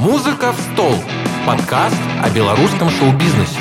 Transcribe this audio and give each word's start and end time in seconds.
«Музыка 0.00 0.52
в 0.52 0.58
стол»– 0.58 0.94
подкаст 1.46 2.00
о 2.22 2.34
белорусском 2.34 2.88
шоу-бизнесе. 2.88 3.58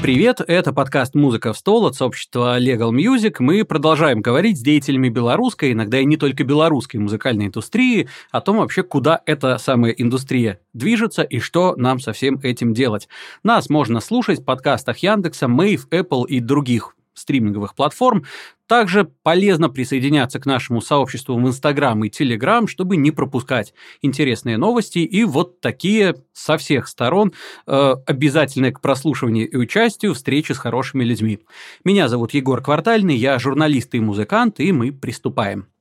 Привет, 0.00 0.40
это 0.46 0.72
подкаст 0.72 1.16
«Музыка 1.16 1.52
в 1.52 1.58
стол» 1.58 1.84
от 1.84 1.96
сообщества 1.96 2.60
Legal 2.60 2.92
Music. 2.92 3.34
Мы 3.40 3.64
продолжаем 3.64 4.20
говорить 4.20 4.56
с 4.56 4.62
деятелями 4.62 5.08
белорусской, 5.08 5.72
иногда 5.72 5.98
и 5.98 6.04
не 6.04 6.16
только 6.16 6.44
белорусской 6.44 7.00
музыкальной 7.00 7.46
индустрии, 7.46 8.08
о 8.30 8.40
том 8.40 8.58
вообще, 8.58 8.84
куда 8.84 9.20
эта 9.26 9.58
самая 9.58 9.90
индустрия 9.90 10.60
движется 10.74 11.22
и 11.22 11.40
что 11.40 11.74
нам 11.74 11.98
со 11.98 12.12
всем 12.12 12.38
этим 12.44 12.72
делать. 12.72 13.08
Нас 13.42 13.68
можно 13.68 13.98
слушать 13.98 14.42
в 14.42 14.44
подкастах 14.44 14.98
Яндекса, 14.98 15.48
Мэйв, 15.48 15.88
Apple 15.90 16.26
и 16.28 16.38
других 16.38 16.94
стриминговых 17.14 17.74
платформ. 17.74 18.24
Также 18.66 19.04
полезно 19.22 19.68
присоединяться 19.68 20.40
к 20.40 20.46
нашему 20.46 20.80
сообществу 20.80 21.36
в 21.36 21.46
Инстаграм 21.46 22.02
и 22.04 22.08
Телеграм, 22.08 22.66
чтобы 22.66 22.96
не 22.96 23.10
пропускать 23.10 23.74
интересные 24.00 24.56
новости 24.56 24.98
и 24.98 25.24
вот 25.24 25.60
такие 25.60 26.16
со 26.32 26.56
всех 26.56 26.88
сторон 26.88 27.32
э, 27.66 27.94
обязательные 28.06 28.72
к 28.72 28.80
прослушиванию 28.80 29.50
и 29.50 29.56
участию 29.56 30.14
встречи 30.14 30.52
с 30.52 30.58
хорошими 30.58 31.04
людьми. 31.04 31.40
Меня 31.84 32.08
зовут 32.08 32.32
Егор 32.34 32.62
Квартальный, 32.62 33.16
я 33.16 33.38
журналист 33.38 33.94
и 33.94 34.00
музыкант, 34.00 34.60
и 34.60 34.72
мы 34.72 34.92
приступаем 34.92 35.71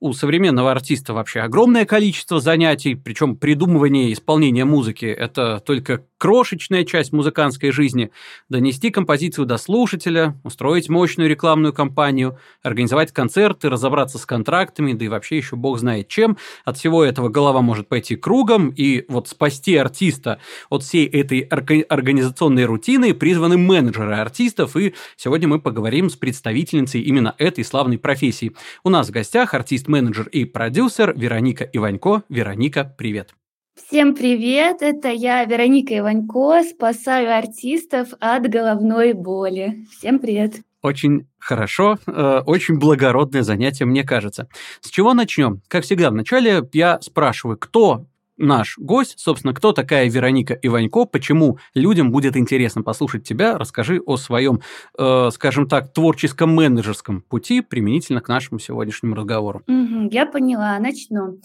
у 0.00 0.12
современного 0.12 0.70
артиста 0.70 1.14
вообще 1.14 1.40
огромное 1.40 1.84
количество 1.84 2.40
занятий, 2.40 2.94
причем 2.94 3.36
придумывание 3.36 4.10
и 4.10 4.12
исполнение 4.12 4.64
музыки– 4.64 5.04
это 5.06 5.60
только 5.60 6.04
крошечная 6.18 6.84
часть 6.84 7.12
музыкантской 7.12 7.70
жизни. 7.70 8.10
Донести 8.48 8.90
композицию 8.90 9.44
до 9.44 9.58
слушателя, 9.58 10.40
устроить 10.42 10.88
мощную 10.88 11.28
рекламную 11.28 11.72
кампанию, 11.72 12.38
организовать 12.62 13.12
концерты, 13.12 13.68
разобраться 13.68 14.18
с 14.18 14.24
контрактами, 14.24 14.94
да 14.94 15.04
и 15.04 15.08
вообще 15.08 15.36
еще 15.36 15.56
бог 15.56 15.78
знает 15.78 16.08
чем. 16.08 16.38
От 16.64 16.78
всего 16.78 17.04
этого 17.04 17.28
голова 17.28 17.60
может 17.60 17.88
пойти 17.88 18.16
кругом, 18.16 18.70
и 18.70 19.04
вот 19.08 19.28
спасти 19.28 19.76
артиста 19.76 20.38
от 20.70 20.82
всей 20.82 21.06
этой 21.06 21.40
организационной 21.40 22.64
рутины 22.64 23.12
призваны 23.12 23.58
менеджеры 23.58 24.14
артистов, 24.14 24.76
и 24.76 24.94
сегодня 25.16 25.48
мы 25.48 25.60
поговорим 25.60 26.08
с 26.08 26.16
представительницей 26.16 27.02
именно 27.02 27.34
этой 27.36 27.64
славной 27.64 27.98
профессии. 27.98 28.54
У 28.82 28.88
нас 28.88 29.08
в 29.08 29.10
гостях 29.10 29.52
артист 29.52 29.83
менеджер 29.88 30.28
и 30.28 30.44
продюсер 30.44 31.12
Вероника 31.16 31.64
Иванько. 31.72 32.22
Вероника, 32.28 32.84
привет. 32.84 33.34
Всем 33.74 34.14
привет! 34.14 34.82
Это 34.82 35.08
я, 35.08 35.44
Вероника 35.44 35.98
Иванько, 35.98 36.62
спасаю 36.62 37.36
артистов 37.36 38.10
от 38.20 38.48
головной 38.48 39.14
боли. 39.14 39.84
Всем 39.90 40.20
привет! 40.20 40.60
Очень 40.80 41.26
хорошо, 41.38 41.98
э, 42.06 42.42
очень 42.46 42.78
благородное 42.78 43.42
занятие, 43.42 43.86
мне 43.86 44.04
кажется. 44.04 44.48
С 44.80 44.90
чего 44.90 45.12
начнем? 45.14 45.60
Как 45.66 45.82
всегда, 45.84 46.10
вначале 46.10 46.62
я 46.72 47.00
спрашиваю, 47.00 47.56
кто 47.56 48.06
наш 48.36 48.78
гость, 48.78 49.18
собственно, 49.18 49.54
кто 49.54 49.72
такая 49.72 50.08
Вероника 50.08 50.58
Иванько, 50.62 51.04
почему 51.04 51.58
людям 51.74 52.10
будет 52.10 52.36
интересно 52.36 52.82
послушать 52.82 53.24
тебя, 53.24 53.58
расскажи 53.58 54.00
о 54.04 54.16
своем, 54.16 54.60
э, 54.98 55.30
скажем 55.32 55.68
так, 55.68 55.92
творческом 55.92 56.54
менеджерском 56.54 57.22
пути 57.22 57.60
применительно 57.60 58.20
к 58.20 58.28
нашему 58.28 58.58
сегодняшнему 58.58 59.14
разговору. 59.14 59.62
Угу, 59.66 60.08
я 60.10 60.26
поняла, 60.26 60.78
начну. 60.78 61.38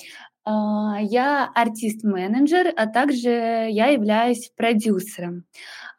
А, 0.52 0.97
я 1.00 1.52
артист-менеджер, 1.53 2.73
а 2.75 2.88
также 2.88 3.30
я 3.69 3.89
являюсь 3.89 4.52
продюсером. 4.58 5.44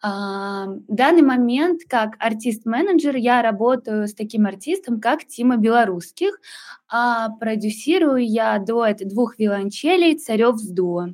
А, 0.03 0.67
в 0.67 0.93
данный 0.93 1.23
момент 1.23 1.83
как 1.89 2.17
артист-менеджер 2.19 3.15
я 3.15 3.43
работаю 3.43 4.09
с 4.09 4.15
таким 4.15 4.47
артистом, 4.47 5.01
как 5.01 5.25
Тима 5.25 5.57
Белорусских, 5.57 6.41
а 6.89 7.29
продюсирую 7.29 8.27
я 8.27 8.59
дуэт 8.59 9.07
двух 9.07 9.39
виолончелей 9.39 10.19
«Царев 10.19 10.57
с 10.57 10.69
дуо». 10.69 11.11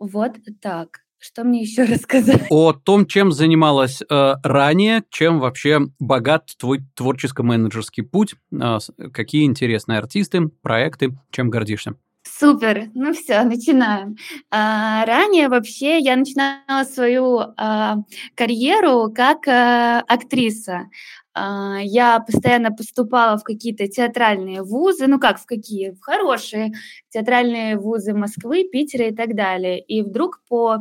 Вот 0.00 0.38
так. 0.60 1.02
Что 1.20 1.44
мне 1.44 1.62
еще 1.62 1.84
рассказать? 1.94 2.46
О 2.50 2.72
том, 2.72 3.06
чем 3.06 3.30
занималась 3.30 4.02
э, 4.02 4.34
ранее, 4.42 5.04
чем 5.08 5.38
вообще 5.38 5.82
богат 6.00 6.48
твой 6.58 6.80
творческо-менеджерский 6.96 8.02
путь, 8.02 8.34
э, 8.50 8.78
какие 9.12 9.44
интересные 9.44 9.98
артисты, 9.98 10.48
проекты, 10.48 11.16
чем 11.30 11.48
гордишься? 11.48 11.94
Супер, 12.42 12.90
ну 12.94 13.12
все, 13.12 13.44
начинаем. 13.44 14.16
А, 14.50 15.06
ранее 15.06 15.48
вообще 15.48 16.00
я 16.00 16.16
начинала 16.16 16.82
свою 16.82 17.38
а, 17.56 17.98
карьеру 18.34 19.12
как 19.14 19.46
а, 19.46 20.00
актриса. 20.08 20.88
А, 21.34 21.78
я 21.80 22.18
постоянно 22.18 22.72
поступала 22.72 23.38
в 23.38 23.44
какие-то 23.44 23.86
театральные 23.86 24.64
вузы, 24.64 25.06
ну 25.06 25.20
как 25.20 25.38
в 25.38 25.46
какие, 25.46 25.90
в 25.90 26.00
хорошие 26.00 26.72
театральные 27.10 27.78
вузы 27.78 28.12
Москвы, 28.12 28.64
Питера 28.64 29.06
и 29.06 29.14
так 29.14 29.36
далее. 29.36 29.80
И 29.80 30.02
вдруг 30.02 30.40
по 30.48 30.78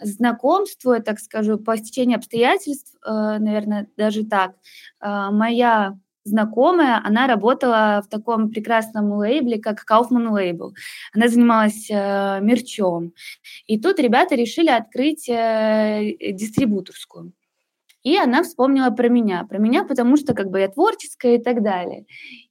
знакомству, 0.00 0.98
так 1.02 1.18
скажу, 1.20 1.58
по 1.58 1.76
стечению 1.76 2.16
обстоятельств, 2.16 2.96
э, 3.04 3.10
наверное, 3.38 3.86
даже 3.98 4.24
так, 4.24 4.52
э, 5.02 5.28
моя 5.30 5.98
знакомая, 6.24 7.00
она 7.04 7.26
работала 7.26 8.02
в 8.04 8.08
таком 8.08 8.50
прекрасном 8.50 9.12
лейбле, 9.12 9.58
как 9.58 9.84
Kaufman 9.88 10.30
Label. 10.30 10.70
Она 11.12 11.28
занималась 11.28 11.90
э, 11.90 12.40
мерчом. 12.40 13.12
И 13.66 13.78
тут 13.80 13.98
ребята 13.98 14.34
решили 14.34 14.68
открыть 14.68 15.28
э, 15.28 16.16
дистрибуторскую. 16.32 17.32
И 18.02 18.16
она 18.16 18.42
вспомнила 18.42 18.90
про 18.90 19.08
меня. 19.08 19.44
Про 19.48 19.58
меня, 19.58 19.84
потому 19.84 20.16
что 20.16 20.34
как 20.34 20.50
бы 20.50 20.60
я 20.60 20.68
творческая 20.68 21.36
и 21.36 21.42
так 21.42 21.62
далее. 21.62 22.04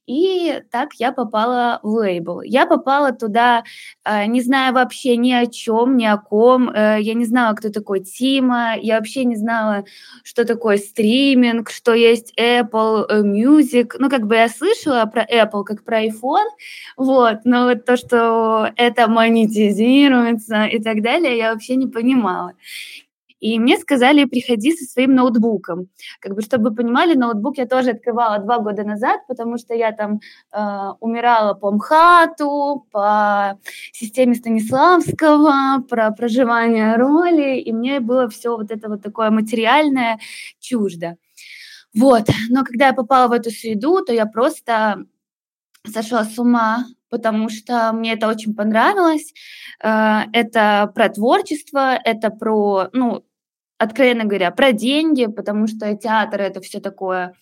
И 0.06 0.60
так 0.70 0.94
я 0.94 1.12
попала 1.12 1.78
в 1.82 1.88
лейбл. 1.88 2.42
Я 2.42 2.66
попала 2.66 3.12
туда, 3.12 3.62
э, 4.04 4.26
не 4.26 4.40
зная 4.40 4.72
вообще 4.72 5.16
ни 5.16 5.32
о 5.32 5.46
чем, 5.46 5.96
ни 5.96 6.04
о 6.04 6.16
ком. 6.16 6.70
Э, 6.70 6.98
я 7.00 7.14
не 7.14 7.24
знала, 7.24 7.54
кто 7.54 7.70
такой 7.70 8.00
Тима. 8.00 8.74
Я 8.80 8.96
вообще 8.96 9.24
не 9.24 9.36
знала, 9.36 9.84
что 10.24 10.44
такое 10.44 10.78
стриминг, 10.78 11.70
что 11.70 11.94
есть 11.94 12.32
Apple 12.36 13.06
э, 13.08 13.22
Music. 13.22 13.94
Ну, 13.98 14.10
как 14.10 14.26
бы 14.26 14.34
я 14.34 14.48
слышала 14.48 15.04
про 15.06 15.22
Apple 15.24 15.62
как 15.64 15.84
про 15.84 16.04
iPhone, 16.04 16.48
вот, 16.96 17.40
но 17.44 17.66
вот 17.66 17.84
то, 17.84 17.96
что 17.96 18.70
это 18.76 19.08
монетизируется 19.08 20.64
и 20.64 20.82
так 20.82 21.02
далее, 21.02 21.36
я 21.36 21.52
вообще 21.52 21.76
не 21.76 21.86
понимала. 21.86 22.54
И 23.42 23.58
мне 23.58 23.76
сказали, 23.76 24.24
приходи 24.24 24.72
со 24.72 24.84
своим 24.84 25.16
ноутбуком. 25.16 25.88
Как 26.20 26.32
бы, 26.34 26.42
чтобы 26.42 26.70
вы 26.70 26.76
понимали, 26.76 27.14
ноутбук 27.14 27.58
я 27.58 27.66
тоже 27.66 27.90
открывала 27.90 28.38
два 28.38 28.60
года 28.60 28.84
назад, 28.84 29.26
потому 29.26 29.58
что 29.58 29.74
я 29.74 29.90
там 29.90 30.20
э, 30.52 30.90
умирала 31.00 31.54
по 31.54 31.72
МХАТу, 31.72 32.86
по 32.92 33.58
системе 33.92 34.36
Станиславского, 34.36 35.82
про 35.88 36.12
проживание 36.12 36.94
роли, 36.94 37.58
и 37.58 37.72
мне 37.72 37.98
было 37.98 38.28
все 38.28 38.56
вот 38.56 38.70
это 38.70 38.88
вот 38.88 39.02
такое 39.02 39.30
материальное 39.30 40.20
чуждо. 40.60 41.16
Вот, 41.92 42.28
но 42.48 42.62
когда 42.62 42.86
я 42.86 42.92
попала 42.92 43.26
в 43.26 43.32
эту 43.32 43.50
среду, 43.50 44.04
то 44.04 44.12
я 44.12 44.26
просто 44.26 45.04
сошла 45.92 46.22
с 46.22 46.38
ума, 46.38 46.86
потому 47.10 47.48
что 47.48 47.92
мне 47.92 48.12
это 48.12 48.28
очень 48.28 48.54
понравилось. 48.54 49.34
Э, 49.82 50.20
это 50.32 50.92
про 50.94 51.08
творчество, 51.08 51.96
это 51.96 52.30
про, 52.30 52.88
ну, 52.92 53.24
откровенно 53.82 54.24
говоря, 54.24 54.50
про 54.50 54.72
деньги, 54.72 55.26
потому 55.26 55.66
что 55.66 55.94
театр 55.96 56.40
это 56.40 56.60
все 56.60 56.80
такое 56.80 57.34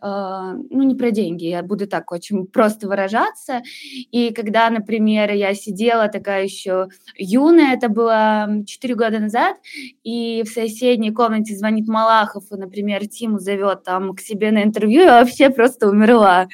а, 0.00 0.54
ну, 0.70 0.82
не 0.82 0.94
про 0.94 1.10
деньги, 1.10 1.46
я 1.46 1.62
буду 1.62 1.86
так 1.86 2.10
очень 2.12 2.46
просто 2.46 2.88
выражаться. 2.88 3.62
И 4.10 4.32
когда, 4.32 4.70
например, 4.70 5.32
я 5.32 5.54
сидела 5.54 6.08
такая 6.08 6.44
еще 6.44 6.88
юная, 7.16 7.74
это 7.74 7.88
было 7.88 8.48
4 8.66 8.94
года 8.94 9.18
назад, 9.18 9.56
и 10.02 10.42
в 10.44 10.48
соседней 10.48 11.10
комнате 11.10 11.54
звонит 11.54 11.88
Малахов, 11.88 12.44
и, 12.50 12.56
например, 12.56 13.06
Тиму 13.06 13.38
зовет 13.38 13.84
там 13.84 14.14
к 14.14 14.20
себе 14.20 14.50
на 14.50 14.62
интервью, 14.62 15.02
я 15.02 15.20
вообще 15.20 15.50
просто 15.50 15.88
умерла. 15.88 16.48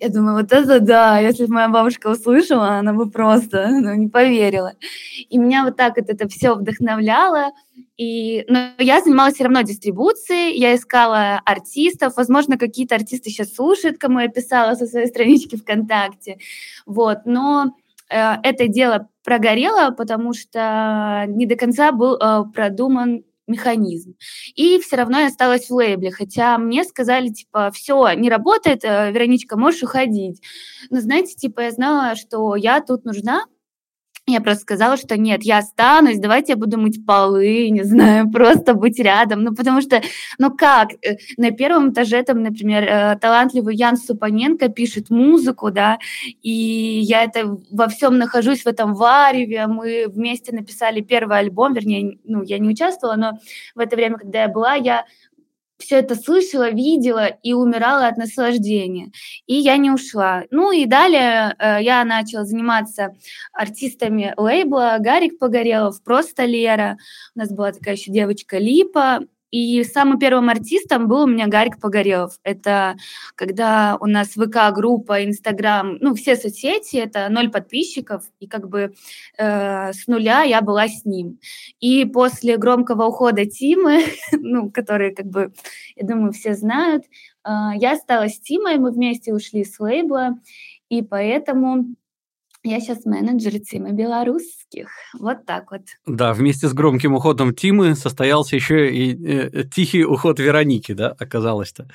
Я 0.00 0.08
думаю, 0.08 0.36
вот 0.36 0.52
это 0.52 0.80
да, 0.80 1.18
если 1.18 1.46
бы 1.46 1.54
моя 1.54 1.68
бабушка 1.68 2.08
услышала, 2.08 2.78
она 2.78 2.92
бы 2.92 3.10
просто 3.10 3.68
ну, 3.68 3.94
не 3.94 4.08
поверила. 4.08 4.72
И 5.28 5.38
меня 5.38 5.64
вот 5.64 5.76
так 5.76 5.96
вот 5.96 6.08
это 6.08 6.28
все 6.28 6.54
вдохновляло. 6.54 7.52
И, 7.96 8.44
но 8.48 8.70
я 8.78 9.00
занималась 9.00 9.34
все 9.34 9.44
равно 9.44 9.62
дистрибуцией, 9.62 10.58
я 10.58 10.74
искала 10.74 11.40
артистов, 11.44 12.16
возможно, 12.16 12.58
какие-то 12.58 12.94
артисты 12.94 13.30
сейчас 13.30 13.54
слушают, 13.54 13.98
кому 13.98 14.20
я 14.20 14.28
писала 14.28 14.74
со 14.74 14.86
своей 14.86 15.06
странички 15.06 15.56
ВКонтакте, 15.56 16.38
вот, 16.86 17.18
но 17.24 17.76
э, 18.10 18.34
это 18.42 18.68
дело 18.68 19.08
прогорело, 19.24 19.90
потому 19.90 20.32
что 20.32 21.24
не 21.28 21.46
до 21.46 21.56
конца 21.56 21.92
был 21.92 22.16
э, 22.16 22.44
продуман 22.52 23.24
механизм. 23.46 24.14
И 24.54 24.78
все 24.80 24.96
равно 24.96 25.20
я 25.20 25.26
осталась 25.26 25.68
в 25.68 25.74
лейбле, 25.74 26.10
хотя 26.10 26.58
мне 26.58 26.84
сказали, 26.84 27.28
типа, 27.28 27.70
все, 27.72 28.12
не 28.12 28.30
работает, 28.30 28.84
э, 28.84 29.10
Вероничка, 29.12 29.56
можешь 29.56 29.82
уходить. 29.82 30.40
Но 30.90 31.00
знаете, 31.00 31.34
типа, 31.34 31.60
я 31.62 31.70
знала, 31.70 32.16
что 32.16 32.56
я 32.56 32.80
тут 32.80 33.04
нужна, 33.04 33.44
Я 34.28 34.40
просто 34.40 34.62
сказала, 34.62 34.96
что 34.96 35.18
нет, 35.18 35.42
я 35.42 35.58
останусь, 35.58 36.20
давайте 36.20 36.52
я 36.52 36.56
буду 36.56 36.78
мыть 36.78 37.04
полы, 37.04 37.70
не 37.70 37.82
знаю, 37.82 38.30
просто 38.32 38.74
быть 38.74 39.00
рядом. 39.00 39.42
Ну, 39.42 39.52
потому 39.52 39.80
что, 39.80 40.00
ну 40.38 40.56
как, 40.56 40.92
э, 40.92 41.16
на 41.36 41.50
первом 41.50 41.90
этаже 41.90 42.22
там, 42.22 42.40
например, 42.40 42.84
э, 42.84 43.18
талантливый 43.20 43.74
Ян 43.74 43.96
Супаненко 43.96 44.68
пишет 44.68 45.10
музыку, 45.10 45.72
да, 45.72 45.98
и 46.40 46.50
я 46.50 47.24
это 47.24 47.58
во 47.72 47.88
всем 47.88 48.16
нахожусь 48.16 48.62
в 48.62 48.68
этом 48.68 48.94
вареве. 48.94 49.66
Мы 49.66 50.04
вместе 50.06 50.54
написали 50.54 51.00
первый 51.00 51.38
альбом, 51.38 51.74
вернее, 51.74 52.18
ну, 52.22 52.44
я 52.44 52.60
не 52.60 52.68
участвовала, 52.68 53.16
но 53.16 53.38
в 53.74 53.80
это 53.80 53.96
время, 53.96 54.18
когда 54.18 54.42
я 54.42 54.48
была, 54.48 54.74
я 54.74 55.04
все 55.82 55.96
это 55.96 56.14
слышала, 56.14 56.70
видела 56.70 57.26
и 57.26 57.52
умирала 57.52 58.06
от 58.06 58.16
наслаждения. 58.16 59.12
И 59.46 59.54
я 59.54 59.76
не 59.76 59.90
ушла. 59.90 60.44
Ну 60.50 60.72
и 60.72 60.86
далее 60.86 61.54
э, 61.58 61.82
я 61.82 62.04
начала 62.04 62.44
заниматься 62.44 63.14
артистами 63.52 64.34
лейбла 64.36 64.96
Гарик 65.00 65.38
Погорелов, 65.38 66.02
просто 66.02 66.44
Лера. 66.44 66.96
У 67.34 67.38
нас 67.40 67.50
была 67.50 67.72
такая 67.72 67.96
еще 67.96 68.10
девочка 68.10 68.58
Липа, 68.58 69.20
и 69.52 69.84
самым 69.84 70.18
первым 70.18 70.48
артистом 70.48 71.06
был 71.06 71.24
у 71.24 71.26
меня 71.26 71.46
Гарик 71.46 71.78
Погорелов. 71.78 72.38
Это 72.42 72.96
когда 73.36 73.98
у 74.00 74.06
нас 74.06 74.28
ВК-группа, 74.28 75.24
Инстаграм, 75.24 75.98
ну, 76.00 76.14
все 76.14 76.36
соцсети, 76.36 76.96
это 76.96 77.28
ноль 77.28 77.50
подписчиков, 77.50 78.24
и 78.40 78.46
как 78.46 78.68
бы 78.68 78.94
э, 79.36 79.92
с 79.92 80.06
нуля 80.06 80.42
я 80.42 80.62
была 80.62 80.88
с 80.88 81.04
ним. 81.04 81.38
И 81.80 82.06
после 82.06 82.56
громкого 82.56 83.04
ухода 83.04 83.44
Тимы, 83.44 84.04
ну, 84.32 84.70
который, 84.70 85.14
как 85.14 85.26
бы, 85.26 85.52
я 85.96 86.06
думаю, 86.06 86.32
все 86.32 86.54
знают, 86.54 87.04
э, 87.44 87.50
я 87.76 87.96
стала 87.96 88.28
с 88.28 88.40
Тимой, 88.40 88.78
мы 88.78 88.90
вместе 88.90 89.34
ушли 89.34 89.64
с 89.64 89.78
лейбла, 89.78 90.38
и 90.88 91.02
поэтому 91.02 91.94
я 92.64 92.80
сейчас 92.80 93.04
менеджер 93.04 93.58
Тимы 93.60 93.92
Белорусских. 93.92 94.88
Вот 95.18 95.44
так 95.46 95.72
вот. 95.72 95.82
Да, 96.06 96.32
вместе 96.32 96.68
с 96.68 96.72
громким 96.72 97.14
уходом 97.14 97.54
Тимы 97.54 97.96
состоялся 97.96 98.54
еще 98.54 98.92
и 98.94 99.14
э, 99.14 99.64
тихий 99.64 100.04
уход 100.04 100.38
Вероники, 100.38 100.92
да, 100.92 101.08
оказалось-то 101.18 101.88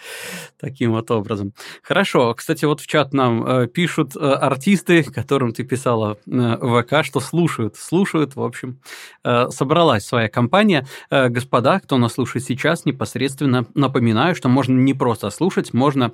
таким 0.60 0.92
вот 0.92 1.10
образом. 1.10 1.54
Хорошо. 1.82 2.34
Кстати, 2.34 2.66
вот 2.66 2.82
в 2.82 2.88
чат 2.88 3.14
нам 3.14 3.46
э, 3.46 3.68
пишут 3.68 4.16
э, 4.16 4.20
артисты, 4.20 5.04
которым 5.04 5.54
ты 5.54 5.64
писала 5.64 6.18
э, 6.28 6.82
ВК, 6.84 7.06
что 7.06 7.22
слушают. 7.22 7.78
Слушают, 7.78 8.36
в 8.36 8.42
общем. 8.42 8.80
Э, 9.24 9.50
собралась 9.50 10.06
своя 10.06 10.28
компания. 10.28 10.86
Э, 11.10 11.30
господа, 11.30 11.80
кто 11.80 11.98
нас 11.98 12.14
слушает 12.14 12.44
сейчас, 12.44 12.84
непосредственно 12.84 13.66
напоминаю, 13.74 14.36
что 14.36 14.50
можно 14.50 14.78
не 14.78 14.94
просто 14.94 15.30
слушать, 15.30 15.74
можно 15.74 16.12
Э, 16.12 16.14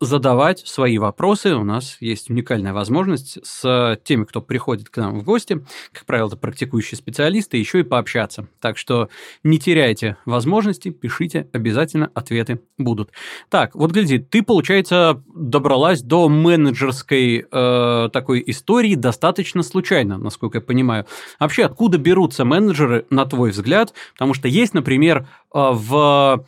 задавать 0.00 0.66
свои 0.66 0.98
вопросы. 0.98 1.54
У 1.54 1.62
нас 1.62 1.98
есть 2.00 2.28
уникальная 2.28 2.72
возможность 2.72 3.38
с 3.46 3.98
теми, 4.02 4.24
кто 4.24 4.42
приходит 4.42 4.88
к 4.88 4.96
нам 4.96 5.18
в 5.18 5.22
гости, 5.22 5.64
как 5.92 6.06
правило, 6.06 6.28
это 6.28 6.36
практикующие 6.36 6.98
специалисты, 6.98 7.56
еще 7.56 7.80
и 7.80 7.82
пообщаться. 7.84 8.48
Так 8.60 8.78
что 8.78 9.08
не 9.44 9.58
теряйте 9.58 10.16
возможности, 10.24 10.90
пишите, 10.90 11.48
обязательно 11.52 12.10
ответы 12.14 12.60
будут. 12.78 13.10
Так, 13.48 13.74
вот 13.74 13.92
гляди, 13.92 14.18
ты, 14.18 14.42
получается, 14.42 15.22
добралась 15.34 16.02
до 16.02 16.28
менеджерской 16.28 17.46
э, 17.50 18.08
такой 18.12 18.42
истории 18.46 18.94
достаточно 18.94 19.62
случайно, 19.62 20.18
насколько 20.18 20.58
я 20.58 20.62
понимаю. 20.62 21.06
Вообще, 21.38 21.64
откуда 21.64 21.98
берутся 21.98 22.44
менеджеры, 22.44 23.06
на 23.10 23.24
твой 23.24 23.50
взгляд? 23.50 23.94
Потому 24.14 24.34
что 24.34 24.48
есть, 24.48 24.74
например, 24.74 25.28
э, 25.54 25.70
в 25.72 26.44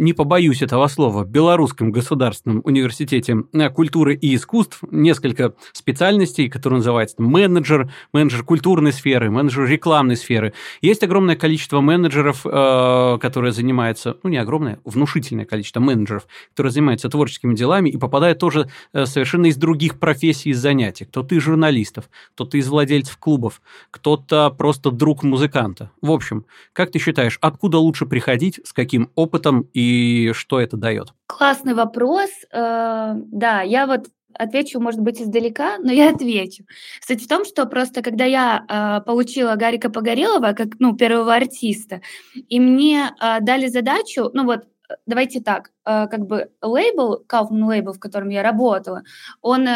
не 0.00 0.14
побоюсь 0.14 0.62
этого 0.62 0.86
слова, 0.86 1.24
Белорусском 1.24 1.92
государственном 1.92 2.62
университете 2.64 3.36
э, 3.52 3.68
культуры 3.68 4.14
и 4.14 4.34
искусств 4.34 4.82
несколько 4.90 5.52
специальностей, 5.72 6.48
которые 6.48 6.78
называются 6.78 7.16
менеджер, 7.20 7.92
менеджер 8.12 8.42
культурной 8.42 8.92
сферы, 8.92 9.30
менеджер 9.30 9.66
рекламной 9.66 10.16
сферы. 10.16 10.54
Есть 10.80 11.02
огромное 11.02 11.36
количество 11.36 11.82
менеджеров, 11.82 12.46
э, 12.46 13.18
которые 13.20 13.52
занимаются, 13.52 14.16
ну 14.22 14.30
не 14.30 14.38
огромное, 14.38 14.80
внушительное 14.84 15.44
количество 15.44 15.80
менеджеров, 15.80 16.26
которые 16.54 16.72
занимаются 16.72 17.10
творческими 17.10 17.54
делами 17.54 17.90
и 17.90 17.98
попадают 17.98 18.38
тоже 18.38 18.70
э, 18.94 19.04
совершенно 19.04 19.46
из 19.46 19.56
других 19.56 19.98
профессий 19.98 20.50
и 20.50 20.54
занятий. 20.54 21.04
Кто-то 21.04 21.34
из 21.34 21.42
журналистов, 21.42 22.08
кто-то 22.34 22.56
из 22.56 22.68
владельцев 22.68 23.18
клубов, 23.18 23.60
кто-то 23.90 24.48
просто 24.48 24.90
друг 24.90 25.22
музыканта. 25.24 25.90
В 26.00 26.10
общем, 26.10 26.46
как 26.72 26.90
ты 26.90 26.98
считаешь, 26.98 27.36
откуда 27.42 27.76
лучше 27.76 28.06
приходить, 28.06 28.60
с 28.64 28.72
каким 28.72 29.10
опытом 29.14 29.66
и 29.74 29.89
что 30.34 30.60
это 30.60 30.76
дает? 30.76 31.08
Классный 31.26 31.74
вопрос. 31.74 32.30
Э, 32.52 33.14
да, 33.14 33.62
я 33.62 33.86
вот 33.86 34.08
отвечу, 34.34 34.80
может 34.80 35.00
быть, 35.00 35.20
издалека, 35.20 35.78
но 35.78 35.92
я 35.92 36.10
отвечу. 36.14 36.64
Суть 37.06 37.24
в 37.24 37.28
том, 37.28 37.44
что 37.44 37.66
просто 37.66 38.02
когда 38.02 38.24
я 38.24 38.64
э, 38.68 39.04
получила 39.06 39.54
Гарика 39.56 39.90
Погорелова 39.90 40.52
как 40.52 40.78
ну, 40.78 40.96
первого 40.96 41.34
артиста, 41.34 42.00
и 42.34 42.60
мне 42.60 43.10
э, 43.20 43.40
дали 43.40 43.68
задачу, 43.68 44.30
ну 44.34 44.44
вот 44.44 44.64
давайте 45.06 45.40
так, 45.40 45.70
как 45.84 46.26
бы 46.26 46.50
лейбл, 46.60 47.24
Kaufman 47.28 47.64
лейбл, 47.64 47.92
в 47.92 48.00
котором 48.00 48.28
я 48.28 48.42
работала, 48.42 49.04
он 49.40 49.68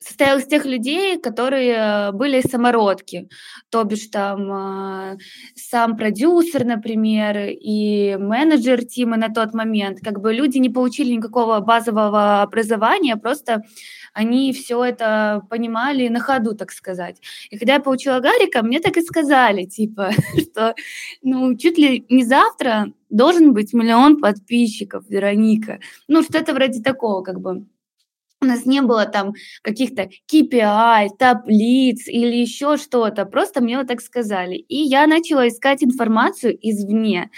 состоял 0.00 0.38
из 0.38 0.46
тех 0.46 0.64
людей, 0.64 1.18
которые 1.18 2.12
были 2.12 2.40
самородки, 2.40 3.28
то 3.70 3.84
бишь 3.84 4.06
там 4.06 4.52
э, 4.52 5.18
сам 5.54 5.96
продюсер, 5.96 6.64
например, 6.64 7.48
и 7.48 8.16
менеджер 8.16 8.84
Тима 8.84 9.16
на 9.16 9.28
тот 9.28 9.54
момент, 9.54 9.98
как 10.02 10.20
бы 10.20 10.32
люди 10.32 10.58
не 10.58 10.70
получили 10.70 11.12
никакого 11.12 11.60
базового 11.60 12.42
образования, 12.42 13.16
просто 13.16 13.62
они 14.12 14.52
все 14.52 14.82
это 14.84 15.42
понимали 15.50 16.08
на 16.08 16.20
ходу, 16.20 16.54
так 16.54 16.70
сказать. 16.70 17.20
И 17.50 17.58
когда 17.58 17.74
я 17.74 17.80
получила 17.80 18.20
Гарика, 18.20 18.62
мне 18.62 18.80
так 18.80 18.96
и 18.96 19.02
сказали, 19.02 19.64
типа, 19.64 20.10
что 20.40 20.74
ну 21.22 21.56
чуть 21.56 21.78
ли 21.78 22.04
не 22.08 22.24
завтра 22.24 22.92
должен 23.10 23.52
быть 23.52 23.72
миллион 23.72 24.20
подписчиков, 24.20 25.04
Вероника. 25.08 25.80
Ну, 26.08 26.22
что-то 26.22 26.52
вроде 26.52 26.82
такого, 26.82 27.22
как 27.22 27.40
бы 27.40 27.64
у 28.40 28.46
нас 28.46 28.66
не 28.66 28.82
было 28.82 29.06
там 29.06 29.34
каких-то 29.62 30.08
KPI, 30.32 31.08
таблиц 31.18 32.06
или 32.06 32.36
еще 32.36 32.76
что-то. 32.76 33.24
Просто 33.24 33.60
мне 33.60 33.78
вот 33.78 33.88
так 33.88 34.00
сказали. 34.00 34.54
И 34.54 34.76
я 34.76 35.06
начала 35.06 35.48
искать 35.48 35.82
информацию 35.82 36.56
извне. 36.60 37.30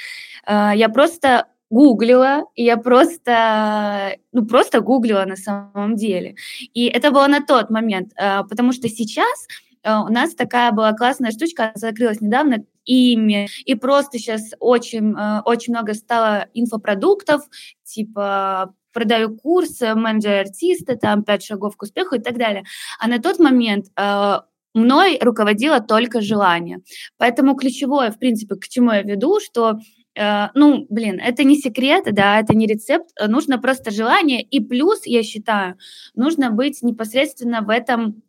А, 0.44 0.74
я 0.74 0.88
просто 0.88 1.46
гуглила, 1.70 2.44
и 2.56 2.64
я 2.64 2.76
просто, 2.76 4.16
ну, 4.32 4.44
просто 4.44 4.80
гуглила 4.80 5.24
на 5.24 5.36
самом 5.36 5.96
деле. 5.96 6.34
И 6.74 6.86
это 6.86 7.12
было 7.12 7.28
на 7.28 7.40
тот 7.40 7.70
момент, 7.70 8.12
а, 8.16 8.42
потому 8.42 8.72
что 8.72 8.88
сейчас 8.88 9.46
а, 9.82 10.02
у 10.02 10.08
нас 10.08 10.34
такая 10.34 10.72
была 10.72 10.92
классная 10.92 11.30
штучка, 11.30 11.70
закрылась 11.76 12.20
недавно, 12.20 12.64
ими, 12.84 13.48
и 13.64 13.74
просто 13.76 14.18
сейчас 14.18 14.50
очень, 14.58 15.14
очень 15.44 15.72
много 15.72 15.94
стало 15.94 16.48
инфопродуктов, 16.54 17.42
типа 17.84 18.74
продаю 18.92 19.36
курс 19.36 19.80
менеджер 19.80 20.40
артиста, 20.40 20.96
там 20.96 21.22
пять 21.24 21.44
шагов 21.44 21.76
к 21.76 21.82
успеху 21.82 22.16
и 22.16 22.20
так 22.20 22.38
далее. 22.38 22.64
А 22.98 23.08
на 23.08 23.20
тот 23.20 23.38
момент 23.38 23.86
э, 23.96 24.38
мной 24.74 25.18
руководило 25.20 25.80
только 25.80 26.20
желание. 26.20 26.78
Поэтому 27.18 27.54
ключевое, 27.54 28.10
в 28.10 28.18
принципе, 28.18 28.56
к 28.56 28.68
чему 28.68 28.92
я 28.92 29.02
веду, 29.02 29.40
что 29.40 29.78
э, 30.14 30.48
ну, 30.54 30.86
блин, 30.88 31.20
это 31.20 31.44
не 31.44 31.56
секрет, 31.56 32.04
да, 32.12 32.40
это 32.40 32.54
не 32.54 32.66
рецепт, 32.66 33.10
нужно 33.26 33.58
просто 33.58 33.90
желание. 33.90 34.42
И 34.42 34.60
плюс, 34.60 35.06
я 35.06 35.22
считаю, 35.22 35.76
нужно 36.14 36.50
быть 36.50 36.82
непосредственно 36.82 37.62
в 37.62 37.70
этом 37.70 38.22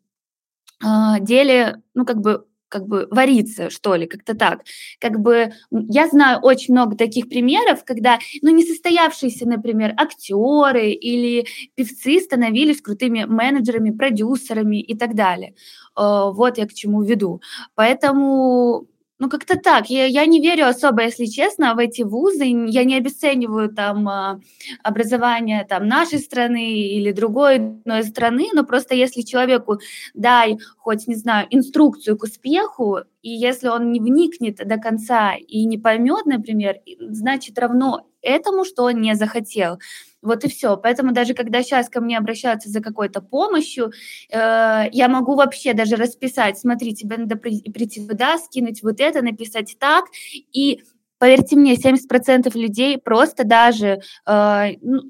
э, 0.84 1.20
деле, 1.22 1.82
ну, 1.94 2.06
как 2.06 2.22
бы 2.22 2.46
как 2.72 2.88
бы 2.88 3.08
вариться, 3.12 3.70
что 3.70 3.96
ли, 3.96 4.08
как-то 4.08 4.36
так. 4.36 4.62
Как 5.00 5.20
бы 5.20 5.54
я 5.72 6.08
знаю 6.08 6.40
очень 6.42 6.74
много 6.74 6.96
таких 6.98 7.30
примеров, 7.30 7.84
когда, 7.86 8.20
ну, 8.42 8.50
несостоявшиеся, 8.52 9.48
например, 9.48 9.94
актеры 9.98 10.92
или 10.92 11.46
певцы 11.76 12.20
становились 12.20 12.82
крутыми 12.82 13.26
менеджерами, 13.26 13.92
продюсерами 13.92 14.82
и 14.82 14.96
так 14.98 15.16
далее. 15.16 15.56
Э, 15.98 16.32
вот 16.34 16.58
я 16.58 16.66
к 16.68 16.74
чему 16.74 17.04
веду. 17.04 17.42
Поэтому 17.76 18.88
ну, 19.22 19.30
как-то 19.30 19.56
так. 19.56 19.92
Я, 19.92 20.06
я 20.08 20.26
не 20.26 20.42
верю 20.42 20.66
особо, 20.66 21.04
если 21.04 21.26
честно, 21.26 21.76
в 21.76 21.78
эти 21.78 22.02
вузы. 22.02 22.46
Я 22.46 22.84
не 22.86 22.98
обесцениваю 22.98 23.70
там 23.70 24.10
а, 24.10 24.40
образование 24.82 25.64
там, 25.64 25.88
нашей 25.88 26.18
страны 26.18 26.80
или 26.80 27.12
другой 27.12 27.58
одной 27.58 28.04
страны, 28.04 28.48
но 28.52 28.64
просто 28.64 28.96
если 28.96 29.22
человеку 29.22 29.80
дай 30.16 30.58
хоть, 30.76 31.08
не 31.08 31.14
знаю, 31.14 31.46
инструкцию 31.52 32.18
к 32.18 32.24
успеху, 32.24 33.02
и 33.22 33.30
если 33.30 33.68
он 33.68 33.92
не 33.92 34.00
вникнет 34.00 34.56
до 34.56 34.78
конца 34.78 35.36
и 35.36 35.66
не 35.66 35.78
поймет, 35.78 36.26
например, 36.26 36.78
значит 37.00 37.60
равно 37.60 38.08
этому, 38.24 38.66
что 38.66 38.86
он 38.86 39.02
не 39.02 39.14
захотел. 39.14 39.78
Вот 40.22 40.44
и 40.44 40.50
все. 40.50 40.78
Поэтому 40.78 41.14
даже 41.14 41.34
когда 41.34 41.64
сейчас 41.64 41.90
ко 41.90 42.00
мне 42.02 42.18
обращаются 42.18 42.70
за 42.70 42.82
какой-то 42.82 43.22
помощью, 43.22 43.92
э, 44.30 44.84
я 44.92 45.08
могу 45.10 45.36
вообще 45.36 45.74
даже 45.74 45.96
расписать, 45.96 46.58
смотри, 46.58 46.94
тебе 46.94 47.18
надо 47.18 47.36
прийти 47.38 48.08
туда, 48.08 48.38
скинуть 48.38 48.84
вот 48.84 49.00
это, 49.00 49.22
написать 49.22 49.76
так, 49.80 50.06
и 50.54 50.84
поверьте 51.18 51.56
мне, 51.56 51.76
70% 51.76 52.56
людей 52.56 52.98
просто 52.98 53.44
даже 53.44 54.02
э, 54.28 54.68
ну, 54.82 55.02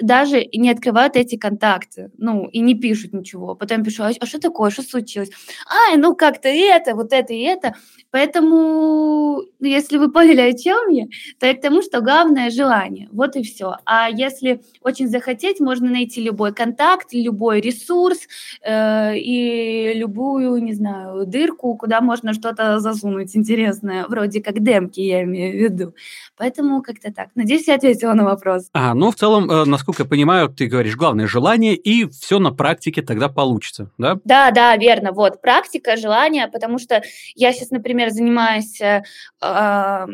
даже 0.00 0.44
не 0.52 0.70
открывают 0.70 1.16
эти 1.16 1.36
контакты, 1.36 2.10
ну, 2.18 2.46
и 2.46 2.60
не 2.60 2.74
пишут 2.74 3.12
ничего. 3.12 3.54
Потом 3.54 3.84
пишу, 3.84 4.02
а, 4.02 4.10
а 4.18 4.26
что 4.26 4.40
такое, 4.40 4.70
что 4.70 4.82
случилось? 4.82 5.30
Ай, 5.66 5.96
ну 5.96 6.14
как-то 6.14 6.48
это, 6.48 6.94
вот 6.94 7.12
это 7.12 7.32
и 7.32 7.40
это. 7.40 7.74
Поэтому, 8.10 9.42
ну, 9.60 9.66
если 9.66 9.98
вы 9.98 10.10
поняли, 10.10 10.40
о 10.40 10.52
чем 10.56 10.88
я, 10.88 11.06
то 11.38 11.52
к 11.54 11.60
тому, 11.60 11.82
что 11.82 12.00
главное 12.00 12.50
желание. 12.50 13.08
Вот 13.12 13.36
и 13.36 13.42
все. 13.42 13.76
А 13.84 14.08
если 14.10 14.62
очень 14.82 15.08
захотеть, 15.08 15.60
можно 15.60 15.90
найти 15.90 16.22
любой 16.22 16.52
контакт, 16.52 17.12
любой 17.12 17.60
ресурс 17.60 18.18
э, 18.62 19.16
и 19.16 19.92
любую, 19.94 20.62
не 20.62 20.74
знаю, 20.74 21.26
дырку, 21.26 21.76
куда 21.76 22.00
можно 22.00 22.32
что-то 22.32 22.80
засунуть 22.80 23.36
интересное, 23.36 24.06
вроде 24.08 24.42
как 24.42 24.60
демки, 24.60 25.00
я 25.00 25.22
имею 25.22 25.52
в 25.52 25.62
виду. 25.62 25.94
Поэтому 26.36 26.82
как-то 26.82 27.12
так. 27.12 27.28
Надеюсь, 27.34 27.68
я 27.68 27.74
ответила 27.74 28.14
на 28.14 28.24
вопрос. 28.24 28.68
А, 28.72 28.94
ну, 28.94 29.10
в 29.10 29.14
целом, 29.14 29.50
э, 29.50 29.64
насколько 29.64 29.89
я 29.98 30.04
понимаю, 30.04 30.48
ты 30.48 30.66
говоришь, 30.66 30.96
главное 30.96 31.26
желание, 31.26 31.74
и 31.74 32.08
все 32.08 32.38
на 32.38 32.52
практике 32.52 33.02
тогда 33.02 33.28
получится, 33.28 33.90
да? 33.98 34.18
Да, 34.24 34.50
да, 34.50 34.76
верно. 34.76 35.12
Вот, 35.12 35.40
практика, 35.40 35.96
желание, 35.96 36.48
потому 36.48 36.78
что 36.78 37.02
я 37.34 37.52
сейчас, 37.52 37.70
например, 37.70 38.10
занимаюсь 38.10 38.80
э, 38.80 39.02
э, 39.42 40.06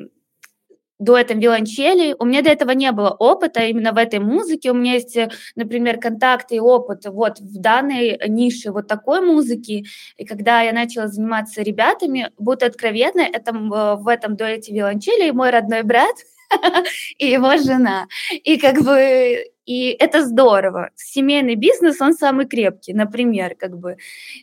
дуэтом 0.99 1.39
виолончели. 1.41 2.15
У 2.19 2.25
меня 2.25 2.43
до 2.43 2.51
этого 2.51 2.71
не 2.71 2.91
было 2.93 3.11
опыта 3.11 3.61
именно 3.65 3.93
в 3.93 3.99
этой 3.99 4.19
музыке. 4.19 4.71
У 4.71 4.75
меня 4.75 4.95
есть, 4.95 5.17
э, 5.17 5.31
например, 5.55 5.99
контакты 5.99 6.57
и 6.57 6.61
опыт 6.61 7.05
вот 7.07 7.39
в 7.41 7.61
данной 7.61 8.19
нише 8.29 8.73
вот 8.73 8.89
такой 8.89 9.21
музыки. 9.21 9.87
И 10.17 10.25
когда 10.25 10.63
я 10.63 10.73
начала 10.73 11.09
заниматься 11.09 11.63
ребятами, 11.63 12.31
буду 12.39 12.67
откровенна, 12.67 13.21
это 13.21 13.53
в 13.53 14.09
этом 14.09 14.37
дуэте 14.37 14.73
виолончели 14.73 15.31
мой 15.31 15.51
родной 15.51 15.83
брат 15.83 16.17
и 17.19 17.27
его 17.27 17.57
жена. 17.59 18.07
И 18.45 18.57
как 18.57 18.83
бы 18.83 19.45
и 19.67 19.89
это 19.91 20.25
здорово. 20.25 20.91
Семейный 20.95 21.57
бизнес, 21.57 22.01
он 22.01 22.15
самый 22.15 22.47
крепкий, 22.47 22.95
например, 22.95 23.57
как 23.59 23.77
бы. 23.77 23.97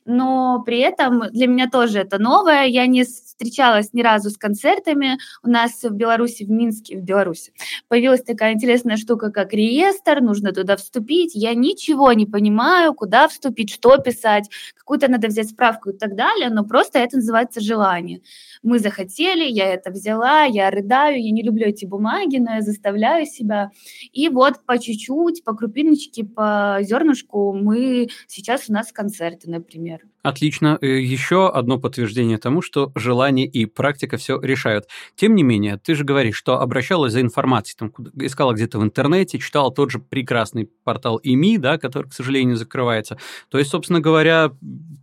Но 0.05 0.61
при 0.65 0.79
этом 0.79 1.23
для 1.31 1.47
меня 1.47 1.69
тоже 1.69 1.99
это 1.99 2.19
новое. 2.19 2.65
Я 2.65 2.85
не 2.87 3.05
встречалась 3.05 3.93
ни 3.93 4.01
разу 4.01 4.29
с 4.29 4.37
концертами. 4.37 5.17
У 5.41 5.49
нас 5.49 5.81
в 5.81 5.91
Беларуси, 5.91 6.43
в 6.43 6.51
Минске, 6.51 6.97
в 6.97 7.03
Беларуси 7.03 7.53
появилась 7.87 8.23
такая 8.23 8.53
интересная 8.53 8.97
штука, 8.97 9.31
как 9.31 9.53
реестр, 9.53 10.19
нужно 10.19 10.51
туда 10.51 10.75
вступить. 10.75 11.31
Я 11.35 11.53
ничего 11.53 12.11
не 12.11 12.25
понимаю, 12.25 12.93
куда 12.93 13.27
вступить, 13.29 13.69
что 13.69 13.97
писать, 13.97 14.49
какую-то 14.75 15.09
надо 15.09 15.27
взять 15.27 15.49
справку 15.49 15.91
и 15.91 15.97
так 15.97 16.15
далее, 16.15 16.49
но 16.49 16.65
просто 16.65 16.99
это 16.99 17.17
называется 17.17 17.61
желание. 17.61 18.21
Мы 18.61 18.79
захотели, 18.79 19.43
я 19.43 19.73
это 19.73 19.89
взяла, 19.89 20.43
я 20.43 20.69
рыдаю, 20.69 21.23
я 21.23 21.31
не 21.31 21.43
люблю 21.43 21.67
эти 21.67 21.85
бумаги, 21.85 22.37
но 22.37 22.55
я 22.55 22.61
заставляю 22.61 23.25
себя. 23.25 23.71
И 24.11 24.27
вот 24.27 24.65
по 24.65 24.77
чуть-чуть 24.77 25.12
чуть-чуть, 25.13 25.43
по 25.43 25.53
крупиночке, 25.53 26.23
по 26.23 26.79
зернышку 26.81 27.53
мы 27.53 28.09
сейчас 28.27 28.69
у 28.69 28.73
нас 28.73 28.91
концерты, 28.91 29.49
например. 29.49 29.99
Отлично. 30.21 30.77
Э, 30.81 30.87
Еще 31.01 31.49
одно 31.49 31.79
подтверждение 31.79 32.37
тому, 32.37 32.61
что 32.61 32.91
желание 32.95 33.45
и 33.45 33.65
практика 33.65 34.17
все 34.17 34.39
решают. 34.39 34.85
Тем 35.15 35.35
не 35.35 35.43
менее, 35.43 35.77
ты 35.77 35.95
же 35.95 36.03
говоришь, 36.03 36.35
что 36.35 36.59
обращалась 36.59 37.13
за 37.13 37.21
информацией, 37.21 37.77
там, 37.77 37.93
искала 38.15 38.53
где-то 38.53 38.79
в 38.79 38.83
интернете, 38.83 39.39
читала 39.39 39.71
тот 39.73 39.91
же 39.91 39.99
прекрасный 39.99 40.69
портал 40.83 41.19
ИМИ, 41.21 41.57
да, 41.57 41.77
который, 41.77 42.09
к 42.09 42.13
сожалению, 42.13 42.55
закрывается. 42.55 43.17
То 43.49 43.57
есть, 43.57 43.71
собственно 43.71 43.99
говоря, 43.99 44.51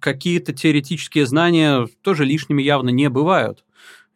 какие-то 0.00 0.52
теоретические 0.52 1.26
знания 1.26 1.86
тоже 2.02 2.24
лишними 2.24 2.62
явно 2.62 2.90
не 2.90 3.08
бывают. 3.10 3.64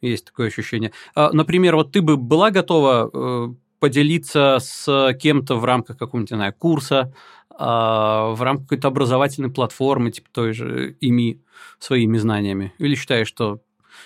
Есть 0.01 0.27
такое 0.27 0.49
ощущение. 0.49 0.93
А, 1.15 1.31
например, 1.33 1.77
вот 1.77 1.93
ты 1.93 2.03
бы 2.03 2.17
была 2.17 2.51
готова 2.51 3.11
э, 3.13 3.55
поделиться 3.85 4.57
с 4.63 5.13
кем-то 5.21 5.57
в 5.57 5.65
рамках 5.67 5.99
какого-нибудь, 5.99 6.31
не 6.31 6.37
знаю, 6.39 6.55
курса, 6.55 7.13
а, 7.51 8.31
в 8.31 8.41
рамках 8.41 8.69
какой-то 8.69 8.89
образовательной 8.89 9.51
платформы, 9.51 10.11
типа 10.11 10.31
той 10.33 10.55
же 10.55 10.97
ими 11.03 11.43
своими 11.79 12.17
знаниями? 12.17 12.73
Или 12.79 12.95
считаешь, 12.95 13.29
что 13.29 13.61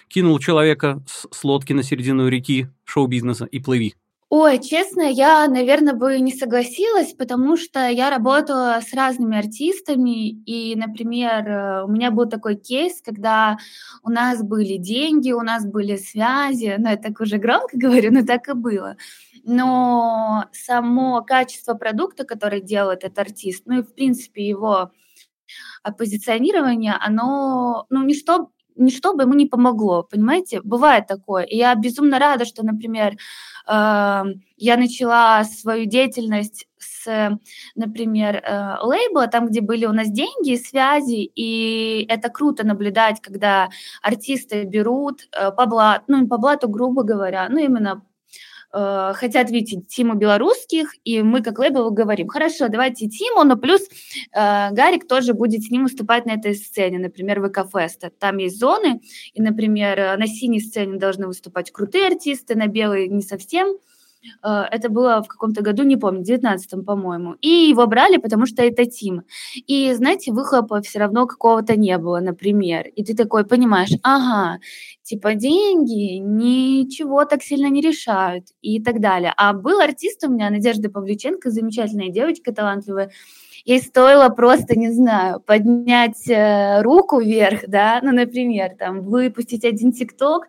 кинул 0.08 0.40
человека 0.40 1.00
с 1.06 1.44
лодки 1.44 1.72
на 1.72 1.84
середину 1.84 2.26
реки 2.26 2.66
шоу-бизнеса 2.82 3.44
и 3.44 3.60
плыви? 3.60 3.94
Ой, 4.30 4.58
честно, 4.58 5.00
я, 5.00 5.48
наверное, 5.48 5.94
бы 5.94 6.20
не 6.20 6.32
согласилась, 6.32 7.14
потому 7.14 7.56
что 7.56 7.88
я 7.88 8.10
работала 8.10 8.78
с 8.86 8.92
разными 8.92 9.38
артистами, 9.38 10.28
и, 10.44 10.76
например, 10.76 11.48
э, 11.48 11.84
у 11.84 11.88
меня 11.88 12.10
был 12.10 12.28
такой 12.28 12.56
кейс, 12.56 13.00
когда 13.00 13.56
у 14.02 14.10
нас 14.10 14.42
были 14.42 14.76
деньги, 14.76 15.32
у 15.32 15.40
нас 15.40 15.64
были 15.64 15.96
связи, 15.96 16.74
ну, 16.78 16.90
я 16.90 16.96
так 16.98 17.20
уже 17.20 17.38
громко 17.38 17.70
говорю, 17.78 18.12
но 18.12 18.22
так 18.22 18.48
и 18.48 18.52
было. 18.52 18.98
Но 19.44 20.44
само 20.52 21.22
качество 21.22 21.72
продукта, 21.72 22.24
который 22.24 22.60
делает 22.60 23.04
этот 23.04 23.18
артист, 23.20 23.62
ну 23.64 23.78
и, 23.78 23.82
в 23.82 23.94
принципе, 23.94 24.46
его 24.46 24.90
позиционирование, 25.96 26.94
оно, 27.00 27.86
ну, 27.90 28.04
ничто, 28.04 28.50
ничто 28.78 29.14
бы 29.14 29.24
ему 29.24 29.34
не 29.34 29.46
помогло, 29.46 30.02
понимаете? 30.02 30.60
Бывает 30.62 31.06
такое. 31.06 31.44
И 31.44 31.56
я 31.56 31.74
безумно 31.74 32.18
рада, 32.18 32.44
что, 32.44 32.64
например, 32.64 33.16
э, 33.66 34.24
я 34.56 34.76
начала 34.76 35.44
свою 35.44 35.86
деятельность 35.86 36.66
с, 36.78 37.38
например, 37.74 38.36
э, 38.36 38.76
лейбла, 38.82 39.26
там, 39.26 39.48
где 39.48 39.60
были 39.60 39.86
у 39.86 39.92
нас 39.92 40.08
деньги, 40.10 40.56
связи, 40.56 41.30
и 41.34 42.06
это 42.08 42.28
круто 42.28 42.66
наблюдать, 42.66 43.20
когда 43.20 43.68
артисты 44.02 44.64
берут 44.64 45.28
э, 45.32 45.50
по 45.52 45.66
блату, 45.66 46.04
ну, 46.08 46.26
по 46.28 46.38
блату, 46.38 46.68
грубо 46.68 47.02
говоря, 47.02 47.48
ну, 47.48 47.58
именно 47.58 48.02
э, 48.72 49.12
хотят 49.14 49.50
видеть 49.50 49.88
Тиму 49.88 50.14
белорусских, 50.14 50.94
и 51.04 51.22
мы 51.22 51.42
как 51.42 51.58
лейбл 51.58 51.90
говорим, 51.90 52.28
хорошо, 52.28 52.68
давайте 52.68 53.08
Тиму, 53.08 53.44
но 53.44 53.56
плюс 53.56 53.82
э, 53.82 54.70
Гарик 54.70 55.06
тоже 55.06 55.34
будет 55.34 55.64
с 55.64 55.70
ним 55.70 55.84
выступать 55.84 56.26
на 56.26 56.32
этой 56.32 56.54
сцене, 56.54 56.98
например, 56.98 57.40
ВК 57.46 57.70
Феста. 57.70 58.10
Там 58.18 58.38
есть 58.38 58.58
зоны, 58.58 59.00
и, 59.32 59.42
например, 59.42 59.98
э, 59.98 60.16
на 60.16 60.26
синей 60.26 60.60
сцене 60.60 60.98
должны 60.98 61.26
выступать 61.26 61.70
крутые 61.70 62.06
артисты, 62.06 62.54
на 62.54 62.66
белой 62.66 63.08
не 63.08 63.22
совсем. 63.22 63.76
Э, 64.42 64.64
это 64.70 64.88
было 64.88 65.22
в 65.22 65.28
каком-то 65.28 65.62
году, 65.62 65.82
не 65.84 65.96
помню, 65.96 66.24
в 66.24 66.28
19-м, 66.28 66.84
по-моему. 66.84 67.34
И 67.40 67.48
его 67.48 67.86
брали, 67.86 68.16
потому 68.16 68.46
что 68.46 68.62
это 68.62 68.84
Тим. 68.86 69.22
И, 69.54 69.92
знаете, 69.94 70.32
выхлопа 70.32 70.80
все 70.82 70.98
равно 70.98 71.26
какого-то 71.26 71.76
не 71.76 71.96
было, 71.98 72.20
например. 72.20 72.88
И 72.88 73.04
ты 73.04 73.14
такой 73.14 73.44
понимаешь, 73.44 73.92
ага, 74.02 74.58
типа 75.02 75.34
деньги 75.34 76.18
ничего 76.18 77.24
так 77.24 77.42
сильно 77.42 77.68
не 77.68 77.80
решают 77.80 78.46
и 78.62 78.82
так 78.82 79.00
далее. 79.00 79.32
А 79.36 79.52
был 79.52 79.80
артист 79.80 80.24
у 80.24 80.30
меня, 80.30 80.50
Надежда 80.50 80.90
Павлюченко, 80.90 81.50
замечательная 81.50 82.10
девочка, 82.10 82.52
талантливая, 82.52 83.10
ей 83.64 83.80
стоило 83.80 84.28
просто, 84.28 84.78
не 84.78 84.90
знаю, 84.92 85.40
поднять 85.40 86.28
э, 86.28 86.82
руку 86.82 87.20
вверх, 87.20 87.68
да, 87.68 88.00
ну, 88.02 88.12
например, 88.12 88.76
там, 88.78 89.02
выпустить 89.02 89.64
один 89.64 89.92
ТикТок, 89.92 90.48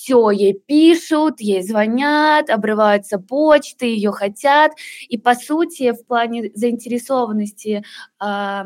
все 0.00 0.30
ей 0.30 0.54
пишут, 0.54 1.40
ей 1.40 1.62
звонят, 1.62 2.48
обрываются 2.48 3.18
почты, 3.18 3.86
ее 3.86 4.12
хотят. 4.12 4.72
И 5.08 5.18
по 5.18 5.34
сути, 5.34 5.92
в 5.92 6.06
плане 6.06 6.50
заинтересованности 6.54 7.84
э, 8.18 8.64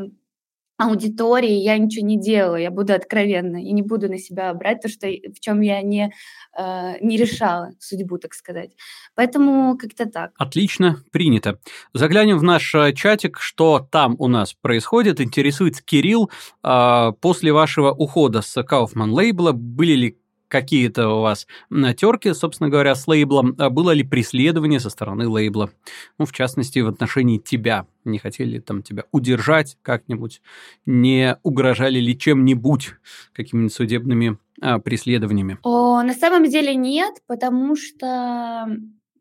аудитории 0.76 1.54
я 1.54 1.76
ничего 1.76 2.06
не 2.06 2.20
делаю, 2.20 2.62
я 2.62 2.70
буду 2.70 2.94
откровенна 2.94 3.56
и 3.56 3.72
не 3.72 3.82
буду 3.82 4.08
на 4.08 4.18
себя 4.18 4.54
брать 4.54 4.82
то, 4.82 4.88
что 4.88 5.08
в 5.08 5.40
чем 5.40 5.60
я 5.60 5.82
не 5.82 6.12
э, 6.56 6.92
не 7.00 7.16
решала 7.16 7.72
судьбу, 7.80 8.18
так 8.18 8.32
сказать. 8.34 8.70
Поэтому 9.16 9.76
как-то 9.76 10.06
так. 10.06 10.30
Отлично, 10.38 11.02
принято. 11.10 11.58
Заглянем 11.92 12.38
в 12.38 12.44
наш 12.44 12.72
э, 12.76 12.92
чатик, 12.92 13.40
что 13.40 13.84
там 13.90 14.14
у 14.20 14.28
нас 14.28 14.52
происходит. 14.52 15.20
Интересует 15.20 15.82
Кирилл. 15.82 16.30
Э, 16.62 17.10
после 17.20 17.52
вашего 17.52 17.90
ухода 17.90 18.40
с 18.40 18.56
Kaufman 18.56 19.10
лейбла 19.10 19.50
были 19.50 19.92
ли 19.94 20.18
какие-то 20.54 21.08
у 21.08 21.20
вас 21.20 21.48
натерки, 21.68 22.32
собственно 22.32 22.70
говоря, 22.70 22.94
с 22.94 23.08
лейблом, 23.08 23.56
а 23.58 23.70
было 23.70 23.90
ли 23.90 24.04
преследование 24.04 24.78
со 24.78 24.88
стороны 24.88 25.26
лейбла? 25.26 25.70
Ну, 26.16 26.26
в 26.26 26.32
частности, 26.32 26.78
в 26.78 26.86
отношении 26.86 27.38
тебя. 27.38 27.88
Не 28.04 28.18
хотели 28.18 28.60
там 28.60 28.84
тебя 28.84 29.02
удержать 29.10 29.76
как-нибудь? 29.82 30.40
Не 30.86 31.38
угрожали 31.42 31.98
ли 31.98 32.16
чем-нибудь, 32.16 32.94
какими-нибудь 33.32 33.74
судебными 33.74 34.38
а, 34.60 34.78
преследованиями? 34.78 35.58
О, 35.64 36.00
на 36.04 36.14
самом 36.14 36.48
деле 36.48 36.76
нет, 36.76 37.16
потому 37.26 37.74
что 37.74 38.68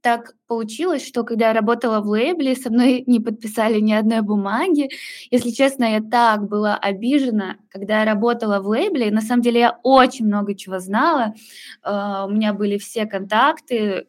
так 0.03 0.35
получилось, 0.47 1.07
что 1.07 1.23
когда 1.23 1.47
я 1.47 1.53
работала 1.53 2.01
в 2.01 2.07
лейбле, 2.07 2.55
со 2.55 2.69
мной 2.69 3.03
не 3.07 3.19
подписали 3.19 3.79
ни 3.79 3.93
одной 3.93 4.21
бумаги. 4.21 4.89
Если 5.31 5.49
честно, 5.49 5.85
я 5.85 6.01
так 6.01 6.47
была 6.47 6.77
обижена, 6.77 7.55
когда 7.69 8.01
я 8.01 8.05
работала 8.05 8.59
в 8.59 8.67
лейбле. 8.67 9.11
На 9.11 9.21
самом 9.21 9.41
деле 9.41 9.61
я 9.61 9.79
очень 9.81 10.27
много 10.27 10.55
чего 10.55 10.79
знала. 10.79 11.33
Uh, 11.83 12.27
у 12.27 12.29
меня 12.31 12.53
были 12.53 12.77
все 12.77 13.05
контакты, 13.05 14.07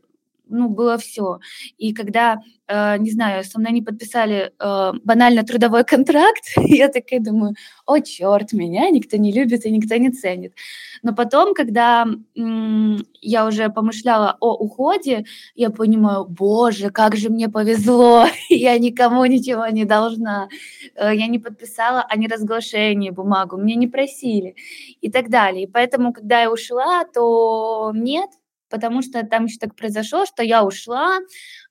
ну, 0.49 0.69
было 0.69 0.99
все. 0.99 1.39
И 1.79 1.93
когда, 1.93 2.39
э, 2.69 2.99
не 2.99 3.11
знаю, 3.11 3.45
со 3.45 3.59
мной 3.59 3.73
не 3.73 3.83
подписали 3.83 4.53
э, 4.59 4.93
банально 5.05 5.43
трудовой 5.45 5.85
контракт, 5.85 6.45
я 6.57 6.89
такая 6.89 7.21
думаю, 7.21 7.55
о, 7.87 7.99
черт, 8.01 8.53
меня 8.53 8.91
никто 8.91 9.17
не 9.17 9.33
любит 9.33 9.67
и 9.67 9.71
никто 9.71 9.97
не 9.97 10.11
ценит. 10.11 10.55
Но 11.03 11.15
потом, 11.15 11.55
когда 11.55 12.07
м- 12.37 13.05
я 13.21 13.47
уже 13.47 13.69
помышляла 13.69 14.37
о 14.41 14.55
уходе, 14.55 15.25
я 15.55 15.71
понимаю, 15.71 16.25
боже, 16.27 16.91
как 16.91 17.17
же 17.17 17.31
мне 17.31 17.49
повезло, 17.49 18.27
я 18.49 18.79
никому 18.79 19.25
ничего 19.27 19.67
не 19.69 19.85
должна, 19.85 20.49
э, 20.95 21.15
я 21.15 21.27
не 21.27 21.39
подписала 21.39 22.03
о 22.03 22.17
неразглашении 22.17 23.11
бумагу, 23.11 23.57
мне 23.57 23.75
не 23.77 23.89
просили 23.89 24.57
и 25.01 25.11
так 25.11 25.31
далее. 25.31 25.65
И 25.65 25.67
поэтому, 25.67 26.13
когда 26.13 26.43
я 26.43 26.51
ушла, 26.51 27.05
то 27.05 27.93
нет, 27.95 28.31
потому 28.75 29.03
что 29.03 29.25
там 29.25 29.45
еще 29.45 29.59
так 29.59 29.77
произошло, 29.77 30.27
что 30.27 30.43
я 30.43 30.65
ушла, 30.65 31.21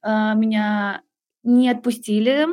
а, 0.01 0.35
меня 0.35 1.01
не 1.43 1.69
отпустили, 1.69 2.47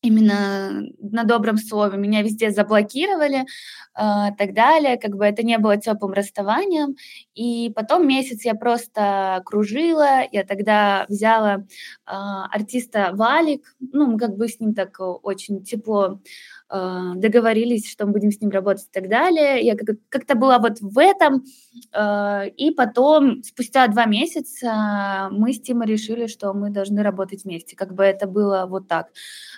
именно 0.00 0.84
на 1.00 1.24
добром 1.24 1.58
слове. 1.58 1.98
Меня 1.98 2.22
везде 2.22 2.50
заблокировали, 2.50 3.40
э, 3.40 3.44
так 3.94 4.54
далее. 4.54 4.96
Как 4.96 5.16
бы 5.16 5.24
это 5.24 5.42
не 5.42 5.58
было 5.58 5.76
теплым 5.76 6.12
расставанием. 6.12 6.96
И 7.34 7.72
потом 7.74 8.06
месяц 8.06 8.44
я 8.44 8.54
просто 8.54 9.42
кружила. 9.44 10.20
Я 10.30 10.44
тогда 10.44 11.04
взяла 11.08 11.56
э, 11.56 11.64
артиста 12.06 13.10
Валик. 13.14 13.74
Ну, 13.80 14.12
мы 14.12 14.18
как 14.18 14.36
бы 14.36 14.48
с 14.48 14.60
ним 14.60 14.74
так 14.74 14.96
очень 15.00 15.64
тепло 15.64 16.06
э, 16.06 16.18
договорились, 16.70 17.90
что 17.90 18.04
мы 18.04 18.12
будем 18.12 18.30
с 18.30 18.40
ним 18.40 18.50
работать 18.50 18.84
и 18.84 18.92
так 18.92 19.08
далее. 19.08 19.64
Я 19.64 19.74
как-то 20.10 20.34
была 20.34 20.58
вот 20.58 20.80
в 20.80 20.98
этом. 20.98 21.44
Э, 21.94 22.48
и 22.48 22.70
потом, 22.70 23.42
спустя 23.42 23.86
два 23.88 24.04
месяца, 24.04 25.28
мы 25.30 25.54
с 25.54 25.60
Тимой 25.60 25.86
решили, 25.86 26.26
что 26.26 26.52
мы 26.52 26.70
должны 26.70 27.02
работать 27.02 27.44
вместе. 27.44 27.74
Как 27.74 27.94
бы 27.94 28.04
это 28.04 28.26
было 28.26 28.66
вот 28.68 28.86
так. 28.86 29.08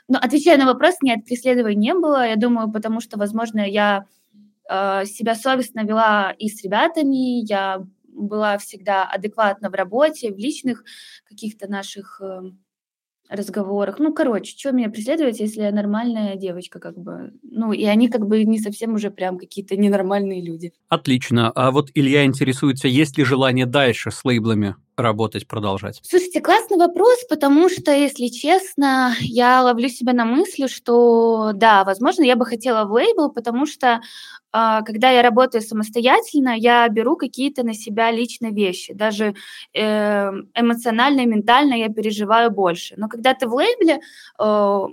Но 0.07 0.19
отвечая 0.19 0.57
на 0.57 0.67
вопрос, 0.67 0.97
нет, 1.03 1.25
преследований 1.25 1.89
не 1.89 1.95
было. 1.95 2.29
Я 2.29 2.37
думаю, 2.37 2.71
потому 2.71 3.01
что, 3.01 3.19
возможно, 3.19 3.61
я 3.61 4.07
э, 4.69 5.05
себя 5.05 5.35
совестно 5.35 5.81
вела 5.81 6.33
и 6.39 6.49
с 6.49 6.63
ребятами, 6.63 7.45
я 7.45 7.85
была 8.05 8.59
всегда 8.59 9.05
адекватна 9.05 9.71
в 9.71 9.75
работе, 9.75 10.33
в 10.33 10.39
личных 10.39 10.85
каких-то 11.25 11.69
наших 11.69 12.21
э, 12.21 12.53
разговорах. 13.31 13.99
Ну, 13.99 14.13
короче, 14.13 14.57
что 14.59 14.73
меня 14.73 14.91
преследовать, 14.91 15.41
если 15.41 15.63
я 15.63 15.71
нормальная 15.71 16.37
девочка, 16.37 16.81
как 16.81 16.99
бы. 16.99 17.33
Ну, 17.43 17.73
и 17.73 17.85
они 17.85 18.09
как 18.09 18.27
бы 18.27 18.45
не 18.45 18.59
совсем 18.59 18.95
уже 18.95 19.11
прям 19.11 19.39
какие-то 19.39 19.77
ненормальные 19.77 20.43
люди. 20.43 20.73
Отлично. 20.89 21.51
А 21.55 21.71
вот 21.71 21.91
Илья 21.95 22.25
интересуется, 22.25 22.89
есть 22.89 23.17
ли 23.17 23.25
желание 23.25 23.67
дальше 23.67 24.11
с 24.11 24.25
лейблами 24.25 24.75
работать, 25.03 25.47
продолжать? 25.47 26.01
Слушайте, 26.03 26.41
классный 26.41 26.77
вопрос, 26.77 27.25
потому 27.29 27.69
что, 27.69 27.93
если 27.93 28.29
честно, 28.29 29.15
я 29.21 29.63
ловлю 29.63 29.89
себя 29.89 30.13
на 30.13 30.25
мысли, 30.25 30.67
что 30.67 31.53
да, 31.55 31.85
возможно, 31.85 32.23
я 32.23 32.37
бы 32.37 32.47
хотела 32.47 32.85
в 32.85 32.93
лейбл, 32.93 33.31
потому 33.31 33.67
что 33.67 34.01
а, 34.53 34.83
когда 34.83 35.11
я 35.11 35.23
работаю 35.23 35.63
самостоятельно, 35.63 36.55
я 36.57 36.89
беру 36.89 37.17
какие-то 37.17 37.63
на 37.63 37.75
себя 37.75 38.11
личные 38.11 38.53
вещи. 38.53 38.93
Даже 38.93 39.35
э, 39.75 40.31
эмоционально 40.55 41.21
и 41.21 41.27
ментально 41.27 41.75
я 41.75 41.89
переживаю 41.89 42.51
больше. 42.51 42.95
Но 42.97 43.09
когда 43.09 43.35
ты 43.35 43.47
в 43.47 43.55
лейбле, 43.55 44.01
э, 44.39 44.87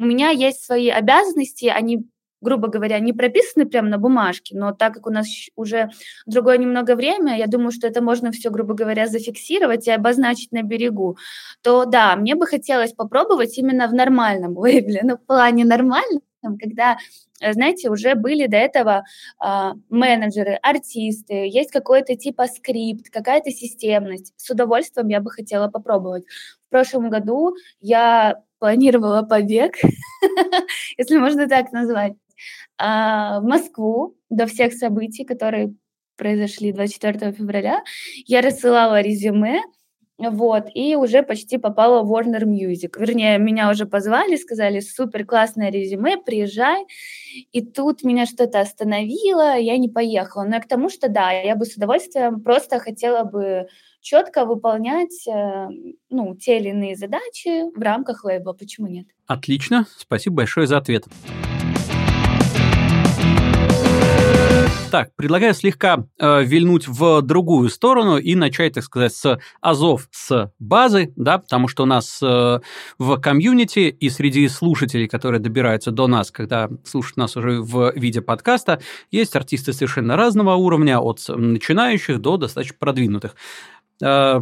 у 0.00 0.04
меня 0.04 0.30
есть 0.30 0.64
свои 0.64 0.88
обязанности, 0.88 1.66
они 1.66 2.06
грубо 2.40 2.68
говоря, 2.68 2.98
не 2.98 3.12
прописаны 3.12 3.66
прямо 3.66 3.88
на 3.88 3.98
бумажке, 3.98 4.56
но 4.56 4.72
так 4.72 4.94
как 4.94 5.06
у 5.06 5.10
нас 5.10 5.26
уже 5.56 5.90
другое 6.26 6.58
немного 6.58 6.96
время, 6.96 7.36
я 7.36 7.46
думаю, 7.46 7.70
что 7.70 7.86
это 7.86 8.02
можно 8.02 8.32
все, 8.32 8.50
грубо 8.50 8.74
говоря, 8.74 9.06
зафиксировать 9.06 9.86
и 9.86 9.90
обозначить 9.90 10.52
на 10.52 10.62
берегу, 10.62 11.16
то 11.62 11.84
да, 11.84 12.16
мне 12.16 12.34
бы 12.34 12.46
хотелось 12.46 12.92
попробовать 12.92 13.56
именно 13.58 13.88
в 13.88 13.94
нормальном 13.94 14.56
лейбле, 14.58 15.00
но 15.02 15.16
в 15.16 15.24
плане 15.26 15.64
нормальном, 15.64 16.22
когда 16.58 16.96
э, 17.40 17.52
знаете, 17.52 17.90
уже 17.90 18.14
были 18.14 18.46
до 18.46 18.56
этого 18.56 19.04
э, 19.44 19.72
менеджеры, 19.90 20.58
артисты, 20.62 21.34
есть 21.48 21.70
какой-то 21.70 22.16
типа 22.16 22.46
скрипт, 22.46 23.10
какая-то 23.10 23.50
системность. 23.50 24.32
С 24.36 24.50
удовольствием 24.50 25.08
я 25.08 25.20
бы 25.20 25.30
хотела 25.30 25.68
попробовать. 25.68 26.24
В 26.66 26.70
прошлом 26.70 27.10
году 27.10 27.54
я 27.80 28.42
планировала 28.60 29.22
побег, 29.22 29.74
если 30.98 31.18
можно 31.18 31.48
так 31.48 31.72
назвать. 31.72 32.12
А, 32.82 33.40
в 33.40 33.44
Москву 33.44 34.16
до 34.30 34.46
всех 34.46 34.72
событий, 34.72 35.24
которые 35.24 35.74
произошли 36.16 36.72
24 36.72 37.32
февраля. 37.32 37.82
Я 38.26 38.40
рассылала 38.40 39.00
резюме, 39.00 39.60
вот, 40.18 40.64
и 40.74 40.96
уже 40.96 41.22
почти 41.22 41.58
попала 41.58 42.02
в 42.02 42.12
Warner 42.12 42.44
Music. 42.44 42.98
Вернее, 42.98 43.38
меня 43.38 43.70
уже 43.70 43.86
позвали, 43.86 44.36
сказали, 44.36 44.80
супер, 44.80 45.24
классное 45.26 45.70
резюме, 45.70 46.16
приезжай. 46.18 46.84
И 47.52 47.62
тут 47.62 48.02
меня 48.02 48.26
что-то 48.26 48.60
остановило, 48.60 49.58
я 49.58 49.76
не 49.76 49.88
поехала. 49.88 50.44
Но 50.44 50.60
к 50.60 50.68
тому, 50.68 50.88
что 50.88 51.08
да, 51.08 51.30
я 51.32 51.56
бы 51.56 51.64
с 51.66 51.76
удовольствием 51.76 52.42
просто 52.42 52.78
хотела 52.78 53.24
бы 53.24 53.66
четко 54.00 54.46
выполнять 54.46 55.26
э, 55.26 55.68
ну, 56.08 56.34
те 56.34 56.58
или 56.58 56.70
иные 56.70 56.96
задачи 56.96 57.70
в 57.74 57.80
рамках 57.80 58.24
лейбла. 58.24 58.54
Почему 58.54 58.86
нет? 58.86 59.06
Отлично, 59.26 59.86
спасибо 59.98 60.36
большое 60.36 60.66
за 60.66 60.78
ответ. 60.78 61.04
Так, 64.90 65.14
предлагаю 65.14 65.54
слегка 65.54 66.04
э, 66.18 66.42
вильнуть 66.44 66.88
в 66.88 67.22
другую 67.22 67.68
сторону 67.68 68.18
и 68.18 68.34
начать, 68.34 68.74
так 68.74 68.82
сказать, 68.82 69.14
с 69.14 69.38
азов 69.60 70.08
с 70.10 70.52
базы, 70.58 71.12
да, 71.14 71.38
потому 71.38 71.68
что 71.68 71.84
у 71.84 71.86
нас 71.86 72.20
э, 72.22 72.60
в 72.98 73.20
комьюнити 73.20 73.88
и 73.88 74.10
среди 74.10 74.48
слушателей, 74.48 75.06
которые 75.06 75.40
добираются 75.40 75.92
до 75.92 76.08
нас, 76.08 76.32
когда 76.32 76.68
слушают 76.84 77.18
нас 77.18 77.36
уже 77.36 77.60
в 77.60 77.92
виде 77.94 78.20
подкаста, 78.20 78.80
есть 79.12 79.36
артисты 79.36 79.72
совершенно 79.72 80.16
разного 80.16 80.54
уровня, 80.54 80.98
от 80.98 81.20
начинающих 81.28 82.20
до 82.20 82.36
достаточно 82.36 82.76
продвинутых. 82.78 83.36
Э, 84.02 84.40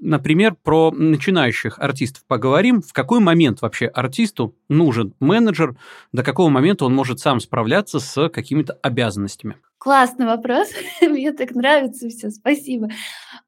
например, 0.00 0.56
про 0.62 0.90
начинающих 0.90 1.78
артистов 1.78 2.24
поговорим. 2.26 2.82
В 2.82 2.92
какой 2.92 3.20
момент 3.20 3.62
вообще 3.62 3.86
артисту 3.86 4.54
нужен 4.68 5.14
менеджер, 5.20 5.76
до 6.12 6.22
какого 6.22 6.48
момента 6.48 6.84
он 6.84 6.94
может 6.94 7.20
сам 7.20 7.40
справляться 7.40 8.00
с 8.00 8.28
какими-то 8.28 8.78
обязанностями? 8.82 9.56
Классный 9.78 10.26
вопрос. 10.26 10.70
Мне 11.00 11.32
так 11.32 11.52
нравится 11.52 12.08
все. 12.08 12.30
Спасибо. 12.30 12.88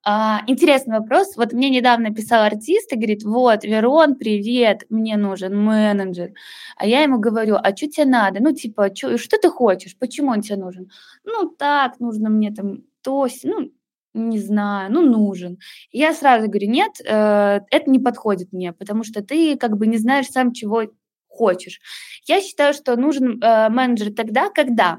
А, 0.04 0.42
интересный 0.46 0.98
вопрос. 0.98 1.36
Вот 1.36 1.52
мне 1.52 1.68
недавно 1.68 2.14
писал 2.14 2.44
артист 2.44 2.92
и 2.92 2.96
говорит, 2.96 3.24
вот, 3.24 3.64
Верон, 3.64 4.14
привет, 4.14 4.84
мне 4.88 5.16
нужен 5.16 5.56
менеджер. 5.56 6.30
А 6.76 6.86
я 6.86 7.02
ему 7.02 7.18
говорю, 7.18 7.56
а 7.56 7.76
что 7.76 7.88
тебе 7.88 8.06
надо? 8.06 8.40
Ну, 8.40 8.52
типа, 8.52 8.90
чё, 8.90 9.18
что 9.18 9.38
ты 9.38 9.50
хочешь? 9.50 9.98
Почему 9.98 10.30
он 10.30 10.40
тебе 10.40 10.56
нужен? 10.56 10.90
Ну, 11.24 11.48
так, 11.48 11.98
нужно 11.98 12.30
мне 12.30 12.52
там 12.52 12.84
то, 13.02 13.26
ну, 13.44 13.70
не 14.14 14.38
знаю, 14.38 14.92
ну, 14.92 15.02
нужен. 15.02 15.58
Я 15.92 16.12
сразу 16.14 16.48
говорю, 16.48 16.68
нет, 16.70 16.92
э, 17.04 17.60
это 17.70 17.90
не 17.90 17.98
подходит 17.98 18.52
мне, 18.52 18.72
потому 18.72 19.04
что 19.04 19.22
ты 19.22 19.56
как 19.56 19.76
бы 19.76 19.86
не 19.86 19.98
знаешь 19.98 20.26
сам, 20.28 20.52
чего 20.52 20.84
хочешь. 21.30 21.80
Я 22.26 22.42
считаю, 22.42 22.74
что 22.74 22.96
нужен 22.96 23.42
э, 23.42 23.68
менеджер 23.70 24.12
тогда, 24.12 24.50
когда 24.50 24.98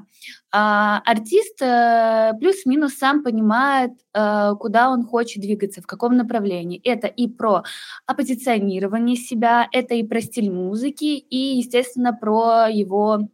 артист 0.52 1.60
э, 1.62 2.32
плюс-минус 2.40 2.94
сам 2.94 3.22
понимает, 3.22 3.92
куда 4.12 4.90
он 4.90 5.04
хочет 5.04 5.40
двигаться, 5.40 5.80
в 5.80 5.86
каком 5.86 6.16
направлении. 6.16 6.80
Это 6.84 7.06
и 7.06 7.28
про 7.28 7.62
оппозиционирование 8.06 9.16
себя, 9.16 9.68
это 9.72 9.94
и 9.94 10.02
про 10.02 10.20
стиль 10.20 10.50
музыки, 10.50 11.16
и, 11.16 11.56
естественно, 11.56 12.12
про 12.12 12.68
его 12.68 13.28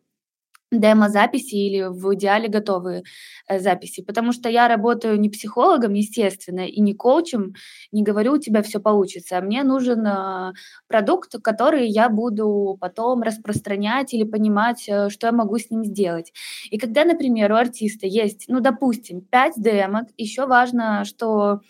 демо-записи 0.70 1.54
или 1.54 1.82
в 1.88 2.14
идеале 2.14 2.48
готовые 2.48 3.02
э, 3.48 3.58
записи, 3.58 4.02
потому 4.02 4.32
что 4.32 4.48
я 4.48 4.68
работаю 4.68 5.18
не 5.18 5.30
психологом, 5.30 5.94
естественно, 5.94 6.66
и 6.66 6.80
не 6.80 6.94
коучем, 6.94 7.54
не 7.92 8.02
говорю, 8.02 8.34
у 8.34 8.38
тебя 8.38 8.62
все 8.62 8.80
получится, 8.80 9.38
а 9.38 9.40
мне 9.40 9.62
нужен 9.64 10.06
э, 10.06 10.52
продукт, 10.88 11.34
который 11.42 11.88
я 11.88 12.08
буду 12.08 12.76
потом 12.80 13.22
распространять 13.22 14.12
или 14.14 14.24
понимать, 14.24 14.84
э, 14.88 15.08
что 15.10 15.26
я 15.28 15.32
могу 15.32 15.58
с 15.58 15.70
ним 15.70 15.84
сделать. 15.84 16.32
И 16.70 16.78
когда, 16.78 17.04
например, 17.04 17.52
у 17.52 17.56
артиста 17.56 18.06
есть, 18.06 18.44
ну, 18.48 18.60
допустим, 18.60 19.20
5 19.22 19.54
демок, 19.56 20.08
еще 20.16 20.46
важно, 20.46 21.04
что 21.04 21.60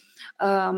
э, 0.40 0.72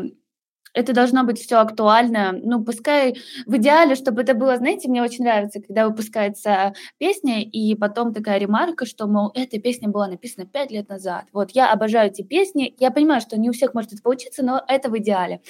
это 0.73 0.93
должно 0.93 1.23
быть 1.23 1.39
все 1.39 1.57
актуально. 1.57 2.31
Ну, 2.31 2.63
пускай 2.63 3.15
в 3.45 3.57
идеале, 3.57 3.95
чтобы 3.95 4.21
это 4.21 4.33
было, 4.33 4.57
знаете, 4.57 4.89
мне 4.89 5.01
очень 5.01 5.23
нравится, 5.23 5.61
когда 5.61 5.87
выпускается 5.87 6.73
песня, 6.97 7.43
и 7.43 7.75
потом 7.75 8.13
такая 8.13 8.39
ремарка, 8.39 8.85
что, 8.85 9.07
мол, 9.07 9.31
эта 9.33 9.59
песня 9.59 9.89
была 9.89 10.07
написана 10.07 10.45
пять 10.45 10.71
лет 10.71 10.89
назад. 10.89 11.25
Вот, 11.33 11.51
я 11.51 11.71
обожаю 11.71 12.09
эти 12.09 12.21
песни. 12.21 12.73
Я 12.79 12.91
понимаю, 12.91 13.21
что 13.21 13.37
не 13.37 13.49
у 13.49 13.53
всех 13.53 13.73
может 13.73 13.93
это 13.93 14.01
получиться, 14.01 14.43
но 14.43 14.63
это 14.67 14.89
в 14.89 14.97
идеале. 14.97 15.41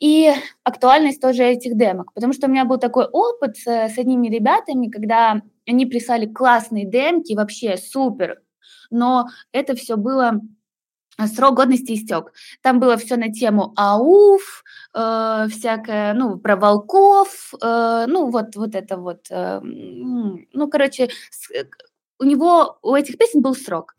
И 0.00 0.30
актуальность 0.64 1.20
тоже 1.20 1.44
этих 1.44 1.76
демок, 1.76 2.12
потому 2.12 2.32
что 2.32 2.46
у 2.46 2.50
меня 2.50 2.64
был 2.64 2.78
такой 2.78 3.04
опыт 3.04 3.56
с, 3.56 3.66
с 3.66 3.96
одними 3.96 4.28
ребятами, 4.28 4.88
когда 4.88 5.40
они 5.66 5.86
прислали 5.86 6.26
классные 6.26 6.84
демки, 6.84 7.34
вообще 7.34 7.76
супер, 7.76 8.42
но 8.90 9.28
это 9.52 9.74
все 9.76 9.96
было 9.96 10.40
срок 11.34 11.54
годности 11.56 11.92
истек. 11.94 12.32
Там 12.62 12.80
было 12.80 12.96
все 12.96 13.16
на 13.16 13.32
тему 13.32 13.72
АУФ, 13.76 14.64
э, 14.94 15.46
всякое, 15.50 16.14
ну, 16.14 16.38
про 16.38 16.56
волков, 16.56 17.52
э, 17.62 18.04
ну, 18.08 18.30
вот, 18.30 18.56
вот 18.56 18.74
это 18.74 18.96
вот, 18.96 19.26
э, 19.30 19.60
ну, 19.62 20.68
короче, 20.70 21.08
с, 21.30 21.50
э, 21.50 21.64
у 22.20 22.24
него, 22.24 22.78
у 22.82 22.94
этих 22.94 23.18
песен 23.18 23.42
был 23.42 23.54
срок. 23.54 23.94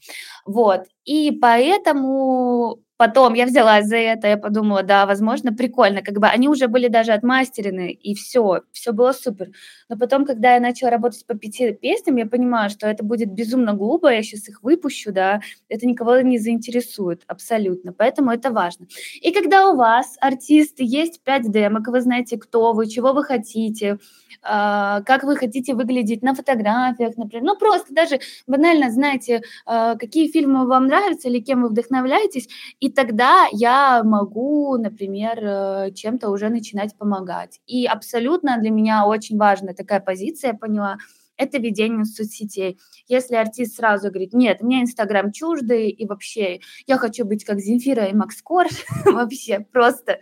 Вот. 0.45 0.83
И 1.05 1.31
поэтому 1.31 2.79
Потом 2.97 3.33
я 3.33 3.45
взялась 3.45 3.87
за 3.87 3.97
это, 3.97 4.27
я 4.27 4.37
подумала, 4.37 4.81
да, 4.81 5.05
возможно, 5.05 5.51
прикольно, 5.53 6.01
как 6.01 6.17
бы 6.19 6.27
они 6.27 6.47
уже 6.47 6.67
были 6.67 6.87
даже 6.87 7.11
отмастерены, 7.11 7.91
и 7.91 8.15
все, 8.15 8.61
все 8.71 8.93
было 8.93 9.11
супер. 9.11 9.49
Но 9.89 9.97
потом, 9.97 10.25
когда 10.25 10.53
я 10.55 10.61
начала 10.61 10.91
работать 10.91 11.25
по 11.25 11.35
пяти 11.35 11.73
песням, 11.73 12.15
я 12.15 12.25
понимаю, 12.25 12.69
что 12.69 12.87
это 12.87 13.03
будет 13.03 13.33
безумно 13.33 13.73
глупо, 13.73 14.07
я 14.07 14.23
сейчас 14.23 14.47
их 14.47 14.63
выпущу, 14.63 15.11
да, 15.11 15.41
это 15.67 15.85
никого 15.85 16.21
не 16.21 16.37
заинтересует 16.39 17.23
абсолютно, 17.27 17.91
поэтому 17.91 18.31
это 18.31 18.49
важно. 18.51 18.87
И 19.21 19.31
когда 19.33 19.69
у 19.69 19.75
вас, 19.75 20.15
артисты, 20.21 20.83
есть 20.85 21.21
пять 21.21 21.51
демок, 21.51 21.87
вы 21.89 21.99
знаете, 21.99 22.37
кто 22.37 22.71
вы, 22.71 22.87
чего 22.87 23.11
вы 23.11 23.25
хотите, 23.25 23.99
а, 24.41 25.01
как 25.01 25.23
вы 25.23 25.35
хотите 25.35 25.73
выглядеть 25.73 26.21
на 26.21 26.33
фотографиях, 26.35 27.17
например. 27.17 27.43
Ну, 27.45 27.57
просто 27.57 27.93
даже 27.93 28.19
банально 28.47 28.91
знаете, 28.91 29.41
а, 29.65 29.95
какие 29.95 30.29
фильмы 30.31 30.67
вам 30.67 30.87
нравятся 30.87 31.29
или 31.29 31.39
кем 31.39 31.63
вы 31.63 31.69
вдохновляетесь, 31.69 32.47
и 32.85 32.91
тогда 32.91 33.47
я 33.51 34.03
могу, 34.03 34.77
например, 34.77 35.39
э, 35.41 35.91
чем-то 35.91 36.29
уже 36.29 36.49
начинать 36.49 36.95
помогать. 36.95 37.59
И 37.65 37.87
абсолютно 37.87 38.59
для 38.59 38.69
меня 38.69 39.07
очень 39.07 39.39
важная 39.39 39.73
такая 39.73 39.99
позиция, 39.99 40.51
я 40.51 40.53
поняла, 40.53 40.97
это 41.35 41.57
ведение 41.57 42.05
соцсетей. 42.05 42.77
Если 43.07 43.33
артист 43.33 43.77
сразу 43.77 44.09
говорит, 44.09 44.33
нет, 44.33 44.61
мне 44.61 44.83
Инстаграм 44.83 45.31
чуждый, 45.31 45.89
и 45.89 46.05
вообще 46.05 46.59
я 46.85 46.99
хочу 46.99 47.25
быть 47.25 47.43
как 47.43 47.59
Земфира 47.59 48.05
и 48.05 48.13
Макс 48.13 48.39
Корж, 48.43 48.85
вообще 49.05 49.61
просто 49.61 50.19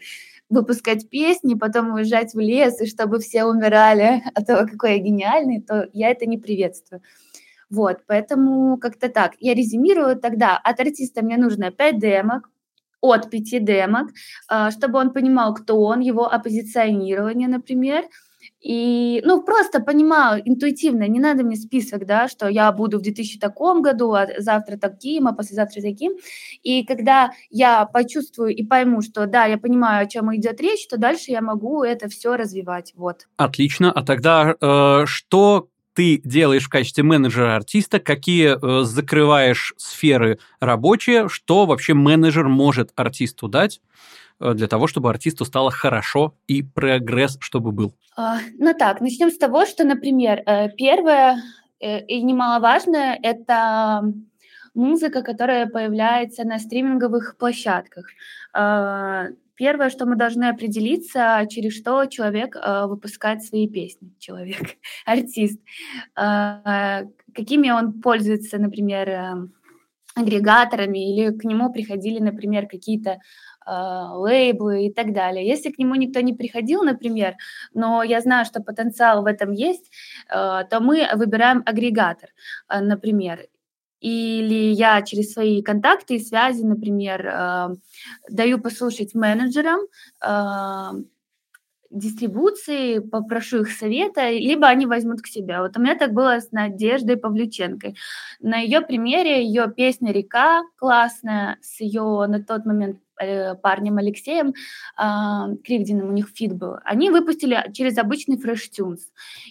выпускать 0.47 1.09
песни, 1.09 1.55
потом 1.55 1.91
уезжать 1.91 2.33
в 2.33 2.39
лес, 2.39 2.79
и 2.79 2.85
чтобы 2.85 3.19
все 3.19 3.43
умирали 3.43 4.23
от 4.35 4.47
того, 4.47 4.65
какой 4.65 4.93
я 4.93 4.99
гениальный, 4.99 5.61
то 5.61 5.89
я 5.91 6.11
это 6.11 6.25
не 6.27 6.37
приветствую. 6.37 7.01
Вот, 7.69 8.03
поэтому 8.07 8.77
как-то 8.77 9.09
так. 9.09 9.33
Я 9.39 9.53
резюмирую 9.53 10.15
тогда. 10.15 10.57
От 10.63 10.79
артиста 10.79 11.23
мне 11.23 11.37
нужно 11.37 11.71
5 11.71 11.99
демок, 11.99 12.51
от 13.03 13.29
5 13.29 13.59
демок, 13.59 14.07
а, 14.47 14.71
чтобы 14.71 14.97
он 14.99 15.11
понимал, 15.11 15.53
кто 15.53 15.79
он, 15.81 15.99
его 15.99 16.25
оппозиционирование, 16.33 17.49
например, 17.49 18.05
и, 18.63 19.21
ну, 19.25 19.43
просто 19.43 19.81
понимаю 19.81 20.41
интуитивно, 20.45 21.07
не 21.07 21.19
надо 21.19 21.43
мне 21.43 21.57
список, 21.57 22.05
да, 22.05 22.29
что 22.29 22.47
я 22.47 22.71
буду 22.71 22.99
в 22.99 23.01
2000 23.01 23.37
таком 23.39 23.81
году, 23.81 24.13
а 24.13 24.27
завтра 24.37 24.77
таким, 24.77 25.27
а 25.27 25.33
послезавтра 25.33 25.81
таким. 25.81 26.13
И 26.63 26.85
когда 26.85 27.31
я 27.49 27.85
почувствую 27.85 28.55
и 28.55 28.63
пойму, 28.63 29.01
что 29.01 29.27
да, 29.27 29.45
я 29.45 29.57
понимаю, 29.57 30.05
о 30.05 30.09
чем 30.09 30.33
идет 30.35 30.61
речь, 30.61 30.87
то 30.87 30.97
дальше 30.97 31.31
я 31.31 31.41
могу 31.41 31.83
это 31.83 32.07
все 32.07 32.37
развивать, 32.37 32.93
вот. 32.95 33.27
Отлично. 33.35 33.91
А 33.91 34.03
тогда 34.03 34.55
э, 34.59 35.05
что 35.07 35.67
ты 35.93 36.21
делаешь 36.23 36.65
в 36.65 36.69
качестве 36.69 37.03
менеджера 37.03 37.55
артиста, 37.55 37.99
какие 37.99 38.55
э, 38.55 38.83
закрываешь 38.83 39.73
сферы 39.77 40.39
рабочие, 40.59 41.29
что 41.29 41.65
вообще 41.65 41.93
менеджер 41.93 42.47
может 42.47 42.91
артисту 42.95 43.47
дать? 43.47 43.81
Э, 44.39 44.53
для 44.53 44.67
того, 44.67 44.87
чтобы 44.87 45.09
артисту 45.09 45.45
стало 45.45 45.71
хорошо 45.71 46.35
и 46.47 46.63
прогресс, 46.63 47.37
чтобы 47.39 47.71
был? 47.71 47.93
А, 48.15 48.39
ну 48.57 48.73
так, 48.73 49.01
начнем 49.01 49.31
с 49.31 49.37
того, 49.37 49.65
что, 49.65 49.83
например, 49.83 50.41
э, 50.45 50.69
первое 50.69 51.41
э, 51.79 52.05
и 52.05 52.21
немаловажное– 52.21 53.17
это 53.23 54.03
музыка, 54.73 55.21
которая 55.21 55.67
появляется 55.67 56.43
на 56.43 56.59
стриминговых 56.59 57.37
площадках. 57.37 58.07
Первое, 59.55 59.89
что 59.89 60.05
мы 60.05 60.15
должны 60.15 60.45
определиться, 60.45 61.45
через 61.49 61.73
что 61.73 62.05
человек 62.05 62.55
выпускает 62.85 63.43
свои 63.43 63.67
песни. 63.67 64.13
Человек, 64.19 64.77
артист. 65.05 65.59
А, 66.15 67.03
какими 67.33 67.69
он 67.69 68.01
пользуется, 68.01 68.57
например, 68.57 69.49
агрегаторами, 70.15 71.11
или 71.11 71.35
к 71.35 71.43
нему 71.43 71.71
приходили, 71.71 72.19
например, 72.19 72.67
какие-то 72.67 73.19
а, 73.65 74.15
лейблы 74.17 74.85
и 74.87 74.93
так 74.93 75.13
далее. 75.13 75.47
Если 75.47 75.71
к 75.71 75.79
нему 75.79 75.95
никто 75.95 76.19
не 76.21 76.33
приходил, 76.33 76.83
например, 76.83 77.35
но 77.73 78.03
я 78.03 78.21
знаю, 78.21 78.45
что 78.45 78.61
потенциал 78.61 79.23
в 79.23 79.25
этом 79.25 79.51
есть, 79.51 79.91
а, 80.29 80.63
то 80.65 80.79
мы 80.79 81.07
выбираем 81.15 81.63
агрегатор, 81.65 82.29
а, 82.67 82.81
например. 82.81 83.47
Или 84.03 84.73
я 84.73 85.01
через 85.01 85.31
свои 85.31 85.61
контакты 85.61 86.15
и 86.15 86.23
связи, 86.23 86.63
например, 86.63 87.77
даю 88.29 88.59
послушать 88.59 89.15
менеджерам 89.15 89.79
дистрибуции, 91.89 92.99
попрошу 92.99 93.61
их 93.61 93.71
совета, 93.71 94.29
либо 94.31 94.67
они 94.67 94.85
возьмут 94.85 95.21
к 95.21 95.27
себе. 95.27 95.59
Вот 95.59 95.77
у 95.77 95.81
меня 95.81 95.95
так 95.95 96.11
было 96.11 96.39
с 96.39 96.51
Надеждой 96.51 97.17
Павлюченкой. 97.17 97.95
На 98.39 98.57
ее 98.57 98.81
примере 98.81 99.45
ее 99.45 99.71
песня 99.71 100.11
«Река» 100.11 100.63
классная, 100.77 101.57
с 101.61 101.79
ее 101.79 102.25
на 102.27 102.43
тот 102.43 102.65
момент 102.65 102.97
Э, 102.97 103.02
парнем 103.61 103.97
Алексеем 103.97 104.53
э, 104.97 105.55
Кривдиным, 105.63 106.09
у 106.09 106.11
них 106.11 106.29
фит 106.33 106.53
был, 106.53 106.75
они 106.83 107.09
выпустили 107.09 107.71
через 107.73 107.97
обычный 107.97 108.37
Fresh 108.37 108.71
Tunes. 108.77 108.99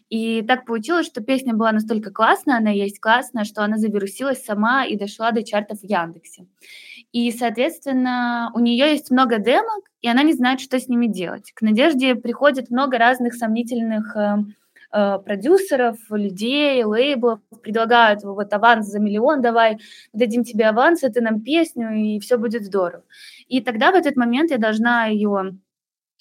И 0.08 0.42
так 0.42 0.66
получилось, 0.66 1.06
что 1.06 1.22
песня 1.22 1.54
была 1.54 1.72
настолько 1.72 2.10
классная, 2.10 2.58
она 2.58 2.70
есть 2.70 3.00
классная, 3.00 3.44
что 3.44 3.64
она 3.64 3.78
завирусилась 3.78 4.44
сама 4.44 4.84
и 4.84 4.96
дошла 4.96 5.30
до 5.30 5.42
чартов 5.42 5.80
в 5.80 5.84
Яндексе. 5.84 6.46
И, 7.12 7.30
соответственно, 7.30 8.50
у 8.54 8.58
нее 8.58 8.90
есть 8.90 9.10
много 9.10 9.38
демок, 9.38 9.84
и 10.00 10.08
она 10.08 10.22
не 10.22 10.32
знает, 10.32 10.60
что 10.60 10.80
с 10.80 10.88
ними 10.88 11.06
делать. 11.06 11.52
К 11.52 11.62
Надежде 11.62 12.14
приходит 12.14 12.70
много 12.70 12.98
разных 12.98 13.34
сомнительных 13.34 14.16
э, 14.16 14.38
Э, 14.94 15.18
продюсеров, 15.24 15.96
людей, 16.10 16.84
лейблов, 16.84 17.40
предлагают 17.62 18.24
вот 18.24 18.52
аванс 18.52 18.88
за 18.88 18.98
миллион, 19.00 19.40
давай 19.40 19.78
дадим 20.12 20.44
тебе 20.44 20.66
аванс, 20.66 21.02
это 21.02 21.22
нам 21.22 21.40
песню, 21.40 21.92
и 21.94 22.20
все 22.20 22.36
будет 22.36 22.64
здорово. 22.64 23.02
И 23.48 23.62
тогда 23.62 23.90
в 23.90 23.94
этот 23.94 24.16
момент 24.16 24.50
я 24.50 24.58
должна 24.58 25.06
ее 25.06 25.56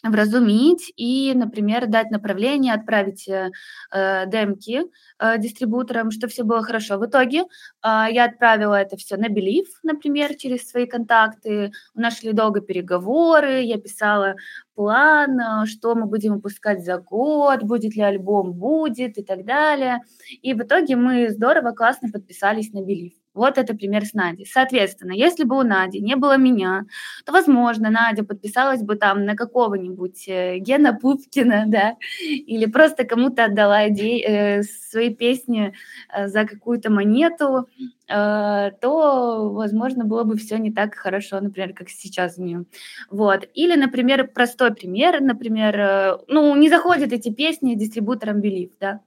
вразумить 0.03 0.91
и, 0.95 1.33
например, 1.35 1.87
дать 1.87 2.11
направление, 2.11 2.73
отправить 2.73 3.27
э, 3.27 3.51
э, 3.91 4.25
демки 4.27 4.83
э, 5.19 5.37
дистрибуторам, 5.37 6.11
чтобы 6.11 6.31
все 6.31 6.43
было 6.43 6.63
хорошо. 6.63 6.97
В 6.97 7.05
итоге 7.05 7.41
э, 7.41 7.45
я 7.83 8.25
отправила 8.25 8.75
это 8.75 8.97
все 8.97 9.17
на 9.17 9.27
Belief, 9.27 9.67
например, 9.83 10.35
через 10.35 10.67
свои 10.69 10.85
контакты. 10.85 11.71
У 11.93 11.99
нас 11.99 12.19
шли 12.19 12.33
долго 12.33 12.61
переговоры, 12.61 13.61
я 13.61 13.77
писала 13.77 14.35
план, 14.75 15.39
э, 15.39 15.65
что 15.67 15.95
мы 15.95 16.05
будем 16.05 16.35
выпускать 16.35 16.83
за 16.83 16.97
год, 16.97 17.63
будет 17.63 17.95
ли 17.95 18.01
альбом, 18.01 18.53
будет 18.53 19.17
и 19.17 19.23
так 19.23 19.45
далее. 19.45 19.99
И 20.41 20.53
в 20.53 20.61
итоге 20.61 20.95
мы 20.95 21.29
здорово, 21.29 21.71
классно 21.71 22.09
подписались 22.11 22.73
на 22.73 22.79
Belief. 22.79 23.20
Вот 23.33 23.57
это 23.57 23.73
пример 23.73 24.05
с 24.05 24.13
Надей. 24.13 24.45
Соответственно, 24.45 25.13
если 25.13 25.45
бы 25.45 25.57
у 25.57 25.63
Нади 25.63 26.01
не 26.01 26.15
было 26.15 26.37
меня, 26.37 26.85
то, 27.25 27.31
возможно, 27.31 27.89
Надя 27.89 28.25
подписалась 28.25 28.81
бы 28.81 28.95
там 28.95 29.25
на 29.25 29.35
какого-нибудь 29.35 30.27
э, 30.27 30.57
Гена 30.57 30.93
Пупкина, 30.93 31.63
да, 31.67 31.95
или 32.21 32.65
просто 32.65 33.05
кому-то 33.05 33.45
отдала 33.45 33.87
идеи, 33.87 34.21
э, 34.21 34.63
свои 34.63 35.15
песни 35.15 35.73
э, 36.13 36.27
за 36.27 36.45
какую-то 36.45 36.91
монету, 36.91 37.69
э, 38.09 38.71
то, 38.81 39.49
возможно, 39.53 40.03
было 40.03 40.23
бы 40.25 40.35
все 40.35 40.57
не 40.57 40.71
так 40.71 40.95
хорошо, 40.95 41.39
например, 41.39 41.73
как 41.73 41.89
сейчас 41.89 42.37
у 42.37 42.43
нее. 42.43 42.65
Вот. 43.09 43.47
Или, 43.53 43.75
например, 43.75 44.27
простой 44.27 44.73
пример, 44.73 45.21
например, 45.21 45.79
э, 45.79 46.17
ну, 46.27 46.53
не 46.57 46.69
заходят 46.69 47.13
эти 47.13 47.29
песни 47.33 47.75
дистрибуторам 47.75 48.41
Believe, 48.41 48.73
да, 48.79 48.99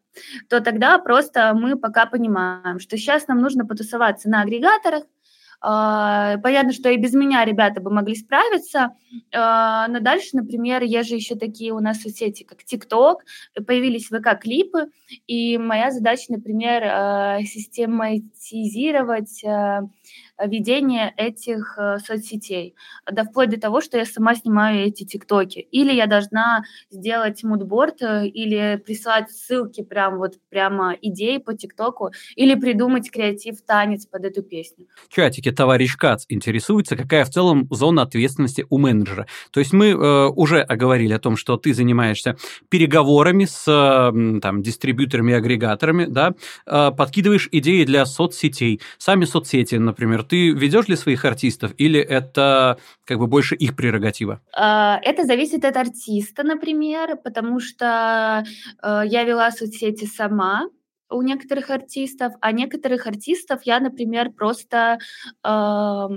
то 0.49 0.61
тогда 0.61 0.99
просто 0.99 1.55
мы 1.55 1.79
пока 1.79 2.07
понимаем, 2.07 2.81
что 2.81 2.97
сейчас 2.97 3.29
нам 3.29 3.41
нужно 3.41 3.67
потусоваться 3.67 4.29
на 4.29 4.43
агрегаторах, 4.43 5.05
а, 5.67 6.37
Понятно, 6.43 6.75
что 6.75 6.91
и 6.91 6.99
без 6.99 7.15
меня 7.15 7.43
ребята 7.43 7.81
бы 7.81 7.91
могли 7.91 8.15
справиться, 8.15 8.91
а, 9.35 9.89
но 9.89 10.01
дальше, 10.01 10.31
например, 10.35 10.83
есть 10.83 11.09
же 11.09 11.15
еще 11.15 11.37
такие 11.37 11.73
у 11.73 11.81
нас 11.81 12.03
соцсети, 12.03 12.45
как 12.45 12.63
ТикТок, 12.65 13.25
появились 13.67 14.11
ВК-клипы, 14.11 14.89
и 15.27 15.57
моя 15.57 15.91
задача, 15.91 16.25
например, 16.29 16.83
а, 16.85 17.39
систематизировать 17.43 19.43
ведение 20.43 21.13
этих 21.17 21.77
э, 21.79 21.99
соцсетей, 21.99 22.75
да 23.11 23.25
вплоть 23.25 23.51
до 23.51 23.61
того, 23.61 23.81
что 23.81 23.99
я 23.99 24.05
сама 24.05 24.35
снимаю 24.35 24.87
эти 24.87 25.05
тиктоки. 25.05 25.59
Или 25.71 25.93
я 25.93 26.07
должна 26.07 26.65
сделать 26.91 27.43
мудборд 27.43 28.03
э, 28.03 28.27
или 28.27 28.83
прислать 28.85 29.31
ссылки 29.31 29.83
прям 29.83 30.19
вот 30.19 30.35
прямо 30.51 30.97
идеи 31.01 31.39
по 31.39 31.55
тиктоку, 31.55 32.11
или 32.37 32.55
придумать 32.55 33.11
креатив 33.11 33.63
танец 33.63 34.07
под 34.07 34.25
эту 34.25 34.43
песню. 34.43 34.87
В 35.09 35.15
чатике 35.15 35.53
товарищ 35.53 35.97
Кац 35.97 36.25
интересуется, 36.29 36.97
какая 36.97 37.25
в 37.25 37.31
целом 37.31 37.67
зона 37.71 38.03
ответственности 38.03 38.67
у 38.71 38.79
менеджера. 38.79 39.27
То 39.51 39.61
есть 39.61 39.73
мы 39.73 39.89
э, 39.91 40.29
уже 40.29 40.61
оговорили 40.61 41.13
о 41.13 41.19
том, 41.19 41.37
что 41.37 41.57
ты 41.57 41.75
занимаешься 41.75 42.37
переговорами 42.69 43.45
с 43.45 43.65
э, 43.67 44.41
там, 44.41 44.63
дистрибьюторами 44.63 45.33
и 45.33 45.35
агрегаторами, 45.35 46.07
да, 46.07 46.35
э, 46.67 46.91
подкидываешь 46.97 47.49
идеи 47.53 47.85
для 47.85 48.07
соцсетей. 48.07 48.81
Сами 48.99 49.25
соцсети, 49.25 49.77
например, 49.77 49.94
ты 50.25 50.51
ведешь 50.51 50.89
ли 50.89 50.97
своих 50.97 51.25
артистов 51.25 51.73
или 51.79 52.01
это 52.01 52.79
как 53.05 53.19
бы 53.19 53.27
больше 53.27 53.55
их 53.55 53.77
прерогатива? 53.77 54.41
А, 54.53 54.99
это 55.03 55.25
зависит 55.25 55.65
от 55.65 55.77
артиста, 55.77 56.43
например, 56.43 57.17
потому 57.17 57.61
что 57.61 58.45
э, 58.83 59.03
я 59.07 59.25
вела 59.25 59.51
соцсети 59.51 60.07
сама, 60.07 60.69
у 61.11 61.23
некоторых 61.23 61.71
артистов, 61.71 62.33
а 62.41 62.53
некоторых 62.53 63.07
артистов 63.07 63.61
я, 63.65 63.79
например, 63.81 64.31
просто 64.33 64.99
э, 65.45 66.09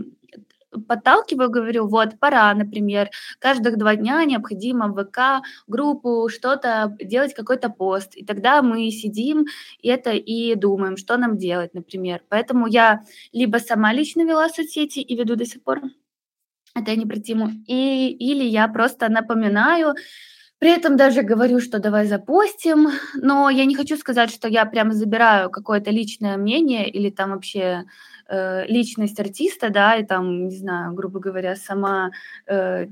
подталкиваю, 0.84 1.50
говорю, 1.50 1.88
вот, 1.88 2.20
пора, 2.20 2.54
например, 2.54 3.10
каждых 3.40 3.78
два 3.78 3.96
дня 3.96 4.24
необходимо 4.26 4.88
в 4.88 5.04
ВК 5.04 5.46
группу 5.68 6.30
что-то 6.30 6.96
делать, 7.02 7.34
какой-то 7.34 7.70
пост. 7.70 8.16
И 8.16 8.26
тогда 8.26 8.62
мы 8.62 8.90
сидим 8.92 9.46
и 9.80 9.90
это 9.90 10.12
и 10.12 10.56
думаем, 10.56 10.98
что 10.98 11.18
нам 11.18 11.38
делать, 11.38 11.74
например. 11.74 12.22
Поэтому 12.30 12.68
я 12.68 13.02
либо 13.34 13.58
сама 13.58 13.94
лично 13.94 14.22
вела 14.22 14.50
соцсети 14.50 15.00
и 15.00 15.16
веду 15.16 15.36
до 15.36 15.46
сих 15.46 15.64
пор, 15.64 15.82
это 16.76 16.92
я 16.92 16.98
не 16.98 17.06
про 17.06 17.20
Тиму, 17.20 17.50
и, 17.68 18.10
или 18.10 18.44
я 18.44 18.68
просто 18.68 19.10
напоминаю, 19.10 19.96
при 20.60 20.72
этом 20.72 20.98
даже 20.98 21.22
говорю, 21.22 21.60
что 21.60 21.80
давай 21.80 22.08
запостим, 22.08 22.90
но 23.16 23.50
я 23.50 23.66
не 23.66 23.76
хочу 23.76 23.96
сказать, 23.96 24.32
что 24.32 24.48
я 24.48 24.66
прям 24.66 24.92
забираю 24.92 25.52
какое-то 25.52 25.92
личное 25.92 26.38
мнение 26.38 26.90
или 26.90 27.12
там 27.12 27.32
вообще 27.32 27.86
э, 28.30 28.66
личность 28.68 29.20
артиста, 29.20 29.70
да, 29.70 29.96
и 29.96 30.06
там, 30.06 30.48
не 30.48 30.56
знаю, 30.58 30.94
грубо 30.94 31.20
говоря, 31.20 31.56
сама 31.56 32.12
э, 32.48 32.88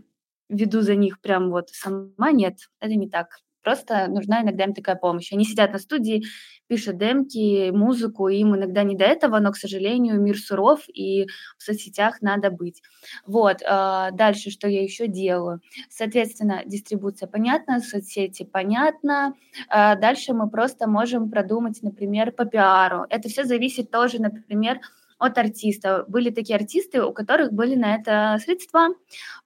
веду 0.50 0.82
за 0.82 0.96
них 0.96 1.20
прям 1.22 1.50
вот 1.52 1.70
сама. 1.70 2.32
Нет, 2.32 2.70
это 2.80 2.96
не 2.96 3.10
так. 3.10 3.28
Просто 3.66 4.08
нужна 4.08 4.44
иногда 4.44 4.66
им 4.66 4.76
такая 4.76 4.96
помощь. 4.96 5.34
Они 5.34 5.44
сидят 5.44 5.74
на 5.74 5.80
студии, 5.80 6.24
пишут 6.68 6.98
демки, 6.98 7.72
музыку, 7.72 8.28
им 8.28 8.56
иногда 8.56 8.84
не 8.84 8.96
до 8.96 9.06
этого, 9.06 9.40
но, 9.40 9.52
к 9.52 9.58
сожалению, 9.58 10.22
мир 10.22 10.38
суров, 10.38 10.84
и 10.88 11.26
в 11.58 11.64
соцсетях 11.64 12.22
надо 12.22 12.52
быть. 12.52 12.84
Вот, 13.26 13.64
э, 13.64 14.10
дальше, 14.14 14.52
что 14.52 14.68
я 14.68 14.84
еще 14.84 15.08
делаю? 15.08 15.62
Соответственно, 15.90 16.62
дистрибуция 16.68 17.28
понятна, 17.28 17.80
соцсети 17.80 18.44
понятно. 18.44 19.34
Э, 19.70 19.96
дальше 20.00 20.34
мы 20.34 20.48
просто 20.48 20.88
можем 20.88 21.32
продумать, 21.32 21.82
например, 21.82 22.34
по 22.34 22.46
пиару. 22.46 23.08
Это 23.10 23.30
все 23.30 23.46
зависит 23.46 23.90
тоже, 23.90 24.22
например, 24.22 24.80
от 25.18 25.38
артиста. 25.38 26.06
Были 26.08 26.30
такие 26.30 26.58
артисты, 26.58 27.02
у 27.02 27.14
которых 27.14 27.54
были 27.54 27.76
на 27.76 27.96
это 27.96 28.38
средства, 28.44 28.90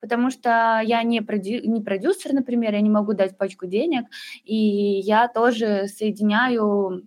потому 0.01 0.32
что 0.32 0.82
я 0.84 1.03
не, 1.03 1.21
продю, 1.21 1.62
не 1.69 1.82
продюсер, 1.82 2.34
например, 2.34 2.73
я 2.73 2.82
не 2.82 2.89
могу 2.89 3.13
дать 3.13 3.38
пачку 3.38 3.67
денег, 3.67 4.05
и 4.43 4.55
я 4.55 5.27
тоже 5.27 5.88
соединяю 5.88 7.03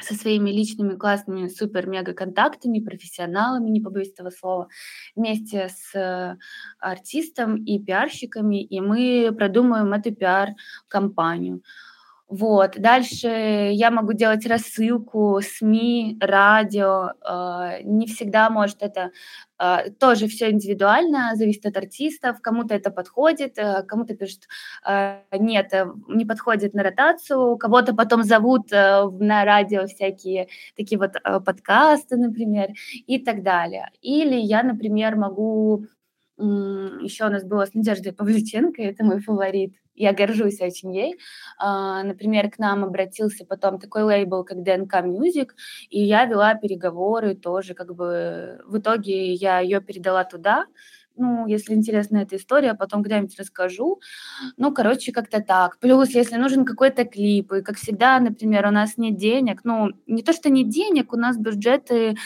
со 0.00 0.14
своими 0.14 0.50
личными 0.50 0.94
классными 0.94 1.48
супер-мега 1.48 2.12
контактами, 2.14 2.78
профессионалами, 2.78 3.70
не 3.70 3.80
побоюсь 3.80 4.12
этого 4.12 4.30
слова, 4.30 4.68
вместе 5.16 5.68
с 5.68 6.38
артистом 6.78 7.56
и 7.56 7.80
пиарщиками, 7.80 8.62
и 8.62 8.80
мы 8.80 9.34
продумаем 9.36 9.92
эту 9.92 10.14
пиар-компанию. 10.14 11.62
Вот. 12.28 12.78
Дальше 12.78 13.26
я 13.72 13.90
могу 13.90 14.12
делать 14.12 14.44
рассылку, 14.46 15.40
СМИ, 15.42 16.18
радио. 16.20 17.12
Э, 17.26 17.82
не 17.84 18.06
всегда 18.06 18.50
может 18.50 18.82
это 18.82 19.12
э, 19.58 19.90
тоже 19.98 20.28
все 20.28 20.50
индивидуально, 20.50 21.30
зависит 21.36 21.64
от 21.64 21.78
артистов. 21.78 22.42
Кому-то 22.42 22.74
это 22.74 22.90
подходит, 22.90 23.56
э, 23.56 23.82
кому-то 23.84 24.14
пишут, 24.14 24.42
нет, 25.32 25.72
не 26.08 26.26
подходит 26.26 26.74
на 26.74 26.82
ротацию, 26.82 27.56
кого-то 27.56 27.94
потом 27.94 28.22
зовут 28.22 28.70
на 28.70 29.44
радио 29.44 29.86
всякие 29.86 30.48
такие 30.76 30.98
вот 30.98 31.12
подкасты, 31.44 32.16
например, 32.16 32.68
и 33.06 33.18
так 33.18 33.42
далее. 33.42 33.90
Или 34.02 34.36
я, 34.36 34.62
например, 34.62 35.16
могу 35.16 35.86
еще 36.38 37.26
у 37.26 37.30
нас 37.30 37.44
было 37.44 37.64
с 37.66 37.74
Надеждой 37.74 38.12
Павлюченко, 38.12 38.82
это 38.82 39.04
мой 39.04 39.20
фаворит, 39.20 39.74
я 39.98 40.12
горжусь 40.12 40.60
очень 40.60 40.94
ей. 40.94 41.18
А, 41.58 42.02
например, 42.02 42.50
к 42.50 42.58
нам 42.58 42.84
обратился 42.84 43.44
потом 43.44 43.78
такой 43.78 44.02
лейбл, 44.02 44.44
как 44.44 44.62
ДНК 44.62 44.94
Music, 45.04 45.50
и 45.90 46.00
я 46.02 46.24
вела 46.26 46.54
переговоры 46.54 47.34
тоже, 47.34 47.74
как 47.74 47.94
бы 47.94 48.60
в 48.66 48.78
итоге 48.78 49.32
я 49.34 49.60
ее 49.60 49.80
передала 49.80 50.24
туда, 50.24 50.66
ну, 51.18 51.46
если 51.46 51.74
интересна 51.74 52.18
эта 52.18 52.36
история, 52.36 52.74
потом 52.74 53.02
когда-нибудь 53.02 53.38
расскажу. 53.38 54.00
Ну, 54.56 54.72
короче, 54.72 55.12
как-то 55.12 55.40
так. 55.42 55.78
Плюс, 55.78 56.10
если 56.10 56.36
нужен 56.36 56.64
какой-то 56.64 57.04
клип, 57.04 57.52
и, 57.52 57.62
как 57.62 57.76
всегда, 57.76 58.18
например, 58.20 58.66
у 58.66 58.70
нас 58.70 58.96
нет 58.96 59.16
денег, 59.16 59.60
ну, 59.64 59.90
не 60.06 60.22
то, 60.22 60.32
что 60.32 60.50
нет 60.50 60.68
денег, 60.68 61.12
у 61.12 61.16
нас 61.16 61.36
бюджеты 61.36 62.16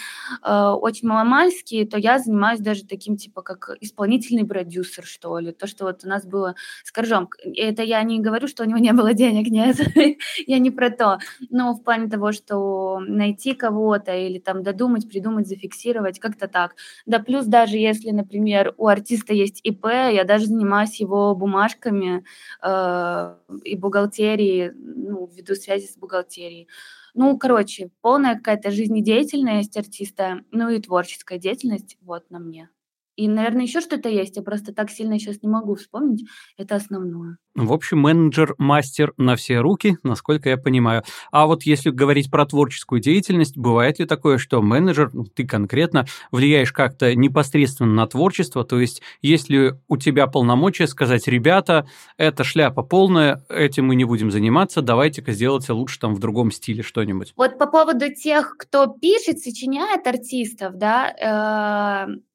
э, 0.45 0.69
очень 0.69 1.09
маломальские, 1.09 1.87
то 1.87 1.99
я 1.99 2.19
занимаюсь 2.19 2.61
даже 2.61 2.85
таким, 2.85 3.17
типа, 3.17 3.43
как 3.43 3.71
исполнительный 3.81 4.47
продюсер, 4.47 5.05
что 5.05 5.39
ли. 5.39 5.53
То, 5.53 5.67
что 5.67 5.85
вот 5.87 6.05
у 6.05 6.09
нас 6.09 6.25
было 6.27 6.55
с 6.85 6.93
Коржом. 6.93 7.29
Это 7.57 7.83
я 7.83 8.03
не 8.03 8.21
говорю, 8.21 8.49
что 8.49 8.63
у 8.63 8.67
него 8.67 8.79
не 8.79 8.93
было 8.93 9.15
денег, 9.15 9.49
нет, 9.49 9.77
я 10.47 10.59
не 10.59 10.71
про 10.71 10.91
то. 10.91 11.19
Но 11.51 11.75
в 11.75 11.83
плане 11.83 12.09
того, 12.09 12.33
что 12.33 13.01
найти 13.01 13.55
кого-то 13.55 14.15
или 14.15 14.39
там 14.39 14.63
додумать, 14.63 15.09
придумать, 15.09 15.49
зафиксировать, 15.49 16.19
как-то 16.19 16.49
так. 16.49 16.75
Да 17.07 17.19
плюс 17.19 17.47
даже 17.47 17.77
если, 17.77 18.11
например, 18.11 18.75
у 18.83 18.89
артиста 18.89 19.33
есть 19.33 19.61
ИП, 19.63 19.87
я 19.87 20.25
даже 20.25 20.47
занимаюсь 20.47 20.99
его 20.99 21.37
бумажками 21.37 22.25
э, 22.61 23.37
и 23.63 23.77
бухгалтерией, 23.77 24.73
ну, 24.75 25.31
веду 25.33 25.55
связи 25.55 25.87
с 25.87 25.97
бухгалтерией. 25.97 26.67
Ну, 27.15 27.39
короче, 27.39 27.91
полная 28.01 28.35
какая-то 28.35 28.73
жизнедеятельность 28.73 29.77
артиста, 29.77 30.41
ну 30.51 30.69
и 30.69 30.81
творческая 30.81 31.39
деятельность 31.39 31.97
вот 32.01 32.29
на 32.31 32.41
мне. 32.41 32.71
И, 33.17 33.29
наверное, 33.29 33.65
еще 33.65 33.81
что-то 33.81 34.09
есть, 34.09 34.37
я 34.37 34.43
просто 34.43 34.73
так 34.73 34.91
сильно 34.91 35.19
сейчас 35.19 35.43
не 35.43 35.49
могу 35.49 35.75
вспомнить. 35.75 36.25
Это 36.57 36.77
основное. 36.77 37.37
В 37.55 37.73
общем, 37.73 37.99
менеджер 37.99 38.55
мастер 38.57 39.13
на 39.19 39.37
все 39.37 39.59
руки, 39.59 39.99
насколько 40.03 40.49
я 40.49 40.57
понимаю. 40.57 41.03
А 41.31 41.47
вот 41.47 41.65
если 41.65 41.91
говорить 41.91 42.31
про 42.31 42.47
творческую 42.47 43.03
деятельность, 43.03 43.59
бывает 43.59 43.99
ли 43.99 44.07
такое, 44.07 44.39
что 44.39 44.63
менеджер, 44.63 45.11
ну, 45.13 45.25
ты 45.25 45.47
конкретно, 45.47 46.07
влияешь 46.31 46.73
как-то 46.73 47.15
непосредственно 47.15 47.93
на 47.93 48.07
творчество? 48.07 48.65
То 48.65 48.81
есть, 48.81 49.03
если 49.21 49.75
у 49.87 49.99
тебя 49.99 50.27
полномочия 50.29 50.87
сказать, 50.87 51.29
ребята, 51.29 51.87
это 52.17 52.43
шляпа 52.43 52.83
полная, 52.83 53.45
этим 53.51 53.87
мы 53.87 53.97
не 53.97 54.05
будем 54.05 54.31
заниматься, 54.31 54.81
давайте-ка 54.81 55.33
сделайте 55.33 55.75
лучше 55.75 56.01
там 56.01 56.15
в 56.15 56.21
другом 56.21 56.51
стиле 56.51 56.83
что-нибудь. 56.83 57.35
Вот 57.37 57.59
по 57.59 57.67
поводу 57.67 58.15
тех, 58.15 58.57
кто 58.59 58.87
пишет, 58.87 59.41
сочиняет 59.41 60.07
артистов, 60.07 60.79
да, 60.79 62.09
э 62.09 62.32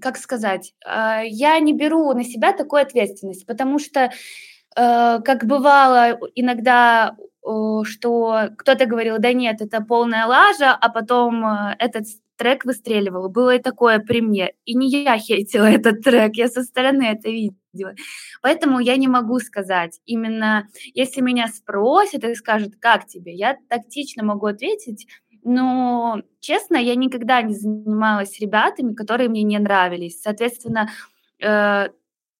как 0.00 0.18
сказать, 0.18 0.74
а, 0.84 1.22
я 1.22 1.58
не 1.58 1.72
беру 1.72 2.12
на 2.12 2.24
себя 2.24 2.52
такую 2.52 2.82
ответственность, 2.82 3.46
потому 3.46 3.78
что, 3.78 4.10
э, 4.76 5.20
как 5.20 5.44
бывало 5.46 6.18
иногда, 6.34 7.16
что 7.84 8.50
кто-то 8.56 8.86
говорил, 8.86 9.16
да 9.18 9.32
нет, 9.32 9.60
это 9.60 9.82
полная 9.82 10.26
лажа, 10.26 10.72
а 10.72 10.88
потом 10.88 11.44
э, 11.44 11.76
этот 11.78 12.06
трек 12.36 12.64
выстреливал. 12.64 13.28
Было 13.28 13.56
и 13.56 13.62
такое 13.62 13.98
при 13.98 14.20
мне. 14.20 14.54
И 14.64 14.74
не 14.74 14.88
я 14.88 15.18
хейтила 15.18 15.64
этот 15.70 16.02
трек, 16.02 16.36
я 16.36 16.48
со 16.48 16.62
стороны 16.62 17.04
это 17.04 17.28
видела. 17.30 17.94
Поэтому 18.40 18.78
я 18.78 18.96
не 18.96 19.08
могу 19.08 19.38
сказать. 19.40 20.00
Именно 20.06 20.68
если 20.94 21.20
меня 21.20 21.48
спросят 21.48 22.24
и 22.24 22.34
скажут, 22.34 22.74
как 22.80 23.06
тебе, 23.06 23.34
я 23.34 23.56
тактично 23.68 24.24
могу 24.24 24.46
ответить, 24.46 25.06
но, 25.44 26.22
честно, 26.40 26.76
я 26.76 26.94
никогда 26.94 27.42
не 27.42 27.54
занималась 27.54 28.40
ребятами, 28.40 28.94
которые 28.94 29.28
мне 29.28 29.42
не 29.42 29.58
нравились. 29.58 30.20
Соответственно, 30.20 30.90
э, 31.40 31.88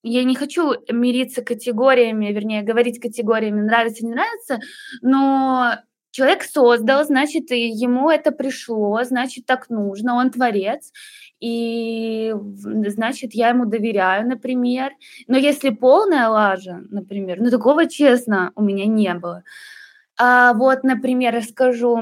я 0.03 0.25
не 0.25 0.35
хочу 0.35 0.73
мириться 0.91 1.43
категориями, 1.43 2.33
вернее, 2.33 2.63
говорить 2.63 3.01
категориями 3.01 3.61
нравится, 3.61 4.05
не 4.05 4.13
нравится, 4.13 4.59
но 5.03 5.77
человек 6.11 6.45
создал, 6.45 7.05
значит, 7.05 7.51
и 7.51 7.69
ему 7.69 8.11
это 8.11 8.31
пришло, 8.31 9.03
значит, 9.03 9.47
так 9.47 9.69
нужно, 9.71 10.15
он 10.15 10.31
творец, 10.31 10.93
и, 11.41 12.33
значит, 12.35 13.35
я 13.35 13.49
ему 13.49 13.67
доверяю, 13.67 14.29
например. 14.29 14.93
Но 15.27 15.37
если 15.37 15.71
полная 15.71 16.29
лажа, 16.29 16.83
например, 16.91 17.41
ну, 17.41 17.51
такого, 17.51 17.87
честно, 17.87 18.53
у 18.55 18.63
меня 18.63 18.87
не 18.87 19.13
было. 19.15 19.43
А 20.17 20.55
вот, 20.55 20.85
например, 20.85 21.35
расскажу 21.35 22.01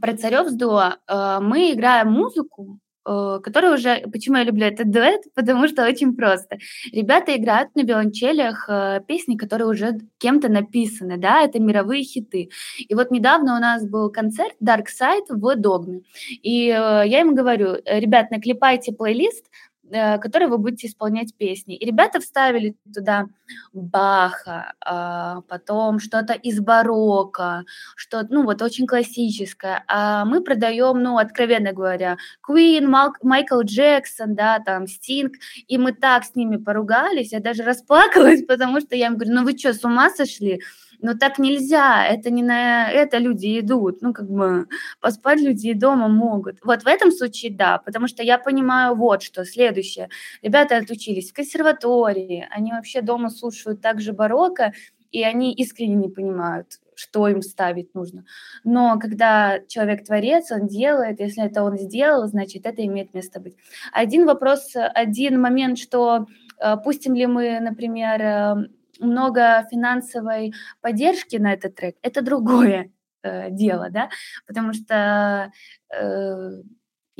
про 0.00 0.16
царев 0.16 0.48
сдула. 0.48 0.98
Э, 1.08 1.38
мы 1.40 1.72
играем 1.72 2.10
музыку, 2.12 2.78
э, 3.06 3.38
которая 3.42 3.74
уже... 3.74 4.04
Почему 4.12 4.36
я 4.36 4.44
люблю 4.44 4.66
этот 4.66 4.90
дуэт? 4.90 5.22
Потому 5.34 5.68
что 5.68 5.84
очень 5.84 6.14
просто. 6.16 6.58
Ребята 6.92 7.36
играют 7.36 7.74
на 7.74 7.82
виолончелях 7.82 8.68
э, 8.68 9.00
песни, 9.06 9.36
которые 9.36 9.68
уже 9.68 9.98
кем-то 10.18 10.48
написаны, 10.48 11.18
да, 11.18 11.42
это 11.42 11.60
мировые 11.60 12.02
хиты. 12.02 12.50
И 12.78 12.94
вот 12.94 13.10
недавно 13.10 13.56
у 13.56 13.60
нас 13.60 13.86
был 13.86 14.10
концерт 14.10 14.54
Dark 14.62 14.86
Side 14.86 15.26
в 15.28 15.56
Догме. 15.56 16.02
И 16.42 16.66
я 16.66 17.20
им 17.20 17.34
говорю, 17.34 17.76
ребят, 17.84 18.30
наклепайте 18.30 18.92
плейлист 18.92 19.46
которой 19.90 20.48
вы 20.48 20.58
будете 20.58 20.86
исполнять 20.86 21.34
песни. 21.36 21.76
И 21.76 21.86
ребята 21.86 22.20
вставили 22.20 22.76
туда 22.94 23.26
Баха, 23.72 24.74
а, 24.84 25.40
потом 25.48 25.98
что-то 25.98 26.34
из 26.34 26.60
барокко, 26.60 27.64
что 27.96 28.26
ну 28.28 28.44
вот 28.44 28.62
очень 28.62 28.86
классическое. 28.86 29.84
А 29.88 30.24
мы 30.24 30.42
продаем, 30.42 31.02
ну, 31.02 31.18
откровенно 31.18 31.72
говоря, 31.72 32.18
Queen, 32.46 32.86
Майкл 33.22 33.60
Джексон, 33.62 34.34
да, 34.34 34.58
там, 34.58 34.86
Стинг, 34.86 35.34
и 35.66 35.78
мы 35.78 35.92
так 35.92 36.24
с 36.24 36.34
ними 36.34 36.56
поругались, 36.56 37.32
я 37.32 37.40
даже 37.40 37.62
расплакалась, 37.62 38.42
потому 38.48 38.80
что 38.80 38.96
я 38.96 39.06
им 39.06 39.16
говорю, 39.16 39.34
ну 39.34 39.44
вы 39.44 39.56
что, 39.56 39.72
с 39.72 39.84
ума 39.84 40.10
сошли? 40.10 40.60
Но 41.00 41.14
так 41.14 41.38
нельзя, 41.38 42.04
это 42.04 42.30
не 42.30 42.42
на 42.42 42.90
это 42.90 43.18
люди 43.18 43.60
идут. 43.60 44.02
Ну, 44.02 44.12
как 44.12 44.28
бы 44.28 44.66
поспать 45.00 45.40
люди 45.40 45.68
и 45.68 45.74
дома 45.74 46.08
могут. 46.08 46.58
Вот 46.64 46.82
в 46.82 46.86
этом 46.86 47.12
случае 47.12 47.52
да, 47.52 47.78
потому 47.78 48.08
что 48.08 48.22
я 48.22 48.38
понимаю 48.38 48.94
вот 48.94 49.22
что. 49.22 49.44
Следующее. 49.44 50.08
Ребята 50.42 50.76
отучились 50.76 51.30
в 51.30 51.34
консерватории, 51.34 52.46
они 52.50 52.72
вообще 52.72 53.00
дома 53.00 53.30
слушают 53.30 53.80
также 53.80 54.12
барокко, 54.12 54.72
и 55.12 55.22
они 55.22 55.54
искренне 55.54 55.94
не 55.94 56.08
понимают, 56.08 56.80
что 56.94 57.28
им 57.28 57.42
ставить 57.42 57.94
нужно. 57.94 58.24
Но 58.64 58.98
когда 58.98 59.60
человек 59.68 60.04
творец, 60.04 60.50
он 60.50 60.66
делает, 60.66 61.20
если 61.20 61.44
это 61.44 61.62
он 61.62 61.78
сделал, 61.78 62.26
значит, 62.26 62.66
это 62.66 62.84
имеет 62.84 63.14
место 63.14 63.40
быть. 63.40 63.56
Один 63.92 64.26
вопрос, 64.26 64.72
один 64.74 65.40
момент, 65.40 65.78
что 65.78 66.26
э, 66.60 66.76
пустим 66.84 67.14
ли 67.14 67.26
мы, 67.26 67.60
например, 67.60 68.20
э, 68.20 68.68
много 68.98 69.66
финансовой 69.70 70.52
поддержки 70.80 71.36
на 71.36 71.52
этот 71.52 71.74
трек, 71.74 71.96
это 72.02 72.22
другое 72.22 72.92
э, 73.22 73.50
дело, 73.50 73.88
да, 73.90 74.10
потому 74.46 74.72
что 74.72 75.52
э, 75.94 76.62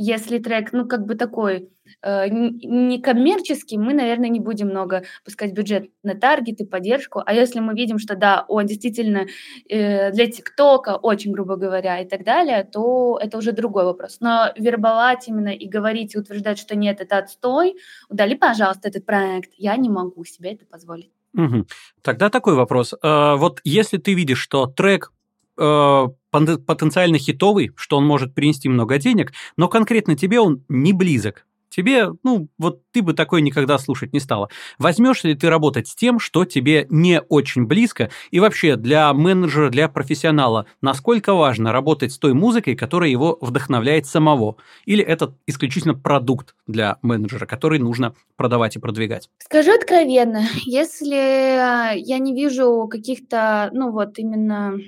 если 0.01 0.39
трек, 0.39 0.73
ну, 0.73 0.87
как 0.87 1.07
бы 1.07 1.17
такой 1.17 1.71
э, 2.03 2.29
не 2.29 3.03
коммерческий, 3.03 3.79
мы, 3.79 3.95
наверное, 3.95 4.29
не 4.29 4.39
будем 4.39 4.69
много 4.69 5.03
пускать 5.25 5.53
бюджет 5.53 5.91
на 6.05 6.15
таргеты, 6.15 6.65
поддержку. 6.65 7.21
А 7.27 7.35
если 7.35 7.59
мы 7.59 7.75
видим, 7.75 7.99
что 7.99 8.15
да, 8.15 8.45
он 8.47 8.67
действительно 8.67 9.27
э, 9.69 10.13
для 10.13 10.31
ТикТока, 10.31 10.97
очень 10.97 11.33
грубо 11.33 11.57
говоря, 11.57 11.99
и 12.01 12.07
так 12.09 12.23
далее, 12.23 12.63
то 12.63 13.19
это 13.21 13.39
уже 13.39 13.51
другой 13.51 13.85
вопрос. 13.85 14.19
Но 14.21 14.53
вербовать 14.57 15.27
именно 15.27 15.49
и 15.49 15.67
говорить, 15.67 16.15
и 16.15 16.19
утверждать, 16.19 16.61
что 16.61 16.77
нет, 16.77 17.01
это 17.01 17.19
отстой, 17.19 17.75
удали, 18.09 18.37
пожалуйста, 18.37 18.89
этот 18.89 19.05
проект, 19.05 19.51
я 19.57 19.77
не 19.77 19.91
могу 19.91 20.25
себе 20.25 20.53
это 20.53 20.65
позволить. 20.65 21.18
Угу. 21.35 21.67
Тогда 22.03 22.31
такой 22.31 22.55
вопрос. 22.55 22.95
Э, 23.03 23.35
вот 23.37 23.61
если 23.65 23.99
ты 23.99 24.15
видишь, 24.15 24.41
что 24.41 24.67
трек 24.67 25.13
э, 25.59 26.07
потенциально 26.31 27.19
хитовый, 27.19 27.73
что 27.77 27.97
он 27.97 28.07
может 28.07 28.35
принести 28.35 28.69
много 28.69 28.99
денег, 28.99 29.33
но 29.57 29.69
конкретно 29.69 30.17
тебе 30.17 30.41
он 30.41 30.65
не 30.69 30.93
близок, 30.93 31.47
тебе, 31.69 32.11
ну, 32.23 32.49
вот 32.59 32.83
ты 32.93 33.03
бы 33.03 33.15
такое 33.15 33.41
никогда 33.41 33.79
слушать 33.79 34.13
не 34.13 34.21
стала. 34.21 34.49
Возьмешь 34.79 35.25
ли 35.25 35.35
ты 35.35 35.49
работать 35.51 35.89
с 35.89 35.95
тем, 35.95 36.19
что 36.19 36.45
тебе 36.45 36.87
не 36.91 37.21
очень 37.23 37.67
близко? 37.67 38.11
И 38.31 38.41
вообще 38.41 38.77
для 38.77 39.13
менеджера, 39.13 39.71
для 39.71 39.89
профессионала, 39.89 40.67
насколько 40.81 41.35
важно 41.35 41.73
работать 41.73 42.13
с 42.13 42.19
той 42.19 42.35
музыкой, 42.35 42.77
которая 42.77 43.11
его 43.11 43.39
вдохновляет 43.41 44.07
самого? 44.07 44.57
Или 44.85 45.05
это 45.05 45.35
исключительно 45.47 45.95
продукт 45.95 46.55
для 46.67 46.99
менеджера, 47.03 47.47
который 47.47 47.79
нужно 47.79 48.15
продавать 48.37 48.77
и 48.77 48.79
продвигать? 48.79 49.29
Скажу 49.39 49.73
откровенно, 49.73 50.43
если 50.65 51.17
а, 51.17 51.93
я 51.93 52.19
не 52.19 52.35
вижу 52.35 52.89
каких-то, 52.91 53.71
ну 53.73 53.91
вот 53.91 54.19
именно 54.19 54.79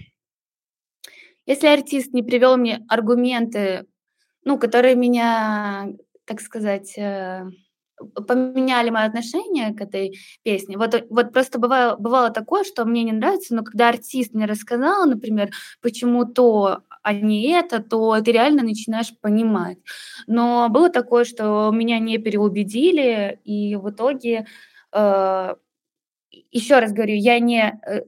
если 1.47 1.67
артист 1.67 2.13
не 2.13 2.23
привел 2.23 2.57
мне 2.57 2.85
аргументы, 2.89 3.87
ну, 4.45 4.57
которые 4.57 4.95
меня 4.95 5.89
так 6.31 6.41
сказать, 6.41 6.97
э, 6.97 7.43
поменяли 8.29 8.91
мое 8.91 9.07
отношение 9.07 9.75
к 9.75 9.81
этой 9.81 10.17
песне. 10.45 10.79
Вот, 10.79 10.95
вот 11.11 11.33
просто 11.33 11.59
бывало, 11.59 11.97
бывало 11.97 12.31
такое, 12.31 12.63
что 12.63 12.85
мне 12.85 13.03
не 13.03 13.11
нравится, 13.11 13.53
но 13.53 13.65
когда 13.65 13.89
артист 13.89 14.33
мне 14.33 14.47
рассказал, 14.47 15.07
например, 15.07 15.51
почему 15.83 16.25
то, 16.25 16.83
а 17.03 17.13
не 17.13 17.51
это, 17.51 17.83
то 17.83 18.21
ты 18.21 18.31
реально 18.31 18.63
начинаешь 18.63 19.13
понимать. 19.21 19.79
Но 20.29 20.69
было 20.69 20.89
такое, 20.89 21.25
что 21.25 21.73
меня 21.73 21.99
не 21.99 22.19
переубедили, 22.19 23.41
и 23.43 23.75
в 23.75 23.91
итоге 23.91 24.47
э, 24.93 25.55
еще 26.53 26.79
раз 26.79 26.93
говорю, 26.93 27.17
я 27.17 27.41
не 27.41 27.81
э, 27.89 28.03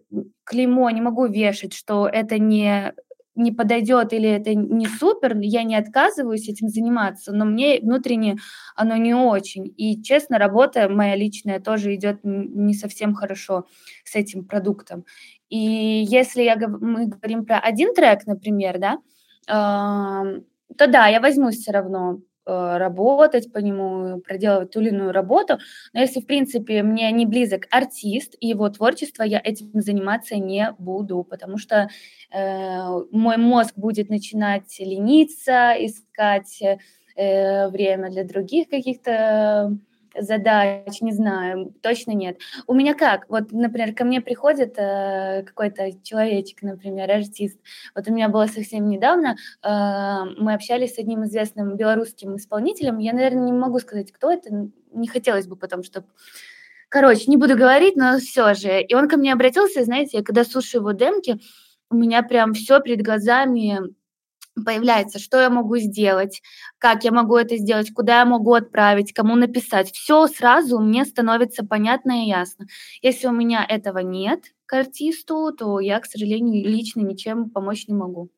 клеймо 0.44 0.90
не 0.90 1.00
могу 1.00 1.26
вешать, 1.26 1.74
что 1.74 2.06
это 2.06 2.38
не 2.38 2.94
не 3.34 3.52
подойдет 3.52 4.12
или 4.12 4.28
это 4.28 4.54
не 4.54 4.86
супер, 4.86 5.36
я 5.40 5.62
не 5.64 5.76
отказываюсь 5.76 6.48
этим 6.48 6.68
заниматься, 6.68 7.32
но 7.32 7.44
мне 7.44 7.80
внутренне 7.80 8.36
оно 8.76 8.96
не 8.96 9.14
очень. 9.14 9.72
И, 9.76 10.02
честно, 10.02 10.38
работа 10.38 10.88
моя 10.88 11.16
личная 11.16 11.60
тоже 11.60 11.94
идет 11.94 12.20
не 12.24 12.74
совсем 12.74 13.14
хорошо 13.14 13.66
с 14.04 14.14
этим 14.16 14.44
продуктом. 14.44 15.04
И 15.48 15.58
если 15.58 16.42
я, 16.42 16.56
мы 16.56 17.06
говорим 17.06 17.44
про 17.44 17.58
один 17.58 17.94
трек, 17.94 18.26
например, 18.26 18.78
да, 18.78 18.98
э, 19.48 20.40
то 20.78 20.86
да, 20.86 21.06
я 21.08 21.20
возьмусь 21.20 21.58
все 21.58 21.72
равно 21.72 22.20
работать 22.44 23.52
по 23.52 23.58
нему, 23.58 24.20
проделывать 24.20 24.70
ту 24.72 24.80
или 24.80 24.88
иную 24.88 25.12
работу. 25.12 25.58
Но 25.92 26.00
если, 26.00 26.20
в 26.20 26.26
принципе, 26.26 26.82
мне 26.82 27.10
не 27.12 27.26
близок 27.26 27.66
артист 27.70 28.34
и 28.40 28.48
его 28.48 28.68
творчество, 28.68 29.22
я 29.22 29.40
этим 29.42 29.70
заниматься 29.74 30.36
не 30.36 30.74
буду, 30.78 31.24
потому 31.28 31.58
что 31.58 31.88
э, 32.30 32.88
мой 33.10 33.36
мозг 33.36 33.74
будет 33.76 34.08
начинать 34.08 34.78
лениться, 34.80 35.72
искать 35.78 36.62
э, 37.16 37.68
время 37.68 38.10
для 38.10 38.24
других 38.24 38.68
каких-то 38.68 39.76
задач, 40.18 41.00
не 41.00 41.12
знаю, 41.12 41.74
точно 41.82 42.12
нет. 42.12 42.38
У 42.66 42.74
меня 42.74 42.94
как? 42.94 43.28
Вот, 43.28 43.52
например, 43.52 43.94
ко 43.94 44.04
мне 44.04 44.20
приходит 44.20 44.74
э, 44.76 45.42
какой-то 45.44 45.92
человечек, 46.02 46.62
например, 46.62 47.10
артист. 47.10 47.58
Вот 47.94 48.08
у 48.08 48.12
меня 48.12 48.28
было 48.28 48.46
совсем 48.46 48.88
недавно, 48.88 49.36
э, 49.62 49.68
мы 50.38 50.54
общались 50.54 50.94
с 50.94 50.98
одним 50.98 51.24
известным 51.24 51.76
белорусским 51.76 52.36
исполнителем. 52.36 52.98
Я, 52.98 53.12
наверное, 53.12 53.44
не 53.44 53.52
могу 53.52 53.78
сказать, 53.78 54.12
кто 54.12 54.32
это, 54.32 54.68
не 54.92 55.08
хотелось 55.08 55.46
бы 55.46 55.56
потом, 55.56 55.82
чтобы 55.82 56.06
Короче, 56.92 57.24
не 57.28 57.38
буду 57.38 57.56
говорить, 57.56 57.96
но 57.96 58.18
все 58.18 58.52
же. 58.52 58.82
И 58.82 58.94
он 58.94 59.08
ко 59.08 59.16
мне 59.16 59.32
обратился, 59.32 59.82
знаете, 59.82 60.18
я 60.18 60.22
когда 60.22 60.44
слушаю 60.44 60.82
его 60.82 60.92
демки, 60.92 61.40
у 61.88 61.96
меня 61.96 62.22
прям 62.22 62.52
все 62.52 62.80
перед 62.80 63.00
глазами 63.00 63.80
появляется, 64.54 65.18
что 65.18 65.40
я 65.40 65.50
могу 65.50 65.76
сделать, 65.78 66.42
как 66.78 67.04
я 67.04 67.12
могу 67.12 67.36
это 67.36 67.56
сделать, 67.56 67.92
куда 67.92 68.20
я 68.20 68.24
могу 68.24 68.54
отправить, 68.54 69.12
кому 69.12 69.36
написать. 69.36 69.92
Все 69.92 70.26
сразу 70.26 70.78
мне 70.78 71.04
становится 71.04 71.64
понятно 71.64 72.24
и 72.24 72.28
ясно. 72.28 72.66
Если 73.00 73.26
у 73.26 73.32
меня 73.32 73.64
этого 73.66 73.98
нет 73.98 74.52
к 74.66 74.74
артисту, 74.74 75.52
то 75.56 75.80
я, 75.80 76.00
к 76.00 76.06
сожалению, 76.06 76.64
лично 76.64 77.00
ничем 77.00 77.50
помочь 77.50 77.88
не 77.88 77.94
могу. 77.94 78.30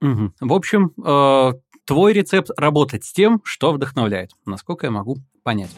Угу. 0.00 0.32
В 0.40 0.52
общем, 0.52 0.92
э, 1.04 1.52
твой 1.84 2.12
рецепт 2.12 2.50
работать 2.56 3.04
с 3.04 3.12
тем, 3.12 3.40
что 3.44 3.72
вдохновляет, 3.72 4.30
насколько 4.46 4.86
я 4.86 4.90
могу 4.90 5.16
понять. 5.42 5.70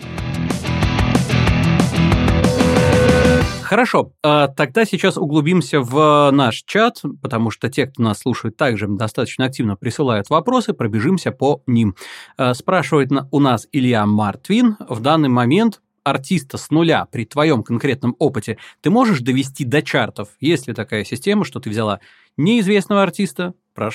Хорошо, 3.73 4.13
а, 4.23 4.49
тогда 4.49 4.85
сейчас 4.85 5.17
углубимся 5.17 5.81
в 5.81 6.31
наш 6.31 6.63
чат, 6.67 7.01
потому 7.23 7.51
что 7.51 7.71
те, 7.71 7.87
кто 7.87 8.03
нас 8.03 8.19
слушает, 8.19 8.55
также 8.55 8.87
достаточно 8.87 9.47
активно 9.47 9.77
присылают 9.77 10.29
вопросы, 10.29 10.75
пробежимся 10.75 11.33
по 11.33 11.63
ним. 11.67 11.97
А, 12.37 12.53
спрашивает 12.53 13.11
у 13.31 13.41
нас 13.41 13.67
Илья 13.73 14.05
Мартвин. 14.05 14.77
В 14.91 15.01
данный 15.01 15.31
момент 15.31 15.81
артиста 16.05 16.59
с 16.59 16.71
нуля 16.71 17.07
при 17.07 17.25
твоем 17.25 17.63
конкретном 17.63 18.17
опыте 18.19 18.59
ты 18.81 18.91
можешь 18.91 19.21
довести 19.21 19.65
до 19.65 19.83
чартов? 19.83 20.31
Есть 20.41 20.69
ли 20.69 20.75
такая 20.75 21.05
система, 21.05 21.45
что 21.45 21.61
ты 21.61 21.71
взяла 21.71 22.01
неизвестного 22.37 23.03
артиста, 23.03 23.55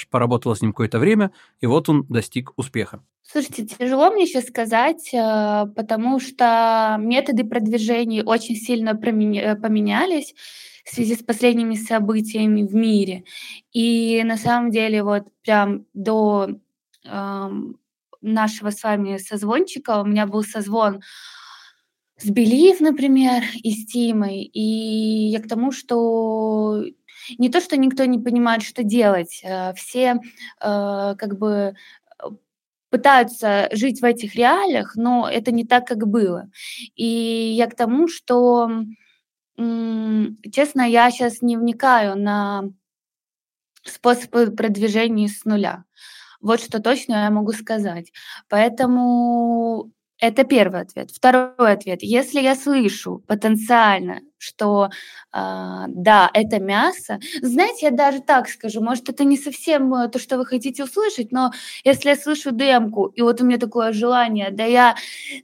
поработала 0.10 0.56
с 0.56 0.62
ним 0.62 0.72
какое-то 0.72 1.00
время, 1.00 1.32
и 1.62 1.66
вот 1.66 1.90
он 1.90 2.06
достиг 2.10 2.52
успеха? 2.56 3.04
Слушайте, 3.24 3.66
тяжело 3.66 4.10
мне 4.10 4.26
сейчас 4.26 4.46
сказать, 4.46 5.14
э, 5.14 5.66
потому 5.76 6.20
что 6.20 6.96
методы 6.98 7.44
продвижения 7.44 8.24
очень 8.24 8.56
сильно 8.56 8.92
э, 8.92 9.56
поменялись 9.56 10.34
в 10.86 10.96
связи 10.96 11.16
с 11.16 11.24
последними 11.24 11.76
событиями 11.76 12.64
в 12.64 12.74
мире. 12.74 13.26
И 13.74 14.24
на 14.24 14.38
самом 14.38 14.72
деле 14.72 15.04
вот 15.04 15.24
прям 15.44 15.86
до 15.94 16.48
э, 17.04 17.50
нашего 18.22 18.70
с 18.70 18.84
вами 18.84 19.18
созвончика 19.18 20.02
у 20.02 20.06
меня 20.06 20.26
был 20.26 20.44
созвон 20.44 21.02
с 22.18 22.26
Белив, 22.30 22.80
например, 22.80 23.44
и 23.64 23.72
с 23.72 23.86
Тимой. 23.86 24.42
И 24.42 24.60
я 25.30 25.40
к 25.42 25.48
тому, 25.48 25.72
что 25.72 26.84
не 27.38 27.50
то, 27.50 27.62
что 27.62 27.78
никто 27.78 28.06
не 28.06 28.20
понимает, 28.20 28.64
что 28.64 28.84
делать, 28.84 29.42
э, 29.44 29.74
все 29.76 30.16
как 30.60 31.38
бы 31.38 31.76
пытаются 32.90 33.68
жить 33.72 34.02
в 34.02 34.06
этих 34.06 34.36
реалиях, 34.36 34.96
но 34.96 35.30
это 35.30 35.52
не 35.52 35.66
так, 35.66 35.86
как 35.86 36.08
было. 36.08 36.50
И 36.96 37.06
я 37.06 37.68
к 37.68 37.76
тому, 37.76 38.08
что, 38.08 38.70
честно, 39.58 40.82
я 40.90 41.12
сейчас 41.12 41.42
не 41.42 41.58
вникаю 41.58 42.18
на 42.18 42.64
способы 43.84 44.52
продвижения 44.52 45.28
с 45.28 45.44
нуля. 45.46 45.84
Вот 46.40 46.62
что 46.62 46.82
точно 46.82 47.26
я 47.26 47.32
могу 47.32 47.52
сказать. 47.52 48.12
Поэтому 48.48 49.92
Это 50.20 50.44
первый 50.44 50.82
ответ. 50.82 51.12
Второй 51.12 51.72
ответ. 51.74 52.02
Если 52.02 52.42
я 52.42 52.56
слышу 52.56 53.24
потенциально 53.28 54.22
что 54.38 54.90
э, 55.34 55.40
да, 55.88 56.30
это 56.34 56.60
мясо. 56.60 57.20
Знаете, 57.42 57.88
я 57.88 57.92
даже 57.92 58.22
так 58.22 58.50
скажу, 58.50 58.82
может, 58.82 59.10
это 59.10 59.24
не 59.24 59.38
совсем 59.38 59.94
э, 59.94 60.10
то, 60.10 60.20
что 60.20 60.38
вы 60.38 60.46
хотите 60.46 60.84
услышать, 60.84 61.32
но 61.32 61.52
если 61.84 62.10
я 62.10 62.16
слышу 62.16 62.52
демку, 62.52 63.06
и 63.16 63.22
вот 63.22 63.42
у 63.42 63.46
меня 63.46 63.58
такое 63.58 63.92
желание, 63.92 64.52
да 64.52 64.66
я, 64.66 64.96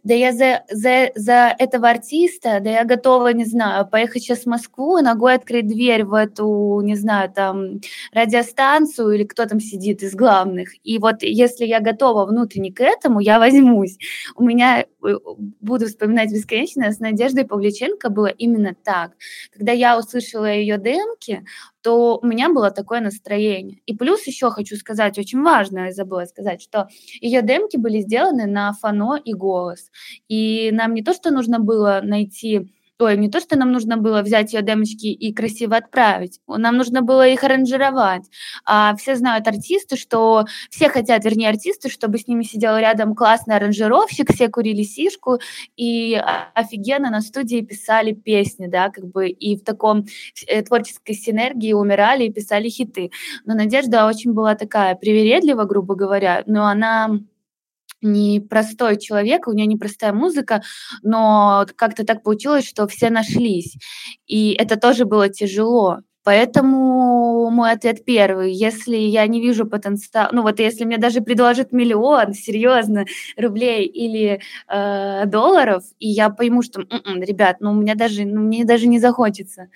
да 0.03 0.13
я 0.13 0.31
за, 0.31 0.63
за, 0.69 1.11
за 1.15 1.55
этого 1.57 1.89
артиста, 1.89 2.59
да 2.61 2.69
я 2.69 2.83
готова, 2.83 3.29
не 3.33 3.45
знаю, 3.45 3.87
поехать 3.87 4.23
сейчас 4.23 4.41
в 4.41 4.47
Москву, 4.47 4.99
ногой 4.99 5.35
открыть 5.35 5.67
дверь 5.67 6.05
в 6.05 6.13
эту, 6.13 6.81
не 6.81 6.95
знаю, 6.95 7.31
там, 7.31 7.79
радиостанцию 8.13 9.11
или 9.11 9.23
кто 9.23 9.45
там 9.45 9.59
сидит 9.59 10.03
из 10.03 10.15
главных. 10.15 10.69
И 10.83 10.97
вот 10.99 11.23
если 11.23 11.65
я 11.65 11.79
готова 11.79 12.25
внутренне 12.25 12.71
к 12.71 12.81
этому, 12.81 13.19
я 13.19 13.39
возьмусь. 13.39 13.97
У 14.35 14.43
меня, 14.43 14.81
э, 14.81 15.15
буду 15.61 15.87
вспоминать 15.87 16.31
бесконечно, 16.31 16.91
с 16.91 16.99
Надеждой 16.99 17.45
Павличенко 17.45 18.09
было 18.09 18.27
именно 18.27 18.75
так. 18.83 19.13
Когда 19.51 19.71
я 19.71 19.97
услышала 19.97 20.45
ее 20.45 20.77
демки, 20.77 21.45
то 21.81 22.17
у 22.21 22.25
меня 22.25 22.49
было 22.49 22.71
такое 22.71 23.01
настроение. 23.01 23.79
И 23.85 23.95
плюс 23.95 24.25
еще 24.27 24.49
хочу 24.51 24.75
сказать, 24.75 25.17
очень 25.17 25.41
важно, 25.41 25.85
я 25.85 25.91
забыла 25.91 26.25
сказать, 26.25 26.61
что 26.61 26.87
ее 27.21 27.41
демки 27.41 27.77
были 27.77 27.99
сделаны 27.99 28.45
на 28.45 28.73
фано 28.73 29.17
и 29.23 29.33
голос. 29.33 29.91
И 30.27 30.69
нам 30.71 30.93
не 30.93 31.03
то, 31.03 31.13
что 31.13 31.31
нужно 31.31 31.59
было 31.59 32.01
найти 32.03 32.73
Ой, 32.99 33.17
не 33.17 33.27
то, 33.27 33.39
что 33.39 33.57
нам 33.57 33.71
нужно 33.71 33.97
было 33.97 34.21
взять 34.21 34.53
ее 34.53 34.61
демочки 34.61 35.07
и 35.07 35.33
красиво 35.33 35.77
отправить, 35.77 36.39
нам 36.47 36.77
нужно 36.77 37.01
было 37.01 37.27
их 37.27 37.43
аранжировать. 37.43 38.23
А 38.65 38.95
все 38.95 39.15
знают 39.15 39.47
артисты, 39.47 39.97
что 39.97 40.45
все 40.69 40.89
хотят, 40.89 41.25
вернее, 41.25 41.49
артисты, 41.49 41.89
чтобы 41.89 42.19
с 42.19 42.27
ними 42.27 42.43
сидел 42.43 42.77
рядом 42.77 43.15
классный 43.15 43.55
аранжировщик, 43.55 44.31
все 44.31 44.47
курили 44.47 44.83
сишку 44.83 45.39
и 45.75 46.21
офигенно 46.53 47.09
на 47.09 47.21
студии 47.21 47.61
писали 47.61 48.13
песни, 48.13 48.67
да, 48.67 48.89
как 48.89 49.07
бы 49.07 49.27
и 49.27 49.57
в 49.57 49.63
таком 49.63 50.05
э, 50.47 50.61
творческой 50.61 51.13
синергии 51.15 51.73
умирали 51.73 52.25
и 52.25 52.31
писали 52.31 52.69
хиты. 52.69 53.09
Но 53.45 53.55
Надежда 53.55 54.05
очень 54.05 54.33
была 54.33 54.53
такая 54.53 54.93
привередлива, 54.95 55.63
грубо 55.63 55.95
говоря, 55.95 56.43
но 56.45 56.67
она 56.67 57.19
непростой 58.03 58.97
человек, 58.99 59.47
у 59.47 59.53
нее 59.53 59.65
непростая 59.67 60.13
музыка, 60.13 60.61
но 61.01 61.65
как-то 61.75 62.05
так 62.05 62.23
получилось, 62.23 62.67
что 62.67 62.87
все 62.87 63.09
нашлись. 63.09 63.77
И 64.27 64.53
это 64.53 64.77
тоже 64.77 65.05
было 65.05 65.29
тяжело. 65.29 65.99
Поэтому 66.25 67.49
мой 67.49 67.71
ответ 67.73 68.05
первый. 68.05 68.53
Если 68.53 68.95
я 68.95 69.27
не 69.27 69.41
вижу 69.41 69.65
потенциал, 69.65 70.29
ну 70.31 70.41
вот 70.41 70.59
если 70.59 70.85
мне 70.85 70.97
даже 70.97 71.19
предложат 71.19 71.73
миллион, 71.73 72.33
серьезно, 72.33 73.03
рублей 73.35 73.85
или 73.85 74.39
э, 74.69 75.25
долларов, 75.25 75.83
и 75.99 76.07
я 76.07 76.29
пойму, 76.29 76.61
что, 76.61 76.81
м-м, 76.81 77.21
ребят, 77.21 77.57
ну 77.59 77.71
у 77.71 77.75
меня 77.75 77.95
даже, 77.95 78.23
ну, 78.25 78.39
мне 78.41 78.63
даже 78.63 78.87
не 78.87 78.99
захочется, 78.99 79.67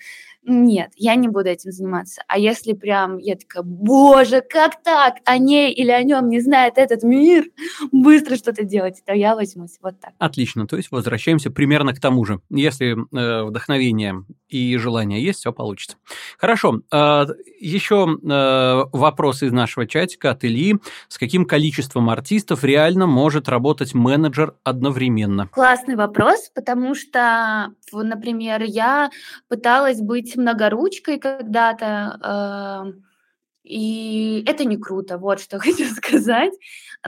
нет, 0.42 0.92
я 0.96 1.14
не 1.14 1.28
буду 1.28 1.48
этим 1.48 1.72
заниматься. 1.72 2.22
А 2.26 2.38
если 2.38 2.72
прям 2.72 3.18
я 3.18 3.36
такая, 3.36 3.62
боже, 3.62 4.40
как 4.40 4.82
так? 4.82 5.16
О 5.24 5.36
ней 5.36 5.72
или 5.72 5.90
о 5.90 6.02
нем 6.02 6.28
не 6.28 6.40
знает 6.40 6.78
этот 6.78 7.02
мир, 7.02 7.44
быстро 7.92 8.36
что-то 8.36 8.64
делать, 8.64 9.02
то 9.04 9.12
я 9.12 9.34
возьмусь. 9.34 9.78
Вот 9.82 10.00
так. 10.00 10.12
Отлично, 10.18 10.66
то 10.66 10.76
есть 10.76 10.90
возвращаемся 10.90 11.50
примерно 11.50 11.94
к 11.94 12.00
тому 12.00 12.24
же. 12.24 12.40
Если 12.50 12.92
э, 12.92 13.44
вдохновение 13.44 14.24
и 14.48 14.76
желание 14.76 15.22
есть, 15.22 15.40
все 15.40 15.52
получится. 15.52 15.96
Хорошо, 16.38 16.80
э, 16.90 17.26
еще 17.60 18.08
э, 18.22 18.84
вопрос 18.92 19.42
из 19.42 19.52
нашего 19.52 19.86
чатика 19.86 20.30
от 20.30 20.44
Ильи. 20.44 20.76
С 21.08 21.18
каким 21.18 21.44
количеством 21.44 22.10
артистов 22.10 22.64
реально 22.64 23.06
может 23.06 23.48
работать 23.48 23.94
менеджер 23.94 24.54
одновременно? 24.64 25.48
Классный 25.48 25.96
вопрос, 25.96 26.50
потому 26.54 26.94
что, 26.94 27.72
например, 27.92 28.62
я 28.62 29.10
пыталась 29.48 30.00
быть 30.00 30.36
многоручкой 30.36 31.18
когда-то, 31.18 32.94
э, 32.94 32.98
и 33.64 34.44
это 34.46 34.64
не 34.64 34.78
круто, 34.78 35.18
вот 35.18 35.40
что 35.40 35.58
хочу 35.58 35.84
сказать. 35.94 36.52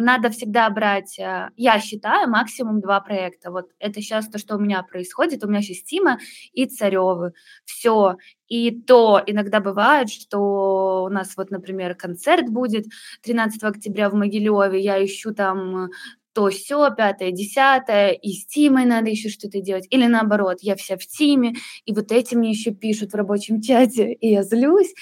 Надо 0.01 0.30
всегда 0.30 0.68
брать, 0.70 1.18
э, 1.18 1.51
я 1.57 1.78
считаю, 1.80 2.28
максимум 2.28 2.80
два 2.80 3.01
проекта. 3.01 3.51
Вот 3.51 3.70
это 3.78 4.01
сейчас 4.01 4.28
то, 4.28 4.38
что 4.38 4.57
у 4.57 4.59
меня 4.59 4.82
происходит. 4.82 5.44
У 5.44 5.48
меня 5.48 5.62
сейчас 5.62 5.82
Тима 5.82 6.18
и 6.53 6.66
Царевы. 6.66 7.32
Все. 7.64 8.16
И 8.48 8.72
то 8.82 9.22
иногда 9.24 9.61
бывает, 9.61 10.11
что 10.11 11.05
у 11.05 11.09
нас 11.09 11.36
вот, 11.36 11.51
например, 11.51 11.94
концерт 11.94 12.48
будет 12.51 12.86
13 13.22 13.62
октября 13.62 14.11
в 14.11 14.14
Могилеве, 14.14 14.80
я 14.80 15.05
ищу 15.05 15.32
там 15.32 15.90
то 16.33 16.49
все, 16.49 16.95
пятое, 16.95 17.33
десятое, 17.33 18.11
и 18.12 18.33
с 18.33 18.47
Тимой 18.47 18.85
надо 18.85 19.11
еще 19.11 19.28
что-то 19.28 19.61
делать. 19.61 19.87
Или 19.91 20.07
наоборот, 20.07 20.59
я 20.61 20.76
вся 20.76 20.97
в 20.97 21.07
Тиме, 21.07 21.55
и 21.85 21.93
вот 21.93 22.12
эти 22.12 22.35
мне 22.35 22.51
еще 22.51 22.70
пишут 22.70 23.12
в 23.12 23.16
рабочем 23.16 23.61
чате, 23.62 24.12
и 24.12 24.31
я 24.31 24.43
злюсь. 24.43 24.95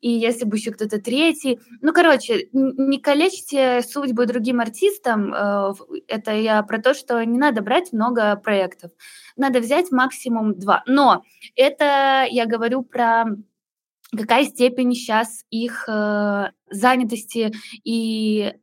И 0.00 0.10
если 0.10 0.44
бы 0.44 0.56
еще 0.56 0.70
кто-то 0.70 1.00
третий... 1.00 1.58
Ну, 1.80 1.92
короче, 1.92 2.48
не 2.52 2.98
калечьте 2.98 3.82
судьбу 3.82 4.26
другим 4.26 4.60
артистам. 4.60 5.32
Э, 5.32 5.72
это 6.08 6.32
я 6.32 6.62
про 6.62 6.78
то, 6.78 6.92
что 6.92 7.24
не 7.24 7.38
надо 7.38 7.62
брать 7.62 7.92
много 7.92 8.36
проектов. 8.36 8.90
Надо 9.36 9.60
взять 9.60 9.90
максимум 9.90 10.58
два. 10.58 10.82
Но 10.86 11.24
это 11.56 12.26
я 12.30 12.44
говорю 12.46 12.82
про 12.82 13.24
какая 14.14 14.44
степень 14.44 14.94
сейчас 14.94 15.44
их 15.50 15.88
э, 15.88 16.50
занятости 16.70 17.52
и 17.82 18.54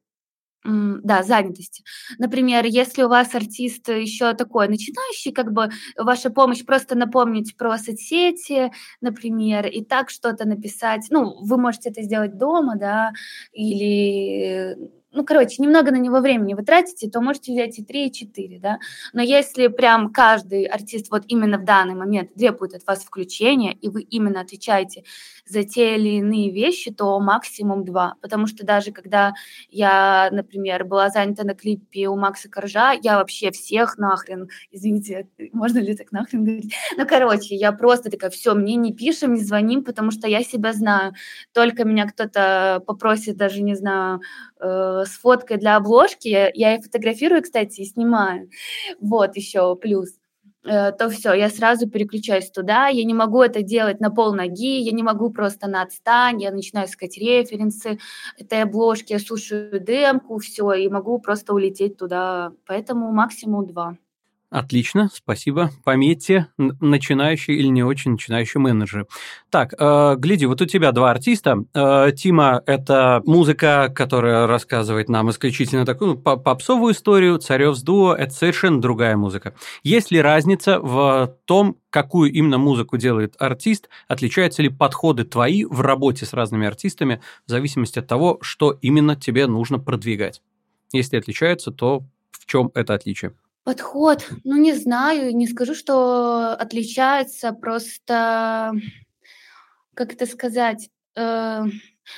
да, 0.63 1.23
занятости. 1.23 1.83
Например, 2.19 2.65
если 2.65 3.03
у 3.03 3.09
вас 3.09 3.33
артист 3.35 3.89
еще 3.89 4.33
такой 4.33 4.67
начинающий, 4.67 5.31
как 5.31 5.51
бы 5.51 5.69
ваша 5.97 6.29
помощь 6.29 6.63
просто 6.65 6.95
напомнить 6.95 7.55
про 7.57 7.77
соцсети, 7.77 8.71
например, 9.01 9.67
и 9.67 9.83
так 9.83 10.09
что-то 10.09 10.47
написать. 10.47 11.07
Ну, 11.09 11.35
вы 11.43 11.57
можете 11.57 11.89
это 11.89 12.01
сделать 12.03 12.37
дома, 12.37 12.75
да, 12.77 13.11
или 13.53 14.77
ну, 15.13 15.25
короче, 15.25 15.61
немного 15.61 15.91
на 15.91 15.97
него 15.97 16.19
времени 16.19 16.53
вы 16.53 16.63
тратите, 16.63 17.09
то 17.09 17.21
можете 17.21 17.51
взять 17.51 17.77
и 17.79 17.83
3, 17.83 18.07
и 18.07 18.11
4, 18.11 18.59
да. 18.59 18.79
Но 19.13 19.21
если 19.21 19.67
прям 19.67 20.11
каждый 20.13 20.65
артист 20.65 21.11
вот 21.11 21.23
именно 21.27 21.57
в 21.57 21.65
данный 21.65 21.95
момент 21.95 22.33
требует 22.33 22.73
от 22.75 22.87
вас 22.87 23.03
включения, 23.03 23.73
и 23.73 23.89
вы 23.89 24.01
именно 24.01 24.41
отвечаете 24.41 25.03
за 25.45 25.63
те 25.63 25.95
или 25.95 26.17
иные 26.17 26.51
вещи, 26.51 26.91
то 26.91 27.19
максимум 27.19 27.83
2. 27.83 28.15
Потому 28.21 28.47
что 28.47 28.65
даже 28.65 28.91
когда 28.91 29.33
я, 29.69 30.29
например, 30.31 30.85
была 30.85 31.09
занята 31.09 31.43
на 31.43 31.55
клипе 31.55 32.07
у 32.07 32.15
Макса 32.15 32.49
Коржа, 32.49 32.93
я 32.93 33.17
вообще 33.17 33.51
всех 33.51 33.97
нахрен, 33.97 34.49
извините, 34.71 35.27
можно 35.51 35.79
ли 35.79 35.95
так 35.95 36.11
нахрен 36.11 36.45
говорить? 36.45 36.73
Ну, 36.97 37.05
короче, 37.07 37.55
я 37.55 37.71
просто 37.71 38.09
такая, 38.09 38.29
все, 38.29 38.53
мне 38.53 38.75
не 38.75 38.93
пишем, 38.93 39.33
не 39.33 39.43
звоним, 39.43 39.83
потому 39.83 40.11
что 40.11 40.27
я 40.27 40.43
себя 40.43 40.73
знаю. 40.73 41.13
Только 41.53 41.83
меня 41.83 42.07
кто-то 42.07 42.81
попросит 42.85 43.37
даже, 43.37 43.61
не 43.61 43.75
знаю, 43.75 44.21
э, 44.59 45.00
с 45.05 45.17
фоткой 45.17 45.57
для 45.57 45.77
обложки, 45.77 46.27
я 46.27 46.75
и 46.75 46.81
фотографирую, 46.81 47.41
кстати, 47.41 47.81
и 47.81 47.85
снимаю. 47.85 48.49
Вот 48.99 49.35
еще 49.35 49.75
плюс 49.75 50.09
э, 50.63 50.91
то 50.91 51.09
все, 51.09 51.33
я 51.33 51.49
сразу 51.49 51.89
переключаюсь 51.89 52.51
туда, 52.51 52.87
я 52.87 53.03
не 53.03 53.13
могу 53.13 53.41
это 53.41 53.61
делать 53.63 53.99
на 53.99 54.11
пол 54.11 54.33
ноги, 54.33 54.79
я 54.79 54.91
не 54.91 55.03
могу 55.03 55.29
просто 55.31 55.67
на 55.67 55.83
отстань, 55.83 56.41
я 56.41 56.51
начинаю 56.51 56.87
искать 56.87 57.17
референсы 57.17 57.99
этой 58.37 58.63
обложки, 58.63 59.13
я 59.13 59.19
слушаю 59.19 59.79
демку, 59.79 60.37
все, 60.39 60.73
и 60.73 60.89
могу 60.89 61.19
просто 61.19 61.53
улететь 61.53 61.97
туда, 61.97 62.53
поэтому 62.65 63.11
максимум 63.11 63.67
два. 63.67 63.97
Отлично, 64.51 65.09
спасибо. 65.13 65.71
Пометьте, 65.85 66.47
начинающий 66.57 67.55
или 67.55 67.67
не 67.67 67.83
очень 67.83 68.11
начинающий 68.11 68.59
менеджер. 68.59 69.07
Так, 69.49 69.73
э, 69.79 70.15
гляди, 70.17 70.45
вот 70.45 70.61
у 70.61 70.65
тебя 70.65 70.91
два 70.91 71.11
артиста. 71.11 71.63
Э, 71.73 72.11
Тима– 72.13 72.61
это 72.65 73.21
музыка, 73.25 73.89
которая 73.95 74.47
рассказывает 74.47 75.07
нам 75.07 75.29
исключительно 75.29 75.85
такую 75.85 76.15
ну, 76.15 76.37
попсовую 76.37 76.93
историю. 76.93 77.37
Царев 77.37 77.77
с 77.77 77.81
дуо– 77.81 78.13
это 78.19 78.33
совершенно 78.33 78.81
другая 78.81 79.15
музыка. 79.15 79.55
Есть 79.83 80.11
ли 80.11 80.19
разница 80.19 80.81
в 80.81 81.33
том, 81.45 81.77
какую 81.89 82.33
именно 82.33 82.57
музыку 82.57 82.97
делает 82.97 83.35
артист? 83.39 83.87
Отличаются 84.09 84.61
ли 84.61 84.67
подходы 84.67 85.23
твои 85.23 85.63
в 85.63 85.79
работе 85.79 86.25
с 86.25 86.33
разными 86.33 86.67
артистами 86.67 87.21
в 87.47 87.49
зависимости 87.49 87.99
от 87.99 88.07
того, 88.07 88.37
что 88.41 88.77
именно 88.81 89.15
тебе 89.15 89.47
нужно 89.47 89.79
продвигать? 89.79 90.41
Если 90.91 91.15
отличаются, 91.15 91.71
то 91.71 92.03
в 92.31 92.45
чем 92.47 92.69
это 92.75 92.93
отличие? 92.93 93.31
Подход, 93.63 94.27
ну, 94.43 94.57
не 94.57 94.73
знаю, 94.73 95.35
не 95.35 95.47
скажу, 95.47 95.75
что 95.75 96.53
отличается, 96.53 97.53
просто, 97.53 98.73
как 99.93 100.13
это 100.13 100.25
сказать, 100.25 100.89
э, 101.15 101.63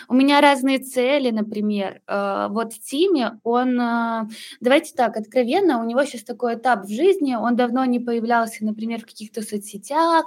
у 0.08 0.14
меня 0.14 0.40
разные 0.40 0.80
цели, 0.80 1.32
например. 1.32 2.02
Э, 2.08 2.48
вот 2.50 2.74
Тиме 2.74 3.42
он, 3.44 3.78
э, 3.80 4.30
давайте 4.62 4.94
так, 4.96 5.18
откровенно, 5.18 5.82
у 5.82 5.86
него 5.86 6.06
сейчас 6.06 6.24
такой 6.24 6.56
этап 6.56 6.86
в 6.86 6.90
жизни, 6.90 7.36
он 7.36 7.58
давно 7.58 7.84
не 7.84 8.00
появлялся, 8.00 8.64
например, 8.64 9.02
в 9.02 9.06
каких-то 9.06 9.42
соцсетях, 9.42 10.26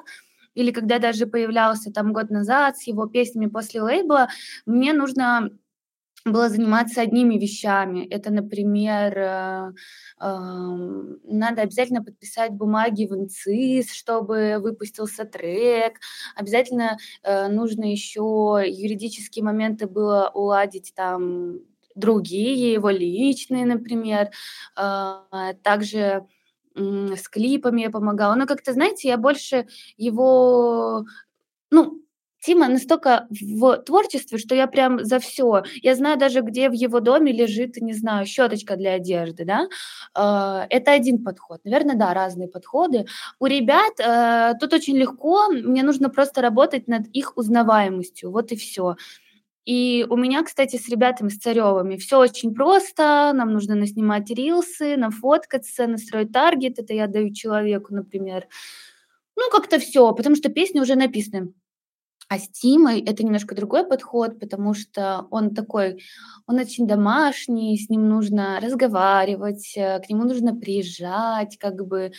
или 0.54 0.70
когда 0.70 0.98
даже 0.98 1.26
появлялся 1.26 1.90
там 1.90 2.12
год 2.12 2.28
назад 2.28 2.76
с 2.76 2.86
его 2.86 3.06
песнями 3.06 3.46
после 3.46 3.80
лейбла, 3.80 4.28
мне 4.66 4.92
нужно 4.92 5.50
было 6.32 6.48
заниматься 6.48 7.00
одними 7.02 7.38
вещами. 7.38 8.06
Это, 8.06 8.30
например, 8.32 9.16
э, 9.18 9.72
надо 10.18 11.62
обязательно 11.62 12.02
подписать 12.02 12.52
бумаги 12.52 13.06
в 13.06 13.14
ИНЦИС, 13.14 13.92
чтобы 13.92 14.58
выпустился 14.60 15.24
трек. 15.24 16.00
Обязательно 16.34 16.98
э, 17.22 17.48
нужно 17.48 17.84
еще 17.90 18.62
юридические 18.66 19.44
моменты 19.44 19.86
было 19.86 20.30
уладить 20.34 20.92
там 20.94 21.60
другие, 21.94 22.72
его 22.72 22.90
личные, 22.90 23.64
например. 23.64 24.30
А, 24.76 25.24
также 25.62 26.26
с 26.74 27.28
клипами 27.28 27.82
я 27.82 27.90
помогала. 27.90 28.34
Но 28.34 28.46
как-то, 28.46 28.72
знаете, 28.74 29.08
я 29.08 29.16
больше 29.16 29.66
его, 29.96 31.06
ну, 31.70 32.02
Тима 32.46 32.68
настолько 32.68 33.26
в 33.30 33.78
творчестве, 33.78 34.38
что 34.38 34.54
я 34.54 34.68
прям 34.68 35.04
за 35.04 35.18
все. 35.18 35.64
Я 35.82 35.96
знаю 35.96 36.16
даже, 36.16 36.42
где 36.42 36.68
в 36.68 36.74
его 36.74 37.00
доме 37.00 37.32
лежит, 37.32 37.76
не 37.78 37.92
знаю, 37.92 38.24
щеточка 38.24 38.76
для 38.76 38.92
одежды, 38.92 39.44
да. 39.44 39.66
А, 40.14 40.64
это 40.70 40.92
один 40.92 41.24
подход. 41.24 41.60
Наверное, 41.64 41.96
да, 41.96 42.14
разные 42.14 42.46
подходы. 42.46 43.06
У 43.40 43.46
ребят 43.46 43.94
э, 43.98 44.54
тут 44.60 44.72
очень 44.74 44.96
легко. 44.96 45.48
Мне 45.48 45.82
нужно 45.82 46.08
просто 46.08 46.40
работать 46.40 46.86
над 46.86 47.08
их 47.08 47.36
узнаваемостью. 47.36 48.30
Вот 48.30 48.52
и 48.52 48.56
все. 48.56 48.94
И 49.64 50.06
у 50.08 50.16
меня, 50.16 50.44
кстати, 50.44 50.76
с 50.76 50.88
ребятами, 50.88 51.28
с 51.30 51.38
Царевыми, 51.38 51.96
все 51.96 52.20
очень 52.20 52.54
просто. 52.54 53.32
Нам 53.34 53.52
нужно 53.52 53.74
наснимать 53.74 54.30
рилсы, 54.30 54.96
нафоткаться, 54.96 55.88
настроить 55.88 56.30
таргет. 56.30 56.78
Это 56.78 56.94
я 56.94 57.08
даю 57.08 57.34
человеку, 57.34 57.92
например. 57.92 58.46
Ну, 59.34 59.50
как-то 59.50 59.80
все, 59.80 60.12
потому 60.12 60.36
что 60.36 60.48
песни 60.48 60.78
уже 60.78 60.94
написаны. 60.94 61.52
А 62.28 62.38
с 62.38 62.48
Тимой 62.48 63.00
это 63.00 63.22
немножко 63.24 63.54
другой 63.54 63.86
подход, 63.86 64.40
потому 64.40 64.74
что 64.74 65.28
он 65.30 65.54
такой, 65.54 66.02
он 66.46 66.58
очень 66.58 66.86
домашний, 66.86 67.78
с 67.78 67.88
ним 67.88 68.08
нужно 68.08 68.58
разговаривать, 68.60 69.72
э, 69.76 70.00
к 70.00 70.08
нему 70.10 70.24
нужно 70.24 70.54
приезжать, 70.56 71.56
как 71.56 71.86
бы, 71.86 72.10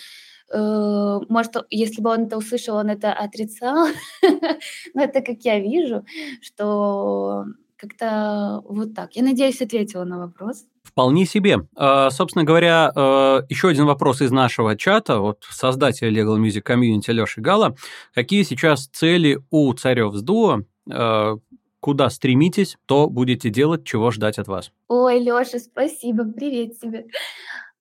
э, 0.53 1.20
может, 1.28 1.55
если 1.70 2.01
бы 2.01 2.12
он 2.12 2.24
это 2.26 2.38
услышал, 2.38 2.78
он 2.78 2.89
это 2.89 3.12
отрицал, 3.12 3.88
но 4.93 5.01
это 5.03 5.22
как 5.22 5.41
я 5.43 5.60
вижу, 5.60 6.05
что 6.41 7.45
как-то 7.78 8.61
вот 8.65 8.93
так. 8.93 9.15
Я 9.15 9.23
надеюсь, 9.23 9.61
ответила 9.61 10.03
на 10.03 10.17
вопрос. 10.17 10.65
Вполне 10.84 11.25
себе. 11.25 11.67
А, 11.75 12.09
собственно 12.09 12.43
говоря, 12.43 12.91
а, 12.95 13.43
еще 13.49 13.69
один 13.69 13.86
вопрос 13.86 14.21
из 14.21 14.32
нашего 14.32 14.75
чата 14.75 15.19
от 15.19 15.43
создателя 15.49 16.11
Legal 16.11 16.38
Music 16.39 16.63
Community 16.63 17.11
Леши 17.11 17.41
Гала. 17.41 17.75
Какие 18.13 18.43
сейчас 18.43 18.88
цели 18.88 19.39
у 19.51 19.71
царев 19.73 20.13
с 20.15 20.21
дуо? 20.21 20.63
А, 20.91 21.38
куда 21.80 22.09
стремитесь, 22.09 22.78
то 22.86 23.09
будете 23.09 23.49
делать, 23.49 23.86
чего 23.86 24.11
ждать 24.11 24.39
от 24.39 24.47
вас. 24.47 24.71
Ой, 24.88 25.19
Леша, 25.19 25.59
спасибо, 25.59 26.25
привет 26.25 26.80
тебе. 26.80 27.05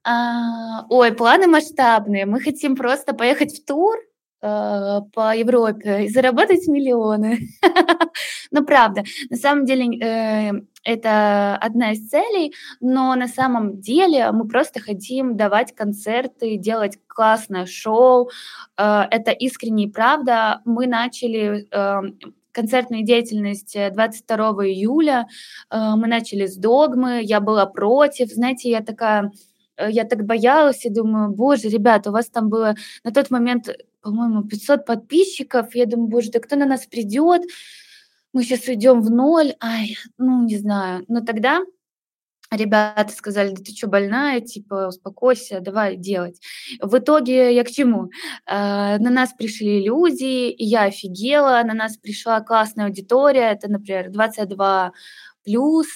А, 0.04 0.86
ой, 0.88 1.12
планы 1.12 1.48
масштабные. 1.48 2.26
Мы 2.26 2.40
хотим 2.40 2.76
просто 2.76 3.14
поехать 3.14 3.58
в 3.58 3.64
тур, 3.64 3.96
по 4.40 5.34
Европе 5.34 6.04
и 6.04 6.08
заработать 6.08 6.66
миллионы. 6.68 7.38
Ну, 8.52 8.64
правда, 8.64 9.02
на 9.28 9.36
самом 9.36 9.66
деле 9.66 9.98
э, 9.98 10.52
это 10.84 11.56
одна 11.56 11.92
из 11.92 12.08
целей, 12.08 12.54
но 12.80 13.14
на 13.16 13.26
самом 13.26 13.80
деле 13.80 14.30
мы 14.30 14.46
просто 14.46 14.78
хотим 14.80 15.36
давать 15.36 15.74
концерты, 15.74 16.56
делать 16.56 16.96
классное 17.08 17.66
шоу. 17.66 18.30
Э, 18.78 19.02
это 19.10 19.32
искренне 19.32 19.84
и 19.84 19.90
правда. 19.90 20.60
Мы 20.64 20.86
начали 20.86 21.66
концертную 22.52 23.04
деятельность 23.04 23.76
22 23.92 24.36
июля. 24.66 25.26
Мы 25.70 26.06
начали 26.06 26.46
с 26.46 26.56
догмы, 26.56 27.20
я 27.22 27.40
была 27.40 27.66
против. 27.66 28.30
Знаете, 28.30 28.70
я 28.70 28.80
такая 28.80 29.32
я 29.78 30.04
так 30.04 30.24
боялась 30.24 30.84
и 30.84 30.90
думаю, 30.90 31.30
боже, 31.30 31.68
ребята, 31.68 32.10
у 32.10 32.12
вас 32.12 32.30
там 32.30 32.48
было 32.48 32.74
на 33.04 33.12
тот 33.12 33.30
момент 33.30 33.68
по-моему, 34.06 34.44
500 34.44 34.86
подписчиков. 34.86 35.74
Я 35.74 35.84
думаю, 35.84 36.08
боже, 36.08 36.30
да 36.30 36.38
кто 36.38 36.54
на 36.54 36.64
нас 36.64 36.86
придет? 36.86 37.42
Мы 38.32 38.44
сейчас 38.44 38.68
уйдем 38.68 39.02
в 39.02 39.10
ноль. 39.10 39.54
Ай, 39.60 39.96
ну, 40.16 40.44
не 40.44 40.58
знаю. 40.58 41.04
Но 41.08 41.22
тогда 41.22 41.62
ребята 42.52 43.12
сказали, 43.12 43.50
да 43.50 43.64
ты 43.64 43.72
что, 43.72 43.88
больная? 43.88 44.40
Типа, 44.40 44.86
успокойся, 44.90 45.58
давай 45.58 45.96
делать. 45.96 46.40
В 46.80 46.98
итоге 46.98 47.52
я 47.52 47.64
к 47.64 47.70
чему? 47.72 48.10
Э, 48.46 48.98
на 48.98 49.10
нас 49.10 49.32
пришли 49.32 49.84
люди, 49.84 50.50
и 50.50 50.64
я 50.64 50.84
офигела. 50.84 51.60
На 51.64 51.74
нас 51.74 51.96
пришла 51.96 52.40
классная 52.40 52.86
аудитория. 52.86 53.50
Это, 53.50 53.68
например, 53.68 54.12
22 54.12 54.92
плюс. 55.42 55.88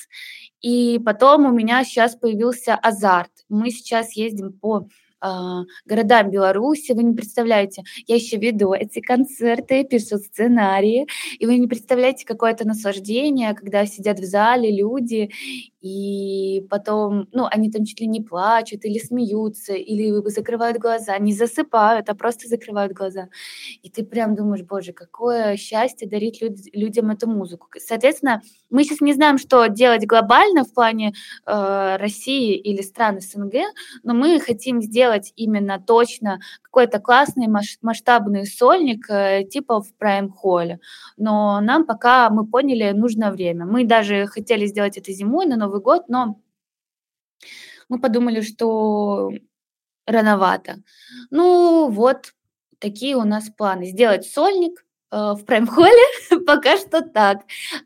И 0.63 0.99
потом 0.99 1.47
у 1.47 1.53
меня 1.53 1.85
сейчас 1.85 2.17
появился 2.17 2.75
азарт. 2.75 3.31
Мы 3.49 3.71
сейчас 3.71 4.17
ездим 4.17 4.53
по 4.53 4.79
а, 4.79 4.85
городам 5.85 6.31
Беларуси. 6.31 6.93
Вы 6.93 7.03
не 7.03 7.15
представляете, 7.15 7.83
я 8.07 8.17
еще 8.17 8.37
веду 8.37 8.73
эти 8.73 9.01
концерты, 9.01 9.85
пишу 9.85 10.19
сценарии, 10.19 11.07
и 11.39 11.47
вы 11.47 11.59
не 11.59 11.67
представляете, 11.67 12.25
какое 12.27 12.53
это 12.53 12.67
наслаждение, 12.67 13.55
когда 13.55 13.87
сидят 13.87 14.19
в 14.19 14.25
зале 14.25 14.71
люди, 14.71 15.31
и 15.81 16.67
потом, 16.69 17.29
ну, 17.33 17.47
они 17.51 17.71
там 17.71 17.85
чуть 17.85 18.01
ли 18.01 18.07
не 18.07 18.21
плачут 18.21 18.85
или 18.85 18.99
смеются, 18.99 19.73
или 19.73 20.29
закрывают 20.29 20.79
глаза, 20.79 21.19
не 21.19 21.33
засыпают, 21.33 22.09
а 22.09 22.15
просто 22.15 22.49
закрывают 22.49 22.93
глаза. 22.93 23.29
И 23.83 23.89
ты 23.89 24.05
прям 24.05 24.35
думаешь, 24.35 24.63
боже, 24.65 24.93
какое 24.93 25.57
счастье 25.57 26.09
дарить 26.09 26.43
люд- 26.43 26.75
людям 26.75 27.11
эту 27.11 27.29
музыку. 27.29 27.69
Соответственно, 27.79 28.43
мы 28.69 28.85
сейчас 28.85 29.01
не 29.01 29.15
знаем, 29.15 29.39
что 29.39 29.67
делать 29.67 30.07
глобально 30.07 30.65
в 30.65 30.75
плане 30.75 31.15
э, 31.47 31.97
России 31.97 32.57
или 32.57 32.83
стран 32.83 33.21
СНГ, 33.21 33.55
но 34.03 34.15
мы 34.15 34.39
хотим 34.41 34.83
сделать 34.83 35.10
именно 35.37 35.81
точно 35.81 36.41
какой-то 36.63 37.01
классный 37.01 37.49
масштабный 37.49 38.47
сольник 38.47 39.09
э, 39.11 39.45
типа 39.45 39.83
в 39.83 39.93
Hall. 40.01 40.79
Но 41.17 41.61
нам 41.61 41.87
пока, 41.87 42.31
мы 42.31 42.47
поняли, 42.47 42.93
нужно 42.93 43.31
время. 43.31 43.67
Мы 43.67 43.85
даже 43.85 44.27
хотели 44.27 44.67
сделать 44.67 44.97
это 44.97 45.13
зимой, 45.13 45.47
на 45.47 45.57
Новый 45.57 45.81
год, 45.81 46.09
но 46.09 46.41
мы 47.89 48.01
подумали, 48.01 48.41
что 48.41 49.31
рановато. 50.07 50.83
Ну 51.31 51.91
вот, 51.91 52.33
такие 52.79 53.17
у 53.17 53.25
нас 53.25 53.51
планы. 53.51 53.87
Сделать 53.87 54.27
сольник 54.27 54.85
э, 55.11 55.17
в 55.17 55.45
прайм-холле, 55.45 56.41
пока 56.47 56.77
что 56.79 57.03
так. 57.03 57.43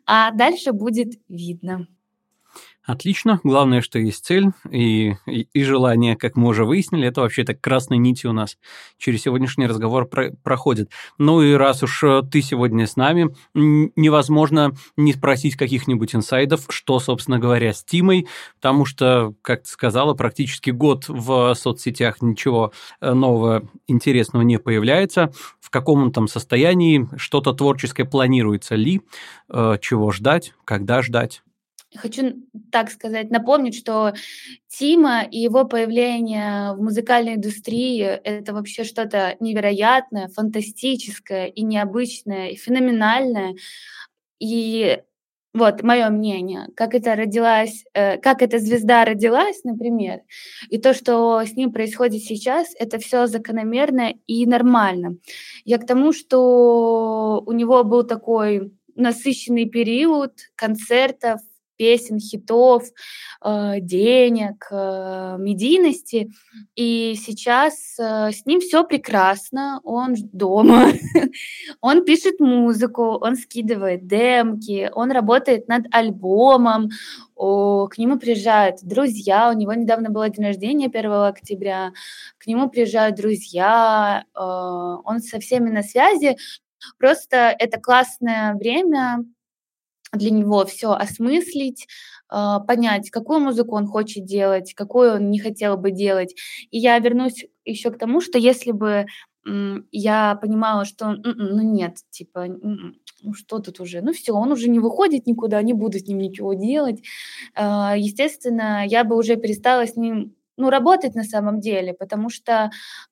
А 0.06 0.30
дальше 0.30 0.72
будет 0.72 1.14
видно. 1.28 1.86
Отлично. 2.86 3.40
Главное, 3.42 3.80
что 3.80 3.98
есть 3.98 4.26
цель 4.26 4.50
и, 4.70 5.14
и, 5.26 5.48
и 5.54 5.62
желание, 5.62 6.16
как 6.16 6.36
мы 6.36 6.48
уже 6.48 6.66
выяснили, 6.66 7.08
это 7.08 7.22
вообще 7.22 7.42
так 7.42 7.58
красной 7.58 7.96
нитью 7.96 8.30
у 8.30 8.34
нас 8.34 8.58
через 8.98 9.22
сегодняшний 9.22 9.66
разговор 9.66 10.06
про, 10.06 10.32
проходит. 10.42 10.90
Ну 11.16 11.40
и 11.40 11.54
раз 11.54 11.82
уж 11.82 12.04
э, 12.04 12.20
ты 12.30 12.42
сегодня 12.42 12.86
с 12.86 12.96
нами, 12.96 13.34
невозможно 13.54 14.72
не 14.98 15.14
спросить 15.14 15.56
каких-нибудь 15.56 16.14
инсайдов, 16.14 16.66
что, 16.68 17.00
собственно 17.00 17.38
говоря, 17.38 17.72
с 17.72 17.82
Тимой, 17.82 18.26
потому 18.56 18.84
что, 18.84 19.32
как 19.40 19.62
ты 19.62 19.68
сказала, 19.70 20.12
практически 20.12 20.68
год 20.68 21.06
в 21.08 21.54
соцсетях 21.54 22.20
ничего 22.20 22.72
э, 23.00 23.14
нового 23.14 23.66
интересного 23.86 24.42
не 24.42 24.58
появляется. 24.58 25.32
В 25.58 25.70
каком 25.70 26.02
он 26.02 26.12
там 26.12 26.28
состоянии, 26.28 27.08
что-то 27.16 27.54
творческое 27.54 28.04
планируется 28.04 28.74
ли, 28.74 29.00
э, 29.48 29.78
чего 29.80 30.10
ждать, 30.10 30.52
когда 30.66 31.00
ждать? 31.00 31.43
Хочу, 31.96 32.42
так 32.72 32.90
сказать, 32.90 33.30
напомнить, 33.30 33.76
что 33.76 34.14
Тима 34.68 35.22
и 35.22 35.38
его 35.38 35.64
появление 35.64 36.74
в 36.74 36.82
музыкальной 36.82 37.34
индустрии— 37.34 38.02
это 38.24 38.52
вообще 38.52 38.84
что-то 38.84 39.36
невероятное, 39.38 40.28
фантастическое 40.28 41.46
и 41.46 41.62
необычное, 41.62 42.48
и 42.48 42.56
феноменальное. 42.56 43.54
И 44.40 44.98
вот 45.54 45.84
мое 45.84 46.10
мнение, 46.10 46.66
как 46.74 46.94
это 46.94 47.14
родилась, 47.14 47.84
э, 47.94 48.18
как 48.18 48.42
эта 48.42 48.58
звезда 48.58 49.04
родилась, 49.04 49.62
например, 49.62 50.22
и 50.68 50.78
то, 50.78 50.92
что 50.94 51.40
с 51.44 51.52
ним 51.52 51.72
происходит 51.72 52.24
сейчас, 52.24 52.74
это 52.76 52.98
все 52.98 53.28
закономерно 53.28 54.14
и 54.26 54.46
нормально. 54.46 55.16
Я 55.64 55.78
к 55.78 55.86
тому, 55.86 56.12
что 56.12 57.40
у 57.46 57.52
него 57.52 57.84
был 57.84 58.02
такой 58.02 58.72
насыщенный 58.96 59.66
период 59.66 60.32
концертов, 60.56 61.40
песен, 61.76 62.18
хитов, 62.18 62.84
э, 63.44 63.80
денег, 63.80 64.66
э, 64.70 65.36
медийности. 65.38 66.30
И 66.74 67.14
сейчас 67.16 67.98
э, 67.98 68.32
с 68.32 68.46
ним 68.46 68.60
все 68.60 68.84
прекрасно, 68.84 69.80
он 69.84 70.14
дома, 70.32 70.92
он 71.80 72.04
пишет 72.04 72.40
музыку, 72.40 73.18
он 73.20 73.36
скидывает 73.36 74.06
демки, 74.06 74.90
он 74.94 75.10
работает 75.10 75.68
над 75.68 75.86
альбомом, 75.92 76.90
о, 77.36 77.88
к 77.88 77.98
нему 77.98 78.18
приезжают 78.18 78.78
друзья, 78.82 79.50
у 79.50 79.56
него 79.56 79.74
недавно 79.74 80.10
было 80.10 80.28
день 80.28 80.44
рождения 80.46 80.86
1 80.86 81.12
октября, 81.12 81.92
к 82.38 82.46
нему 82.46 82.70
приезжают 82.70 83.16
друзья, 83.16 84.24
он 84.34 85.20
со 85.20 85.40
всеми 85.40 85.70
на 85.70 85.82
связи. 85.82 86.36
Просто 86.98 87.54
это 87.58 87.80
классное 87.80 88.54
время, 88.54 89.24
для 90.16 90.30
него 90.30 90.64
все 90.66 90.92
осмыслить, 90.92 91.86
э, 92.32 92.56
понять, 92.66 93.10
какую 93.10 93.40
музыку 93.40 93.76
он 93.76 93.86
хочет 93.86 94.24
делать, 94.24 94.74
какую 94.74 95.14
он 95.14 95.30
не 95.30 95.38
хотел 95.38 95.76
бы 95.76 95.90
делать. 95.90 96.34
И 96.70 96.78
я 96.78 96.98
вернусь 96.98 97.44
еще 97.64 97.90
к 97.90 97.98
тому, 97.98 98.20
что 98.20 98.38
если 98.38 98.72
бы 98.72 99.06
я 99.92 100.36
понимала, 100.40 100.86
что 100.86 101.06
«М-м, 101.06 101.22
ну 101.36 101.62
нет, 101.62 101.98
типа, 102.10 102.46
м-м, 102.46 102.96
ну 103.22 103.34
что 103.34 103.58
тут 103.58 103.78
уже, 103.80 104.00
ну 104.00 104.12
все, 104.14 104.32
он 104.32 104.50
уже 104.52 104.68
не 104.70 104.78
выходит 104.80 105.26
никуда, 105.26 105.60
не 105.62 105.74
буду 105.74 105.98
с 105.98 106.06
ним 106.06 106.18
ничего 106.18 106.54
делать. 106.54 107.02
А, 107.54 107.94
естественно, 107.96 108.86
я 108.86 109.04
бы 109.04 109.16
уже 109.16 109.36
перестала 109.36 109.86
с 109.86 109.96
ним 109.96 110.34
ну, 110.56 110.70
работать 110.70 111.14
на 111.14 111.24
самом 111.24 111.60
деле, 111.60 111.94
потому 111.94 112.30
что 112.30 112.70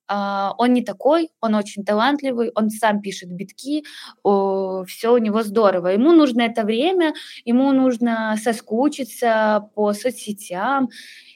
э, 0.08 0.14
он 0.58 0.72
не 0.72 0.82
такой, 0.82 1.30
он 1.40 1.54
очень 1.54 1.84
талантливый, 1.84 2.50
он 2.54 2.70
сам 2.70 3.00
пишет 3.00 3.30
битки, 3.30 3.84
все 4.24 5.12
у 5.12 5.18
него 5.18 5.42
здорово. 5.42 5.88
Ему 5.88 6.12
нужно 6.12 6.42
это 6.42 6.64
время, 6.64 7.14
ему 7.44 7.72
нужно 7.72 8.36
соскучиться 8.42 9.68
по 9.74 9.92
соцсетям, 9.92 10.88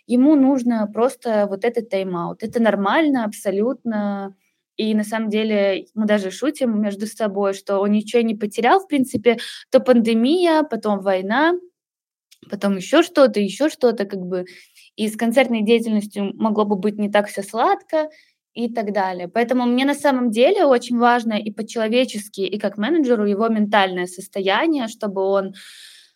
ему 0.07 0.36
нужно 0.36 0.86
просто 0.92 1.46
вот 1.48 1.64
этот 1.64 1.88
тайм-аут. 1.90 2.42
Это 2.42 2.61
нормально 2.62 3.24
абсолютно. 3.24 4.34
И 4.76 4.94
на 4.94 5.04
самом 5.04 5.30
деле 5.30 5.86
мы 5.94 6.07
даже 6.07 6.30
шутим 6.30 6.80
между 6.82 7.07
собой, 7.07 7.54
что 7.54 7.78
он 7.78 7.92
ничего 7.92 8.22
не 8.22 8.34
потерял, 8.34 8.80
в 8.80 8.88
принципе, 8.88 9.38
то 9.70 9.80
пандемия, 9.80 10.62
потом 10.64 11.00
война, 11.00 11.54
потом 12.50 12.76
еще 12.76 13.02
что-то, 13.02 13.40
еще 13.40 13.68
что-то, 13.70 14.04
как 14.07 14.20
бы. 14.20 14.44
И 14.97 15.09
с 15.09 15.16
концертной 15.16 15.62
деятельностью 15.62 16.32
могло 16.34 16.64
бы 16.64 16.76
быть 16.76 16.99
не 16.99 17.11
так 17.11 17.28
все 17.28 17.42
сладко 17.42 18.09
и 18.55 18.72
так 18.72 18.92
далее. 18.92 19.28
Поэтому 19.28 19.66
мне 19.66 19.84
на 19.84 19.94
самом 19.94 20.30
деле 20.30 20.64
очень 20.64 20.99
важно 20.99 21.34
и 21.34 21.51
по-человечески, 21.51 22.40
и 22.40 22.59
как 22.59 22.78
менеджеру 22.78 23.26
его 23.26 23.49
ментальное 23.49 24.07
состояние, 24.07 24.88
чтобы 24.88 25.22
он 25.22 25.55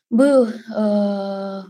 был 0.09 0.47
э, 0.47 1.61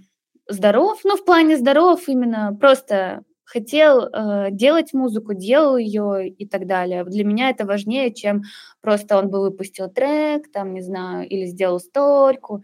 здоров, 0.49 1.01
ну, 1.05 1.17
в 1.17 1.25
плане 1.25 1.57
здоров 1.57 2.09
именно 2.09 2.57
просто 2.59 3.23
хотел 3.45 4.05
э, 4.05 4.49
делать 4.53 4.93
музыку, 4.95 5.35
делал 5.35 5.77
ее 5.77 6.29
и 6.29 6.47
так 6.47 6.67
далее. 6.67 7.05
Для 7.05 7.25
меня 7.25 7.51
это 7.51 7.67
важнее, 7.67 8.15
чем 8.15 8.43
просто 8.81 9.19
он 9.19 9.29
бы 9.29 9.41
выпустил 9.41 9.89
трек, 9.89 10.51
там, 10.53 10.73
не 10.73 10.83
знаю, 10.83 11.29
или 11.29 11.47
сделал 11.47 11.81
стольку 11.81 12.63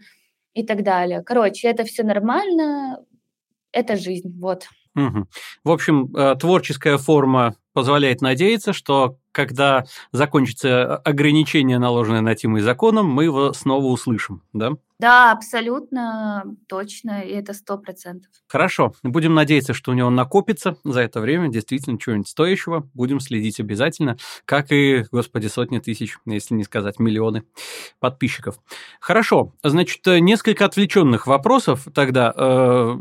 и 0.53 0.65
так 0.65 0.83
далее. 0.83 1.21
Короче, 1.23 1.67
это 1.67 1.83
все 1.83 2.03
нормально, 2.03 3.03
это 3.77 3.95
жизнь, 3.95 4.33
вот. 4.39 4.67
Угу. 4.95 5.27
В 5.63 5.71
общем, 5.71 6.11
э, 6.15 6.35
творческая 6.39 6.97
форма 6.97 7.55
позволяет 7.73 8.21
надеяться, 8.21 8.73
что 8.73 9.17
когда 9.31 9.85
закончится 10.11 10.95
ограничение, 10.95 11.77
наложенное 11.77 12.21
на 12.21 12.33
Тимой 12.33 12.61
законом, 12.61 13.05
мы 13.05 13.25
его 13.25 13.53
снова 13.53 13.85
услышим, 13.85 14.41
да? 14.53 14.71
Да, 14.97 15.31
абсолютно 15.31 16.43
точно, 16.67 17.21
и 17.21 17.29
это 17.33 17.53
сто 17.53 17.77
процентов. 17.77 18.31
Хорошо, 18.47 18.95
будем 19.03 19.35
надеяться, 19.35 19.75
что 19.75 19.91
у 19.91 19.93
него 19.93 20.09
накопится 20.09 20.77
за 20.83 21.01
это 21.01 21.21
время 21.21 21.49
действительно 21.49 21.99
чего-нибудь 21.99 22.27
стоящего, 22.27 22.89
будем 22.95 23.19
следить 23.19 23.59
обязательно, 23.59 24.17
как 24.45 24.71
и, 24.71 25.05
господи, 25.11 25.45
сотни 25.45 25.77
тысяч, 25.77 26.17
если 26.25 26.55
не 26.55 26.63
сказать 26.63 26.97
миллионы 26.97 27.43
подписчиков. 27.99 28.57
Хорошо, 28.99 29.53
значит, 29.61 30.03
несколько 30.07 30.65
отвлеченных 30.65 31.27
вопросов 31.27 31.87
тогда. 31.93 32.97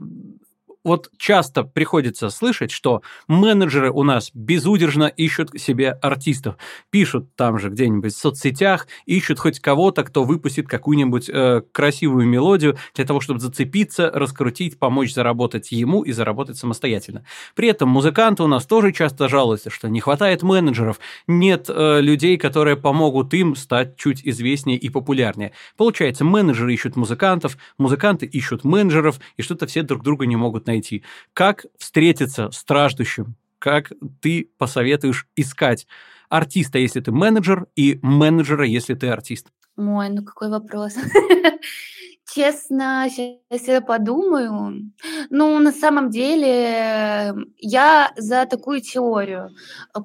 Вот 0.86 1.10
часто 1.18 1.64
приходится 1.64 2.30
слышать, 2.30 2.70
что 2.70 3.02
менеджеры 3.26 3.90
у 3.90 4.04
нас 4.04 4.30
безудержно 4.34 5.06
ищут 5.06 5.50
себе 5.60 5.90
артистов. 5.90 6.58
Пишут 6.90 7.34
там 7.34 7.58
же 7.58 7.70
где-нибудь 7.70 8.14
в 8.14 8.16
соцсетях, 8.16 8.86
ищут 9.04 9.40
хоть 9.40 9.58
кого-то, 9.58 10.04
кто 10.04 10.22
выпустит 10.22 10.68
какую-нибудь 10.68 11.28
э, 11.28 11.62
красивую 11.72 12.28
мелодию 12.28 12.78
для 12.94 13.04
того, 13.04 13.20
чтобы 13.20 13.40
зацепиться, 13.40 14.12
раскрутить, 14.14 14.78
помочь 14.78 15.12
заработать 15.12 15.72
ему 15.72 16.02
и 16.02 16.12
заработать 16.12 16.56
самостоятельно. 16.56 17.24
При 17.56 17.66
этом 17.66 17.88
музыканты 17.88 18.44
у 18.44 18.46
нас 18.46 18.64
тоже 18.64 18.92
часто 18.92 19.28
жалуются, 19.28 19.70
что 19.70 19.88
не 19.88 19.98
хватает 19.98 20.44
менеджеров, 20.44 21.00
нет 21.26 21.68
э, 21.68 22.00
людей, 22.00 22.38
которые 22.38 22.76
помогут 22.76 23.34
им 23.34 23.56
стать 23.56 23.96
чуть 23.96 24.20
известнее 24.24 24.78
и 24.78 24.88
популярнее. 24.88 25.50
Получается, 25.76 26.24
менеджеры 26.24 26.72
ищут 26.72 26.94
музыкантов, 26.94 27.58
музыканты 27.76 28.24
ищут 28.24 28.62
менеджеров, 28.62 29.18
и 29.36 29.42
что-то 29.42 29.66
все 29.66 29.82
друг 29.82 30.04
друга 30.04 30.26
не 30.26 30.36
могут 30.36 30.68
найти 30.68 30.75
найти. 30.76 31.02
Как 31.32 31.66
встретиться 31.78 32.50
с 32.50 32.58
страждущим? 32.58 33.36
Как 33.58 33.92
ты 34.20 34.50
посоветуешь 34.58 35.26
искать 35.36 35.86
артиста, 36.28 36.78
если 36.78 37.00
ты 37.00 37.12
менеджер, 37.12 37.66
и 37.76 37.98
менеджера, 38.02 38.64
если 38.64 38.94
ты 38.94 39.08
артист? 39.08 39.48
Мой, 39.76 40.08
ну 40.10 40.24
какой 40.24 40.48
вопрос. 40.50 40.94
Честно, 42.34 43.06
сейчас 43.08 43.68
я 43.68 43.80
подумаю. 43.80 44.90
Ну, 45.30 45.58
на 45.58 45.72
самом 45.72 46.10
деле, 46.10 47.34
я 47.58 48.12
за 48.16 48.46
такую 48.46 48.80
теорию. 48.80 49.50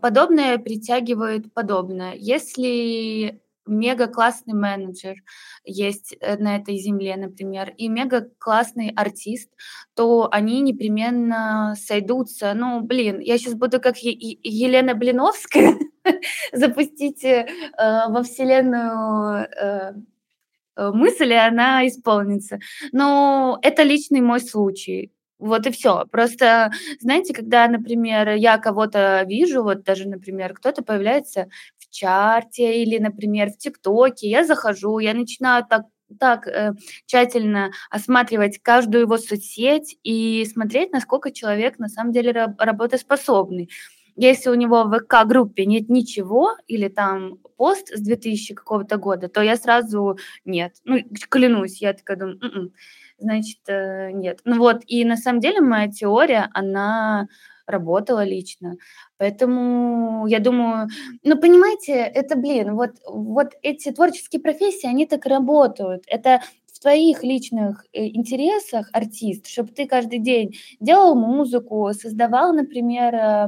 Подобное 0.02 0.58
притягивает 0.58 1.54
подобное. 1.54 2.14
Если 2.16 3.42
мега 3.66 4.07
классный 4.07 4.53
менеджер 4.53 5.16
есть 5.64 6.16
э, 6.20 6.38
на 6.38 6.57
этой 6.57 6.78
земле, 6.78 7.16
например, 7.18 7.74
и 7.78 7.88
мега 7.88 8.30
классный 8.39 8.89
артист, 8.95 9.49
то 9.95 10.28
они 10.32 10.62
непременно 10.62 11.76
сойдутся. 11.78 12.53
Ну, 12.53 12.82
блин, 12.82 13.20
я 13.20 13.38
сейчас 13.38 13.53
буду 13.55 13.80
как 13.80 13.97
е- 13.97 14.38
Елена 14.43 14.95
Блиновская, 14.95 15.76
запустите 16.53 17.47
э, 17.78 18.07
во 18.09 18.24
вселенную 18.24 19.45
э, 19.45 19.93
э, 20.78 20.91
мысль, 20.91 21.32
и 21.34 21.36
она 21.36 21.88
исполнится. 21.88 22.59
Но 22.91 23.59
это 23.62 23.84
личный 23.84 24.22
мой 24.22 24.39
случай. 24.41 25.12
Вот 25.39 25.66
и 25.66 25.72
все. 25.72 26.05
Просто, 26.12 26.72
знаете, 26.99 27.34
когда, 27.34 27.68
например, 27.68 28.30
я 28.36 28.59
кого-то 28.59 29.24
вижу, 29.28 29.64
вот 29.64 29.84
даже, 29.84 30.07
например, 30.07 30.53
кто-то 30.53 30.84
появляется 30.84 31.49
чарте 31.92 32.82
или, 32.82 32.98
например, 32.98 33.52
в 33.52 33.58
ТикТоке, 33.58 34.30
я 34.30 34.46
захожу, 34.46 35.00
я 35.00 35.14
начинаю 35.14 35.66
так 35.70 35.84
так 36.20 36.48
э, 36.48 36.74
тщательно 37.06 37.72
осматривать 37.89 38.60
каждую 38.62 39.04
его 39.04 39.18
соцсеть 39.18 39.98
и 40.04 40.46
смотреть, 40.46 40.92
насколько 40.92 41.32
человек 41.32 41.80
на 41.80 41.88
самом 41.88 42.12
деле 42.12 42.32
раб- 42.34 42.60
работоспособный. 42.60 43.70
Если 44.18 44.50
у 44.50 44.56
него 44.56 44.84
в 44.84 45.00
ВК-группе 45.00 45.66
нет 45.66 45.89
ничего, 45.89 46.52
или 46.68 46.89
там 46.89 47.38
пост 47.58 47.89
с 47.89 48.02
2000 48.02 48.54
какого-то 48.56 48.98
года, 48.98 49.30
то 49.30 49.42
я 49.42 49.56
сразу 49.56 50.18
нет. 50.44 50.76
Ну, 50.84 50.98
клянусь, 51.30 51.82
я 51.82 51.94
такая 51.94 52.18
думаю, 52.18 52.38
м-м, 52.42 52.74
значит, 53.18 53.60
э, 53.68 54.12
нет. 54.12 54.39
Ну 54.44 54.58
вот, 54.58 54.82
и 54.86 55.06
на 55.06 55.16
самом 55.16 55.39
деле 55.39 55.62
моя 55.62 55.88
теория, 55.89 56.50
она 56.54 57.28
работала 57.68 58.24
лично. 58.24 58.76
Поэтому 59.18 60.28
я 60.28 60.39
думаю, 60.39 60.88
ну 61.24 61.38
понимаете, 61.38 61.93
это, 61.93 62.36
блин, 62.36 62.76
вот, 62.76 62.91
вот 63.07 63.53
эти 63.62 63.91
творческие 63.91 64.41
профессии, 64.41 64.88
они 64.88 65.05
так 65.05 65.26
работают. 65.26 66.03
Это 66.07 66.41
в 66.74 66.80
твоих 66.80 67.24
личных 67.24 67.86
э, 67.93 68.07
интересах 68.07 68.89
артист, 68.93 69.47
чтобы 69.47 69.72
ты 69.72 69.88
каждый 69.88 70.20
день 70.20 70.55
делал 70.80 71.16
музыку, 71.16 71.91
создавал, 71.93 72.53
например, 72.53 73.16
э, 73.16 73.47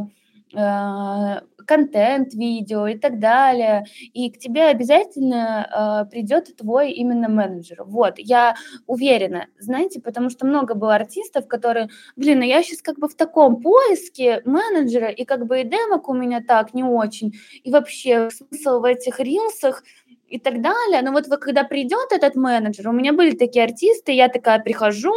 э, 0.56 1.42
контент, 1.66 2.34
видео 2.34 2.88
и 2.88 2.98
так 2.98 3.20
далее, 3.20 3.86
и 4.14 4.30
к 4.32 4.38
тебе 4.38 4.66
обязательно 4.66 6.06
э, 6.08 6.10
придет 6.10 6.56
твой 6.58 6.92
именно 6.92 7.30
менеджер. 7.30 7.84
Вот, 7.86 8.16
я 8.18 8.56
уверена, 8.88 9.48
знаете, 9.60 10.02
потому 10.02 10.30
что 10.30 10.46
много 10.46 10.74
было 10.76 10.96
артистов, 10.96 11.48
которые, 11.48 11.90
блин, 12.16 12.40
ну 12.40 12.46
я 12.46 12.64
сейчас 12.64 12.82
как 12.82 13.00
бы 13.00 13.08
в 13.08 13.16
таком 13.16 13.62
поиске 13.62 14.42
менеджера, 14.46 15.10
и 15.10 15.26
как 15.26 15.46
бы 15.46 15.62
и 15.62 15.64
демок 15.64 16.10
у 16.10 16.14
меня 16.14 16.42
так 16.46 16.74
не 16.74 16.84
очень, 16.84 17.34
и 17.64 17.72
вообще 17.72 18.30
смысл 18.30 18.80
в 18.80 18.86
этих 18.86 19.20
рилсах, 19.20 19.84
и 20.34 20.40
так 20.40 20.62
далее. 20.62 21.04
Но 21.04 21.12
вот 21.12 21.28
когда 21.40 21.64
придет 21.64 22.12
этот 22.12 22.36
менеджер, 22.36 22.90
у 22.90 22.92
меня 22.92 23.14
были 23.14 23.36
такие 23.36 23.66
артисты, 23.66 24.14
я 24.14 24.30
такая 24.30 24.60
прихожу, 24.60 25.14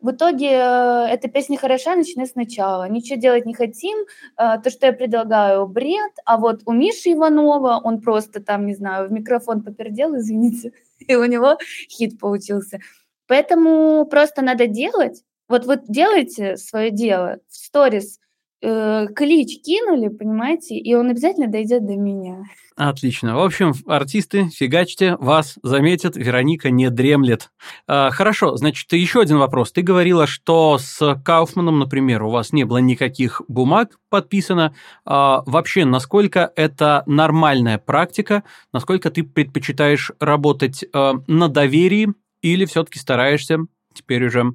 в 0.00 0.10
итоге 0.10 0.48
э, 0.50 1.06
эта 1.10 1.28
песня 1.28 1.56
хороша, 1.56 1.94
начинай 1.94 2.26
сначала. 2.26 2.88
Ничего 2.88 3.20
делать 3.20 3.46
не 3.46 3.54
хотим, 3.54 3.98
э, 4.36 4.58
то, 4.62 4.70
что 4.70 4.86
я 4.86 4.92
предлагаю, 4.92 5.68
бред, 5.68 6.12
а 6.24 6.38
вот 6.38 6.62
у 6.66 6.72
Миши 6.72 7.12
Иванова, 7.12 7.80
он 7.84 8.00
просто 8.00 8.42
там, 8.42 8.66
не 8.66 8.74
знаю, 8.74 9.08
в 9.08 9.12
микрофон 9.12 9.62
попердел, 9.62 10.16
извините, 10.16 10.72
и 10.98 11.14
у 11.14 11.24
него 11.24 11.56
хит 11.88 12.18
получился. 12.18 12.80
Поэтому 13.28 14.06
просто 14.06 14.42
надо 14.42 14.66
делать. 14.66 15.22
Вот 15.48 15.66
вы 15.66 15.80
делаете 15.86 16.56
свое 16.56 16.90
дело 16.90 17.38
в 17.48 17.56
сторис, 17.56 18.18
клич 18.60 19.62
кинули, 19.62 20.08
понимаете, 20.08 20.76
и 20.76 20.94
он 20.94 21.10
обязательно 21.10 21.48
дойдет 21.48 21.86
до 21.86 21.96
меня. 21.96 22.44
Отлично. 22.78 23.34
В 23.34 23.40
общем, 23.40 23.72
артисты, 23.86 24.50
фигачьте, 24.50 25.16
вас 25.16 25.58
заметят, 25.64 26.16
Вероника 26.16 26.70
не 26.70 26.90
дремлет. 26.90 27.50
А, 27.88 28.10
хорошо, 28.10 28.54
значит, 28.56 28.92
еще 28.92 29.20
один 29.20 29.38
вопрос. 29.38 29.72
Ты 29.72 29.82
говорила, 29.82 30.28
что 30.28 30.78
с 30.78 31.20
Кауфманом, 31.24 31.80
например, 31.80 32.22
у 32.22 32.30
вас 32.30 32.52
не 32.52 32.62
было 32.62 32.78
никаких 32.78 33.42
бумаг 33.48 33.98
подписано. 34.10 34.76
А, 35.04 35.42
вообще, 35.44 35.84
насколько 35.86 36.52
это 36.54 37.02
нормальная 37.06 37.78
практика? 37.78 38.44
Насколько 38.72 39.10
ты 39.10 39.24
предпочитаешь 39.24 40.12
работать 40.20 40.84
а, 40.92 41.14
на 41.26 41.48
доверии 41.48 42.14
или 42.42 42.64
все-таки 42.64 43.00
стараешься 43.00 43.58
теперь 43.94 44.24
уже 44.24 44.52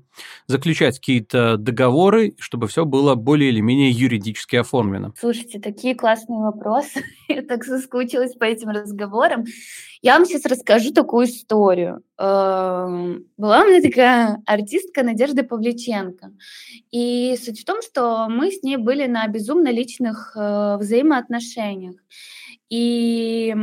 заключать 0.48 1.00
какие-то 1.00 1.58
договоры, 1.58 2.36
чтобы 2.40 2.68
все 2.68 2.86
было 2.86 3.16
более 3.16 3.50
или 3.50 3.60
менее 3.60 3.92
юридически 3.92 4.56
оформлено? 4.56 5.14
Слушайте, 5.20 5.60
такие 5.60 5.96
классные 5.96 6.40
вопросы. 6.40 7.04
Я 7.28 7.42
так 7.42 7.64
соскучилась 7.64 8.34
по 8.34 8.46
этим 8.46 8.70
разговорам. 8.70 9.46
Я 10.02 10.18
вам 10.18 10.26
сейчас 10.26 10.46
расскажу 10.46 10.92
такую 10.92 11.28
историю. 11.28 12.04
Эм, 12.18 13.26
была 13.38 13.62
у 13.62 13.66
меня 13.66 13.82
такая 13.82 14.42
артистка 14.46 15.04
Надежда 15.04 15.44
Павличенко. 15.44 16.32
И 16.92 17.36
суть 17.42 17.62
в 17.62 17.66
том, 17.66 17.82
что 17.82 18.28
мы 18.30 18.52
с 18.52 18.64
ней 18.64 18.78
были 18.78 19.08
на 19.08 19.28
безумно 19.28 19.70
личных 19.70 20.34
э, 20.36 20.78
взаимоотношениях. 20.78 21.96
И 22.70 23.56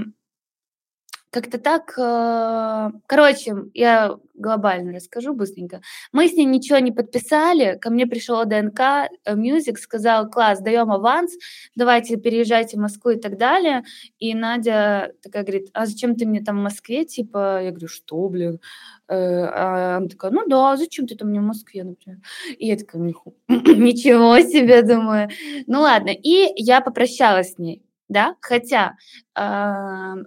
как-то 1.30 1.58
так, 1.58 1.94
э, 1.96 2.90
короче, 3.06 3.54
я 3.74 4.16
глобально 4.34 4.92
расскажу 4.92 5.32
быстренько. 5.32 5.80
Мы 6.12 6.26
с 6.28 6.32
ней 6.32 6.44
ничего 6.44 6.78
не 6.78 6.90
подписали, 6.90 7.78
ко 7.78 7.90
мне 7.90 8.06
пришел 8.06 8.44
ДНК 8.44 8.80
э, 8.80 9.34
Music, 9.36 9.76
сказал, 9.76 10.28
класс, 10.28 10.60
даем 10.60 10.90
аванс, 10.90 11.32
давайте 11.76 12.16
переезжайте 12.16 12.76
в 12.76 12.80
Москву 12.80 13.12
и 13.12 13.20
так 13.20 13.38
далее. 13.38 13.84
И 14.18 14.34
Надя 14.34 15.12
такая 15.22 15.44
говорит, 15.44 15.68
а 15.72 15.86
зачем 15.86 16.16
ты 16.16 16.26
мне 16.26 16.40
там 16.42 16.58
в 16.58 16.62
Москве? 16.62 17.04
Типа, 17.04 17.62
я 17.62 17.70
говорю, 17.70 17.88
что, 17.88 18.28
блин? 18.28 18.60
Э, 19.06 19.44
а 19.44 19.96
она 19.98 20.08
такая, 20.08 20.32
ну 20.32 20.46
да, 20.48 20.76
зачем 20.76 21.06
ты 21.06 21.14
там 21.14 21.28
мне 21.28 21.40
в 21.40 21.44
Москве, 21.44 21.84
например? 21.84 22.18
И 22.58 22.66
я 22.66 22.76
такая, 22.76 23.02
ничего 23.48 24.40
себе, 24.40 24.82
думаю. 24.82 25.28
Ну 25.68 25.80
ладно, 25.82 26.10
и 26.10 26.52
я 26.56 26.80
попрощалась 26.80 27.52
с 27.54 27.58
ней 27.58 27.82
да, 28.10 28.34
хотя 28.40 28.96
э, 29.36 29.40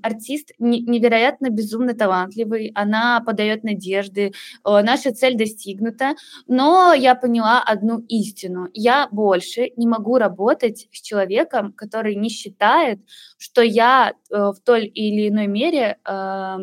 артист 0.02 0.52
невероятно 0.58 1.50
безумно 1.50 1.94
талантливый, 1.94 2.72
она 2.76 3.22
подает 3.22 3.64
надежды, 3.64 4.28
э, 4.28 4.32
наша 4.64 5.12
цель 5.12 5.36
достигнута, 5.36 6.16
но 6.48 6.94
я 6.94 7.14
поняла 7.14 7.62
одну 7.62 8.00
истину: 8.08 8.70
я 8.74 9.10
больше 9.12 9.72
не 9.76 9.86
могу 9.86 10.18
работать 10.18 10.88
с 10.94 11.02
человеком, 11.02 11.74
который 11.74 12.16
не 12.16 12.30
считает, 12.30 13.00
что 13.38 13.62
я 13.62 14.14
э, 14.32 14.36
в 14.36 14.56
той 14.64 14.86
или 14.86 15.28
иной 15.28 15.48
мере 15.48 15.98
э, 16.06 16.58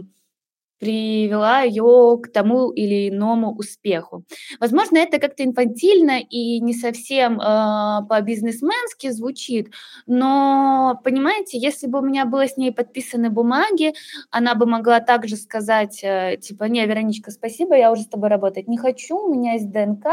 привела 0.81 1.61
ее 1.61 2.19
к 2.21 2.33
тому 2.33 2.71
или 2.71 3.11
иному 3.11 3.53
успеху. 3.53 4.25
Возможно, 4.59 4.97
это 4.97 5.19
как-то 5.19 5.45
инфантильно 5.45 6.21
и 6.21 6.59
не 6.61 6.73
совсем 6.73 7.39
э, 7.39 8.07
по-бизнесменски 8.09 9.11
звучит, 9.11 9.69
но, 10.07 10.99
понимаете, 11.05 11.59
если 11.59 11.87
бы 11.87 11.99
у 11.99 12.03
меня 12.03 12.25
было 12.25 12.49
с 12.49 12.57
ней 12.57 12.73
подписаны 12.73 13.29
бумаги, 13.29 13.93
она 14.31 14.55
бы 14.55 14.65
могла 14.65 15.01
также 15.01 15.37
сказать, 15.37 16.01
э, 16.03 16.39
типа, 16.41 16.65
не, 16.65 16.85
Вероничка, 16.87 17.31
спасибо, 17.31 17.77
я 17.77 17.93
уже 17.93 18.03
с 18.03 18.09
тобой 18.09 18.31
работать 18.31 18.67
не 18.67 18.79
хочу, 18.79 19.19
у 19.19 19.35
меня 19.35 19.53
есть 19.53 19.71
ДНК, 19.71 20.07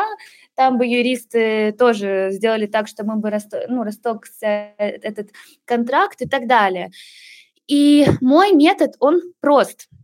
там 0.54 0.78
бы 0.78 0.86
юристы 0.86 1.74
тоже 1.80 2.28
сделали 2.32 2.66
так, 2.66 2.90
что 2.90 3.06
мы 3.06 3.16
бы 3.16 3.30
расто, 3.30 3.64
ну, 3.70 3.84
растокся 3.84 4.74
этот 4.78 5.30
контракт 5.64 6.22
и 6.22 6.28
так 6.28 6.46
далее. 6.46 6.92
И 7.68 8.06
мой 8.20 8.52
метод, 8.52 8.96
он 9.00 9.22
прост– 9.40 9.88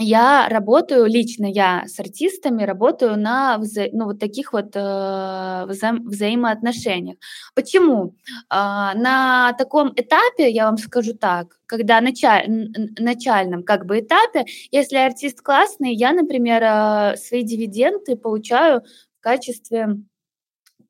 я 0.00 0.48
работаю, 0.48 1.06
лично 1.06 1.46
я 1.46 1.84
с 1.86 2.00
артистами 2.00 2.64
работаю 2.64 3.18
на 3.18 3.58
вза 3.58 3.84
ну, 3.92 4.06
вот 4.06 4.18
таких 4.18 4.52
вот 4.52 4.74
э, 4.74 5.64
вза 5.66 5.92
взаимоотношениях. 5.92 7.16
Почему? 7.54 8.14
Э, 8.50 8.94
на 8.94 9.52
таком 9.58 9.92
этапе, 9.94 10.50
я 10.50 10.66
вам 10.66 10.78
скажу 10.78 11.14
так, 11.14 11.58
когда 11.66 12.00
началь 12.00 12.44
начальном 12.98 13.62
как 13.62 13.86
бы 13.86 14.00
этапе, 14.00 14.44
если 14.70 14.96
артист 14.96 15.42
классный, 15.42 15.94
я, 15.94 16.12
например, 16.12 16.62
э, 16.62 17.16
свои 17.16 17.42
дивиденды 17.42 18.16
получаю 18.16 18.82
в 19.20 19.22
качестве 19.22 19.96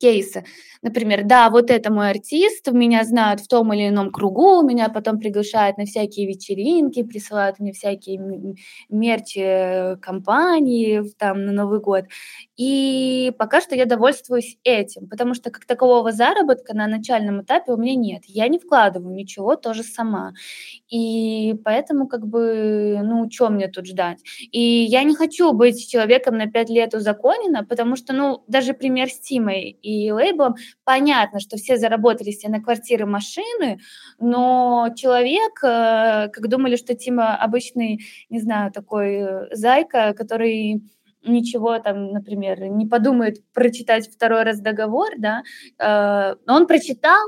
кейсы. 0.01 0.43
Например, 0.81 1.23
да, 1.23 1.49
вот 1.51 1.69
это 1.69 1.91
мой 1.93 2.09
артист, 2.09 2.67
меня 2.71 3.03
знают 3.03 3.39
в 3.39 3.47
том 3.47 3.71
или 3.71 3.89
ином 3.89 4.11
кругу, 4.11 4.63
меня 4.63 4.89
потом 4.89 5.19
приглашают 5.19 5.77
на 5.77 5.85
всякие 5.85 6.27
вечеринки, 6.27 7.03
присылают 7.03 7.59
мне 7.59 7.71
всякие 7.71 8.19
мерчи 8.89 9.39
э, 9.39 9.97
компании 9.97 11.03
там 11.19 11.45
на 11.45 11.51
Новый 11.51 11.79
год. 11.79 12.05
И 12.57 13.31
пока 13.37 13.61
что 13.61 13.75
я 13.75 13.85
довольствуюсь 13.85 14.57
этим, 14.63 15.07
потому 15.07 15.35
что 15.35 15.51
как 15.51 15.65
такового 15.65 16.11
заработка 16.11 16.75
на 16.75 16.87
начальном 16.87 17.43
этапе 17.43 17.73
у 17.73 17.77
меня 17.77 17.95
нет. 17.95 18.23
Я 18.25 18.47
не 18.47 18.57
вкладываю 18.57 19.13
ничего 19.13 19.55
тоже 19.55 19.83
сама. 19.83 20.33
И 20.89 21.53
поэтому 21.63 22.07
как 22.07 22.25
бы, 22.25 22.99
ну, 23.03 23.29
что 23.31 23.49
мне 23.49 23.67
тут 23.67 23.85
ждать? 23.85 24.19
И 24.51 24.59
я 24.59 25.03
не 25.03 25.15
хочу 25.15 25.53
быть 25.53 25.89
человеком 25.89 26.37
на 26.37 26.47
пять 26.47 26.69
лет 26.69 26.93
узаконено, 26.95 27.65
потому 27.65 27.95
что, 27.95 28.13
ну, 28.13 28.43
даже 28.47 28.73
пример 28.73 29.09
с 29.09 29.19
Тимой 29.19 29.77
и 29.81 29.90
лейблом, 30.11 30.55
понятно, 30.83 31.39
что 31.39 31.57
все 31.57 31.77
заработали 31.77 32.31
себе 32.31 32.51
на 32.51 32.61
квартиры, 32.61 33.05
машины, 33.05 33.79
но 34.19 34.89
человек, 34.95 35.63
э, 35.63 36.29
как 36.29 36.47
думали, 36.47 36.75
что 36.75 36.95
Тима 36.95 37.35
обычный, 37.35 38.01
не 38.29 38.39
знаю, 38.39 38.71
такой 38.71 39.53
зайка, 39.55 40.13
который 40.13 40.81
ничего 41.23 41.79
там, 41.79 42.11
например, 42.11 42.61
не 42.67 42.85
подумает 42.85 43.43
прочитать 43.53 44.09
второй 44.11 44.43
раз 44.43 44.59
договор, 44.59 45.09
да, 45.17 45.43
э, 45.79 46.35
он 46.47 46.67
прочитал, 46.67 47.19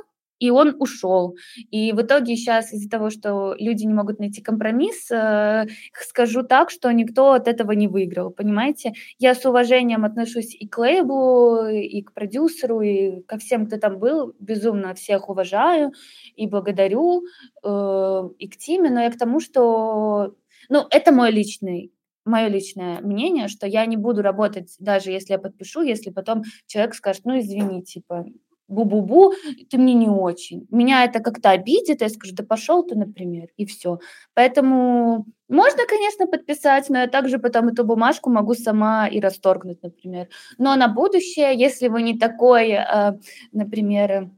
и 0.44 0.50
он 0.52 0.76
ушел. 0.78 1.38
И 1.72 1.94
в 1.94 2.02
итоге 2.02 2.36
сейчас 2.36 2.74
из-за 2.74 2.90
того, 2.90 3.10
что 3.10 3.56
люди 3.58 3.86
не 3.86 3.94
могут 3.94 4.20
найти 4.20 4.42
компромисс, 4.42 5.10
э, 5.10 5.68
скажу 5.94 6.44
так, 6.44 6.70
что 6.70 6.92
никто 6.92 7.32
от 7.32 7.48
этого 7.48 7.72
не 7.72 7.88
выиграл, 7.88 8.30
понимаете? 8.30 8.92
Я 9.20 9.36
с 9.36 9.46
уважением 9.46 10.04
отношусь 10.04 10.54
и 10.54 10.68
к 10.68 10.78
лейблу, 10.78 11.68
и 11.68 12.02
к 12.02 12.12
продюсеру, 12.12 12.82
и 12.82 13.22
ко 13.22 13.38
всем, 13.38 13.68
кто 13.68 13.78
там 13.78 14.00
был, 14.00 14.34
безумно 14.38 14.94
всех 14.96 15.30
уважаю 15.30 15.94
и 16.36 16.46
благодарю, 16.46 17.24
э, 17.64 18.30
и 18.38 18.50
к 18.50 18.58
Тиме, 18.58 18.90
но 18.90 19.02
я 19.02 19.12
к 19.12 19.18
тому, 19.18 19.40
что, 19.40 20.36
ну, 20.68 20.86
это 20.90 21.14
мой 21.14 21.32
личный 21.32 21.94
мое 22.26 22.48
личное 22.48 23.02
мнение, 23.02 23.50
что 23.50 23.68
я 23.68 23.86
не 23.86 23.98
буду 23.98 24.22
работать, 24.22 24.76
даже 24.80 25.12
если 25.12 25.34
я 25.34 25.40
подпишу, 25.40 25.82
если 25.82 26.10
потом 26.10 26.44
человек 26.68 26.96
скажет, 26.96 27.26
ну, 27.26 27.38
извини, 27.38 27.84
типа, 27.84 28.26
бу-бу-бу, 28.68 29.34
ты 29.70 29.78
мне 29.78 29.94
не 29.94 30.08
очень. 30.10 30.68
Меня 30.72 31.06
это 31.06 31.20
как-то 31.20 31.52
обидит, 31.52 32.02
я 32.02 32.10
скажу, 32.10 32.34
да 32.36 32.44
пошел 32.44 32.84
ты, 32.84 32.96
например, 32.96 33.48
и 33.58 33.66
все. 33.66 34.00
Поэтому 34.34 35.26
можно, 35.50 35.86
конечно, 35.88 36.28
подписать, 36.28 36.90
но 36.90 37.00
я 37.00 37.08
также 37.08 37.38
потом 37.40 37.68
эту 37.68 37.84
бумажку 37.84 38.30
могу 38.30 38.54
сама 38.56 39.08
и 39.08 39.20
расторгнуть, 39.20 39.84
например. 39.84 40.28
Но 40.58 40.76
на 40.76 40.88
будущее, 40.88 41.56
если 41.56 41.88
вы 41.90 42.02
не 42.02 42.18
такой, 42.18 42.72
э, 42.72 43.14
например, 43.52 44.30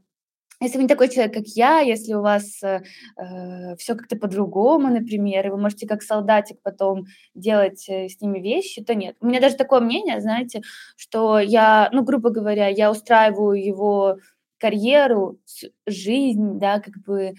если 0.60 0.78
вы 0.78 0.84
не 0.84 0.88
такой 0.88 1.08
человек, 1.08 1.34
как 1.34 1.46
я, 1.46 1.80
если 1.80 2.14
у 2.14 2.22
вас 2.22 2.62
э, 2.62 2.82
э 3.16 3.76
все 3.76 3.94
как-то 3.94 4.16
по-другому, 4.16 4.88
например, 4.88 5.46
и 5.46 5.50
вы 5.50 5.58
можете 5.58 5.86
как 5.86 6.02
солдатик 6.02 6.60
потом 6.62 7.06
делать 7.34 7.88
э, 7.88 8.08
с 8.08 8.20
ними 8.20 8.40
вещи, 8.40 8.82
то 8.82 8.94
нет. 8.94 9.16
У 9.20 9.26
меня 9.26 9.40
даже 9.40 9.56
такое 9.56 9.80
мнение, 9.80 10.20
знаете, 10.20 10.62
что 10.96 11.38
я, 11.38 11.90
ну, 11.92 12.02
грубо 12.02 12.30
говоря, 12.30 12.68
я 12.68 12.90
устраиваю 12.90 13.62
его 13.62 14.16
карьеру, 14.58 15.38
жизнь, 15.86 16.58
да, 16.58 16.80
как 16.80 16.94
бы 17.04 17.34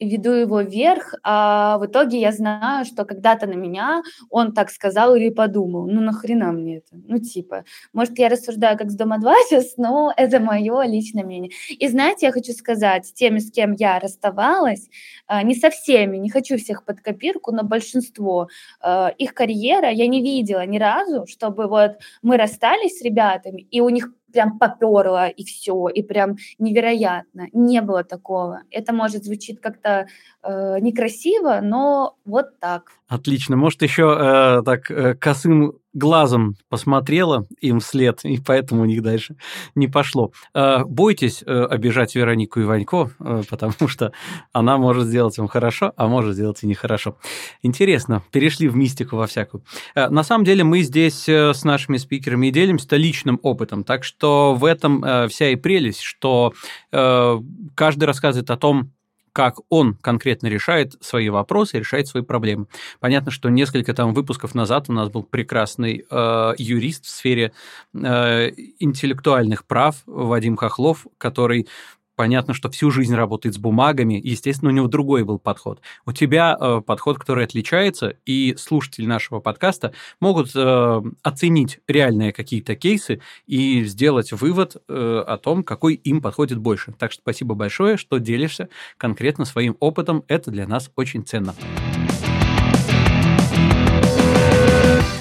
веду 0.00 0.32
его 0.32 0.60
вверх, 0.60 1.14
а 1.22 1.78
в 1.78 1.86
итоге 1.86 2.20
я 2.20 2.32
знаю, 2.32 2.84
что 2.84 3.04
когда-то 3.04 3.46
на 3.46 3.54
меня 3.54 4.02
он 4.30 4.52
так 4.52 4.70
сказал 4.70 5.14
или 5.14 5.30
подумал. 5.30 5.86
Ну 5.86 6.00
нахрена 6.00 6.52
мне 6.52 6.78
это? 6.78 6.88
Ну 6.92 7.18
типа, 7.18 7.64
может 7.92 8.18
я 8.18 8.28
рассуждаю 8.28 8.76
как 8.78 8.90
с 8.90 8.96
дома 8.96 9.18
2 9.18 9.34
сейчас, 9.48 9.74
но 9.76 10.12
это 10.16 10.40
мое 10.40 10.82
личное 10.84 11.24
мнение. 11.24 11.50
И 11.70 11.88
знаете, 11.88 12.26
я 12.26 12.32
хочу 12.32 12.52
сказать, 12.52 13.06
с 13.06 13.12
теми, 13.12 13.38
с 13.38 13.50
кем 13.50 13.72
я 13.72 13.98
расставалась, 13.98 14.88
а, 15.26 15.42
не 15.42 15.54
со 15.54 15.70
всеми, 15.70 16.16
не 16.18 16.30
хочу 16.30 16.58
всех 16.58 16.84
под 16.84 17.00
копирку, 17.00 17.52
но 17.52 17.62
большинство, 17.62 18.48
а, 18.80 19.08
их 19.18 19.34
карьера 19.34 19.90
я 19.90 20.06
не 20.06 20.22
видела 20.22 20.64
ни 20.66 20.78
разу, 20.78 21.26
чтобы 21.26 21.68
вот 21.68 21.92
мы 22.22 22.36
расстались 22.36 22.98
с 22.98 23.02
ребятами, 23.02 23.66
и 23.70 23.80
у 23.80 23.88
них 23.88 24.10
прям 24.36 24.58
поперло 24.58 25.28
и 25.28 25.44
все, 25.44 25.88
и 25.88 26.02
прям 26.02 26.36
невероятно. 26.58 27.48
Не 27.54 27.80
было 27.80 28.04
такого. 28.04 28.64
Это 28.70 28.92
может 28.92 29.24
звучит 29.24 29.60
как-то 29.60 30.08
э, 30.42 30.78
некрасиво, 30.80 31.60
но 31.62 32.16
вот 32.26 32.60
так. 32.60 32.90
Отлично. 33.08 33.56
Может, 33.56 33.80
еще 33.80 34.02
э, 34.02 34.62
так 34.62 34.90
э, 34.90 35.14
косым 35.14 35.78
глазом 35.96 36.56
посмотрела 36.68 37.46
им 37.60 37.80
вслед, 37.80 38.20
и 38.24 38.38
поэтому 38.38 38.82
у 38.82 38.84
них 38.84 39.02
дальше 39.02 39.36
не 39.74 39.88
пошло. 39.88 40.32
Э, 40.54 40.84
бойтесь 40.84 41.42
э, 41.44 41.64
обижать 41.64 42.14
Веронику 42.14 42.60
Иванько, 42.60 43.10
э, 43.18 43.42
потому 43.48 43.88
что 43.88 44.12
она 44.52 44.76
может 44.76 45.06
сделать 45.06 45.38
вам 45.38 45.48
хорошо, 45.48 45.92
а 45.96 46.06
может 46.06 46.34
сделать 46.34 46.62
и 46.62 46.66
нехорошо. 46.66 47.16
Интересно, 47.62 48.22
перешли 48.30 48.68
в 48.68 48.76
мистику 48.76 49.16
во 49.16 49.26
всякую. 49.26 49.64
Э, 49.94 50.08
на 50.08 50.22
самом 50.22 50.44
деле 50.44 50.64
мы 50.64 50.82
здесь 50.82 51.28
с 51.28 51.64
нашими 51.64 51.96
спикерами 51.96 52.48
и 52.48 52.50
делимся 52.50 52.96
личным 52.96 53.40
опытом, 53.42 53.84
так 53.84 54.04
что 54.04 54.54
в 54.54 54.64
этом 54.64 55.28
вся 55.28 55.50
и 55.50 55.56
прелесть, 55.56 56.00
что 56.00 56.52
каждый 56.90 58.04
рассказывает 58.04 58.50
о 58.50 58.56
том, 58.56 58.92
как 59.36 59.56
он 59.68 59.92
конкретно 60.00 60.46
решает 60.46 60.94
свои 61.02 61.28
вопросы, 61.28 61.78
решает 61.78 62.08
свои 62.08 62.22
проблемы. 62.22 62.68
Понятно, 63.00 63.30
что 63.30 63.50
несколько 63.50 63.92
там 63.92 64.14
выпусков 64.14 64.54
назад 64.54 64.86
у 64.88 64.94
нас 64.94 65.10
был 65.10 65.24
прекрасный 65.24 66.06
э, 66.10 66.52
юрист 66.56 67.04
в 67.04 67.10
сфере 67.10 67.52
э, 67.92 68.50
интеллектуальных 68.78 69.66
прав 69.66 69.96
Вадим 70.06 70.56
Хохлов, 70.56 71.06
который 71.18 71.68
понятно, 72.16 72.54
что 72.54 72.70
всю 72.70 72.90
жизнь 72.90 73.14
работает 73.14 73.54
с 73.54 73.58
бумагами, 73.58 74.20
естественно, 74.22 74.70
у 74.70 74.74
него 74.74 74.88
другой 74.88 75.24
был 75.24 75.38
подход. 75.38 75.80
У 76.04 76.12
тебя 76.12 76.56
э, 76.58 76.80
подход, 76.84 77.18
который 77.18 77.44
отличается, 77.44 78.16
и 78.24 78.56
слушатели 78.58 79.06
нашего 79.06 79.38
подкаста 79.38 79.92
могут 80.20 80.50
э, 80.54 81.02
оценить 81.22 81.78
реальные 81.86 82.32
какие-то 82.32 82.74
кейсы 82.74 83.20
и 83.46 83.84
сделать 83.84 84.32
вывод 84.32 84.76
э, 84.88 85.24
о 85.26 85.36
том, 85.36 85.62
какой 85.62 85.94
им 85.94 86.20
подходит 86.20 86.58
больше. 86.58 86.92
Так 86.98 87.12
что 87.12 87.20
спасибо 87.20 87.54
большое, 87.54 87.96
что 87.96 88.18
делишься 88.18 88.68
конкретно 88.96 89.44
своим 89.44 89.76
опытом. 89.78 90.24
Это 90.26 90.50
для 90.50 90.66
нас 90.66 90.90
очень 90.96 91.24
ценно. 91.24 91.54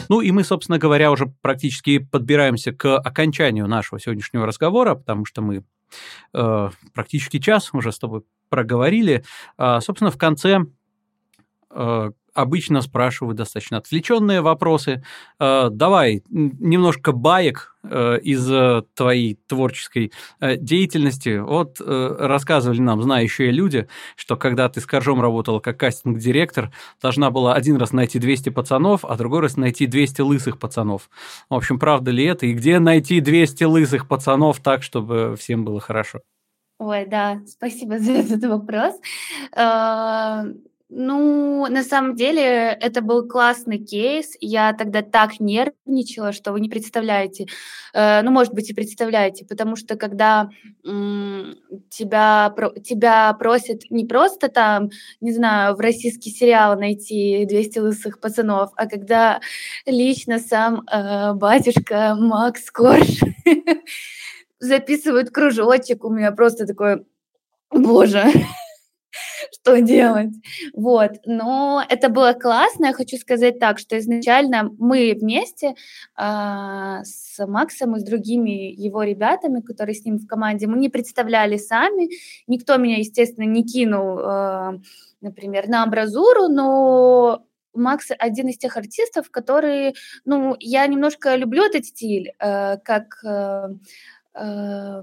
Ну 0.08 0.22
и 0.22 0.32
мы, 0.32 0.44
собственно 0.44 0.78
говоря, 0.78 1.12
уже 1.12 1.26
практически 1.42 1.98
подбираемся 1.98 2.72
к 2.72 2.98
окончанию 2.98 3.68
нашего 3.68 4.00
сегодняшнего 4.00 4.46
разговора, 4.46 4.96
потому 4.96 5.26
что 5.26 5.42
мы 5.42 5.64
э, 6.34 6.70
практически 6.94 7.40
час 7.40 7.74
уже 7.74 7.92
с 7.92 8.00
тобой 8.00 8.24
проговорили. 8.50 9.24
А, 9.58 9.82
собственно, 9.82 10.12
в 10.12 10.18
конце 10.18 10.60
э, 11.72 12.12
обычно 12.36 12.82
спрашивают 12.82 13.38
достаточно 13.38 13.78
отвлеченные 13.78 14.42
вопросы. 14.42 15.04
Э, 15.40 15.70
давай 15.72 16.22
немножко 16.30 17.14
баек 17.14 17.76
э, 17.84 18.20
из 18.22 18.52
э, 18.52 18.84
твоей 18.94 19.40
творческой 19.48 20.12
деятельности. 20.42 21.40
Вот 21.40 21.80
рассказывали 21.80 22.82
нам 22.82 23.02
знающие 23.02 23.52
люди, 23.52 23.88
что 24.16 24.36
когда 24.36 24.70
ты 24.70 24.82
с 24.82 24.86
Коржом 24.86 25.22
работала 25.22 25.60
как 25.60 25.78
кастинг-директор, 25.78 26.72
должна 27.02 27.32
была 27.32 27.54
один 27.54 27.78
раз 27.78 27.94
найти 27.94 28.20
200 28.20 28.50
пацанов, 28.50 29.06
а 29.06 29.16
другой 29.16 29.42
раз 29.42 29.56
найти 29.56 29.86
200 29.88 30.22
лысых 30.22 30.60
пацанов. 30.60 31.10
В 31.50 31.56
общем, 31.56 31.80
правда 31.80 32.12
ли 32.12 32.26
это? 32.26 32.46
И 32.46 32.54
где 32.54 32.80
найти 32.80 33.22
200 33.22 33.64
лысых 33.64 34.08
пацанов 34.08 34.60
так, 34.60 34.84
чтобы 34.84 35.36
всем 35.38 35.64
было 35.64 35.80
хорошо? 35.80 36.20
Ой, 36.78 37.06
да, 37.06 37.42
спасибо 37.48 38.00
за 38.00 38.12
этот 38.12 38.44
вопрос. 38.44 38.96
Ну, 40.90 41.66
на 41.68 41.84
самом 41.84 42.16
деле, 42.16 42.78
это 42.80 43.02
был 43.02 43.28
классный 43.28 43.80
кейс. 43.80 44.38
Я 44.40 44.72
тогда 44.74 45.02
так 45.02 45.40
нервничала, 45.40 46.32
что 46.32 46.52
вы 46.52 46.60
не 46.60 46.70
представляете. 46.70 47.48
Э, 47.94 48.22
ну, 48.22 48.30
может 48.30 48.54
быть, 48.54 48.70
и 48.70 48.74
представляете, 48.74 49.46
потому 49.46 49.76
что 49.78 49.96
когда 49.96 50.50
тебя, 50.84 52.54
тебя 52.84 53.34
просят 53.34 53.82
не 53.90 54.06
просто 54.06 54.48
там, 54.50 54.90
не 55.22 55.32
знаю, 55.34 55.76
в 55.76 55.80
российский 55.80 56.30
сериал 56.30 56.78
найти 56.78 57.46
200 57.50 57.80
лысых 57.80 58.20
пацанов, 58.20 58.70
а 58.76 58.86
когда 58.88 59.40
лично 59.88 60.38
сам 60.38 60.84
э, 60.88 61.34
батюшка 61.34 62.16
Макс 62.16 62.70
Корж 62.70 63.22
записывает 64.60 65.32
кружочек, 65.32 66.04
у 66.06 66.12
меня 66.12 66.32
просто 66.32 66.68
такой, 66.68 67.06
боже, 67.72 68.26
что 69.66 69.82
делать. 69.82 70.34
Вот. 70.74 71.12
Но 71.26 71.84
это 71.90 72.10
было 72.10 72.34
классно. 72.34 72.88
Я 72.88 72.94
хочу 72.94 73.18
сказать 73.18 73.60
так, 73.60 73.80
что 73.80 73.98
изначально 73.98 74.72
мы 74.78 75.18
вместе 75.20 75.70
э, 75.70 75.74
с 77.04 77.46
Максом 77.46 77.96
и 77.96 78.00
с 78.00 78.04
другими 78.04 78.72
его 78.72 79.02
ребятами, 79.04 79.62
которые 79.62 79.96
с 79.96 80.06
ним 80.06 80.20
в 80.20 80.28
команде, 80.28 80.68
мы 80.68 80.78
не 80.78 80.90
представляли 80.90 81.58
сами. 81.58 82.10
Никто 82.48 82.78
меня, 82.78 82.98
естественно, 82.98 83.46
не 83.46 83.64
кинул, 83.64 84.20
э, 84.20 84.80
например, 85.22 85.68
на 85.68 85.84
амбразуру, 85.84 86.48
но 86.48 87.44
Макс 87.74 88.12
один 88.18 88.50
из 88.50 88.58
тех 88.58 88.78
артистов, 88.78 89.32
которые, 89.32 89.96
ну, 90.26 90.56
я 90.60 90.86
немножко 90.86 91.36
люблю 91.36 91.64
этот 91.64 91.86
стиль, 91.86 92.34
э, 92.40 92.78
как 92.78 93.20
э, 93.26 93.70
э, 94.36 95.02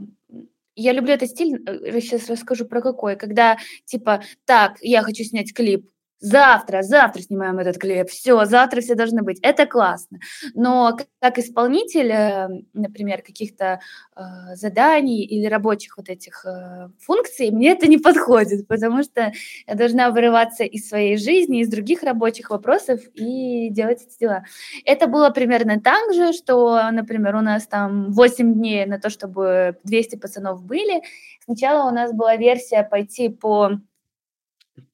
я 0.77 0.93
люблю 0.93 1.15
этот 1.15 1.31
стиль, 1.31 1.59
сейчас 2.01 2.29
э, 2.29 2.33
расскажу 2.33 2.65
про 2.67 2.81
какой, 2.81 3.17
когда 3.17 3.57
типа, 3.85 4.23
так, 4.45 4.79
я 4.81 5.03
хочу 5.03 5.25
снять 5.25 5.53
клип, 5.55 5.89
завтра, 6.23 6.83
завтра 6.83 7.21
снимаем 7.21 7.59
этот 7.59 7.79
клип, 7.79 8.09
все, 8.09 8.45
завтра 8.45 8.81
все 8.81 8.95
должны 8.95 9.23
быть. 9.23 9.39
Это 9.43 9.67
классно. 9.67 10.19
Но 10.55 10.97
как 11.21 11.39
исполнитель, 11.39 12.11
э, 12.11 12.49
например, 12.73 13.23
каких-то 13.23 13.81
э, 14.17 14.21
заданий 14.55 15.25
или 15.25 15.47
рабочих 15.47 15.97
вот 15.97 16.09
этих 16.09 16.47
э, 16.47 16.89
функций, 17.01 17.51
мне 17.51 17.73
это 17.73 17.89
не 17.89 17.99
подходит, 17.99 18.69
потому 18.69 19.03
что 19.03 19.33
я 19.67 19.75
должна 19.75 20.11
вырываться 20.11 20.63
из 20.65 20.89
своей 20.89 21.17
жизни, 21.17 21.61
из 21.61 21.69
других 21.69 22.05
рабочих 22.05 22.51
вопросов 22.51 23.01
и 23.15 23.69
делать 23.71 24.03
эти 24.03 24.21
дела. 24.21 24.45
Это 24.85 25.09
было 25.09 25.31
примерно 25.31 25.81
так 25.81 26.15
же, 26.15 26.33
что, 26.33 26.91
например, 26.93 27.35
у 27.35 27.41
нас 27.41 27.67
там 27.67 28.13
8 28.13 28.55
дней 28.55 28.87
на 28.87 29.01
то, 29.01 29.11
чтобы 29.11 29.77
200 29.83 30.17
пацанов 30.17 30.63
были. 30.63 31.03
Сначала 31.45 31.91
у 31.91 31.93
нас 31.93 32.13
была 32.13 32.37
версия 32.37 32.85
пойти 32.85 33.29
по 33.29 33.81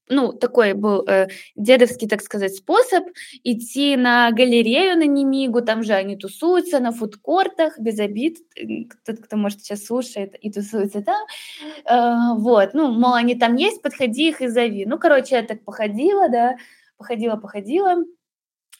ну, 0.09 0.33
такой 0.33 0.73
был 0.73 1.05
э, 1.07 1.29
дедовский, 1.57 2.09
так 2.09 2.23
сказать, 2.23 2.55
способ 2.55 3.05
идти 3.45 3.97
на 3.97 4.31
галерею 4.31 4.97
на 4.99 5.07
Немигу, 5.07 5.63
там 5.63 5.83
же 5.83 5.93
они 5.93 6.17
тусуются 6.17 6.81
на 6.81 6.93
фудкортах, 6.93 7.79
без 7.79 7.99
обид, 7.99 8.39
тот, 9.05 9.19
кто, 9.19 9.37
может, 9.37 9.61
сейчас 9.61 9.85
слушает 9.85 10.35
и 10.41 10.51
тусуется 10.51 11.03
там, 11.03 11.27
э, 11.85 12.39
вот, 12.41 12.75
ну, 12.75 12.93
мол, 12.93 13.15
они 13.15 13.35
там 13.35 13.57
есть, 13.57 13.83
подходи 13.83 14.29
их 14.29 14.41
и 14.41 14.49
зови. 14.49 14.87
Ну, 14.87 14.99
короче, 14.99 15.37
я 15.37 15.43
так 15.43 15.65
походила, 15.65 16.29
да, 16.29 16.57
походила, 16.97 17.37
походила, 17.37 18.05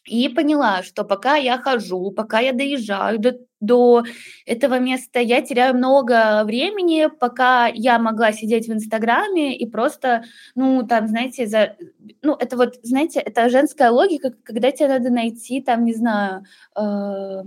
и 0.07 0.29
поняла, 0.29 0.83
что 0.83 1.05
пока 1.05 1.37
я 1.37 1.59
хожу, 1.59 2.11
пока 2.11 2.41
я 2.41 2.53
доезжаю 2.53 3.19
до, 3.19 3.39
до 3.61 4.05
этого 4.47 4.79
места, 4.79 5.21
я 5.21 5.43
теряю 5.43 5.75
много 5.77 6.43
времени, 6.45 7.09
пока 7.09 7.67
я 7.67 7.99
могла 7.99 8.33
сидеть 8.33 8.69
в 8.69 8.73
Инстаграме 8.73 9.57
и 9.57 9.67
просто, 9.67 10.25
ну, 10.55 10.87
там, 10.87 11.09
знаете, 11.09 11.47
за... 11.47 11.77
Ну, 12.23 12.35
это 12.35 12.57
вот, 12.57 12.77
знаете, 12.83 13.21
это 13.21 13.49
женская 13.49 13.91
логика, 13.91 14.33
когда 14.45 14.71
тебе 14.71 14.89
надо 14.89 15.11
найти, 15.11 15.61
там, 15.61 15.85
не 15.85 15.95
знаю, 15.95 16.45
э, 16.77 17.43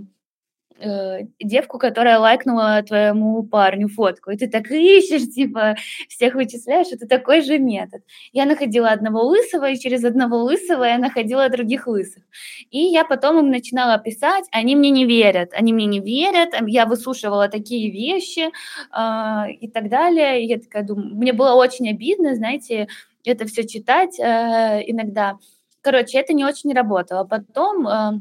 э, 0.82 1.26
девку, 1.40 1.78
которая 1.78 2.18
лайкнула 2.18 2.82
твоему 2.82 3.42
парню 3.42 3.88
фотку, 3.88 4.30
и 4.30 4.36
ты 4.36 4.48
так 4.48 4.70
ищешь, 4.70 5.32
типа, 5.34 5.76
всех 6.08 6.34
вычисляешь, 6.34 6.88
это 6.92 7.06
такой 7.06 7.42
же 7.42 7.58
метод. 7.58 8.02
Я 8.32 8.44
находила 8.46 8.90
одного 8.90 9.22
лысого, 9.22 9.70
и 9.70 9.78
через 9.78 10.04
одного 10.04 10.38
лысого 10.38 10.84
я 10.84 10.98
находила 10.98 11.48
других 11.48 11.86
лысых. 11.86 12.22
И 12.70 12.78
я 12.78 13.04
потом 13.04 13.38
им 13.38 13.50
начинала 13.50 13.98
писать, 13.98 14.44
они 14.50 14.76
мне 14.76 14.90
не 14.90 15.06
верят, 15.06 15.52
они 15.52 15.72
мне 15.72 15.86
не 15.86 16.00
верят, 16.00 16.54
я 16.66 16.86
выслушивала 16.86 17.48
такие 17.48 17.90
вещи 17.90 18.50
э, 18.50 19.52
и 19.60 19.68
так 19.68 19.88
далее. 19.88 20.42
И 20.42 20.48
я 20.48 20.58
такая 20.58 20.82
думаю, 20.82 21.14
мне 21.14 21.32
было 21.32 21.54
очень 21.54 21.88
обидно, 21.88 22.34
знаете, 22.34 22.88
это 23.24 23.46
все 23.46 23.66
читать 23.66 24.18
э, 24.18 24.82
иногда. 24.86 25.38
Короче, 25.80 26.18
это 26.18 26.32
не 26.32 26.44
очень 26.44 26.72
работало. 26.72 27.24
Потом... 27.24 27.88
Э, 27.88 28.12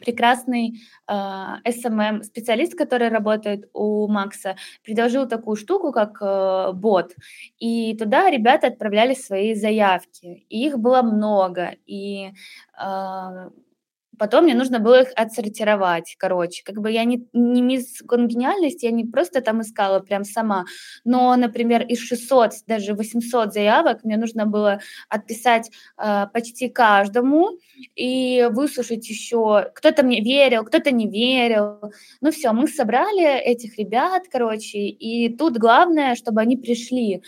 прекрасный 0.00 0.80
э, 1.08 1.12
SMM 1.12 2.22
специалист, 2.22 2.74
который 2.74 3.08
работает 3.08 3.68
у 3.72 4.08
Макса, 4.08 4.56
предложил 4.84 5.28
такую 5.28 5.56
штуку, 5.56 5.92
как 5.92 6.18
э, 6.20 6.72
бот, 6.72 7.14
и 7.58 7.96
туда 7.96 8.30
ребята 8.30 8.68
отправляли 8.68 9.14
свои 9.14 9.54
заявки, 9.54 10.44
и 10.48 10.66
их 10.66 10.78
было 10.78 11.02
много, 11.02 11.74
и 11.86 12.32
э, 12.78 13.50
Потом 14.18 14.44
мне 14.44 14.54
нужно 14.54 14.78
было 14.78 15.02
их 15.02 15.08
отсортировать, 15.16 16.16
короче. 16.18 16.62
Как 16.64 16.76
бы 16.76 16.90
я 16.90 17.04
не, 17.04 17.26
не 17.32 17.62
мисс 17.62 18.02
конгениальность, 18.06 18.82
я 18.82 18.90
не 18.90 19.04
просто 19.04 19.40
там 19.40 19.62
искала 19.62 20.00
прям 20.00 20.24
сама, 20.24 20.64
но, 21.04 21.34
например, 21.36 21.82
из 21.82 21.98
600, 22.00 22.52
даже 22.66 22.94
800 22.94 23.54
заявок 23.54 24.04
мне 24.04 24.16
нужно 24.18 24.46
было 24.46 24.80
отписать 25.08 25.70
э, 25.96 26.26
почти 26.32 26.68
каждому 26.68 27.58
и 27.96 28.48
выслушать 28.50 29.08
еще. 29.08 29.70
Кто-то 29.74 30.02
мне 30.02 30.20
верил, 30.20 30.64
кто-то 30.64 30.90
не 30.90 31.08
верил. 31.08 31.92
Ну 32.20 32.30
все, 32.30 32.52
мы 32.52 32.68
собрали 32.68 33.40
этих 33.40 33.78
ребят, 33.78 34.24
короче, 34.30 34.78
и 34.78 35.34
тут 35.34 35.56
главное, 35.56 36.16
чтобы 36.16 36.42
они 36.42 36.56
пришли, 36.56 37.22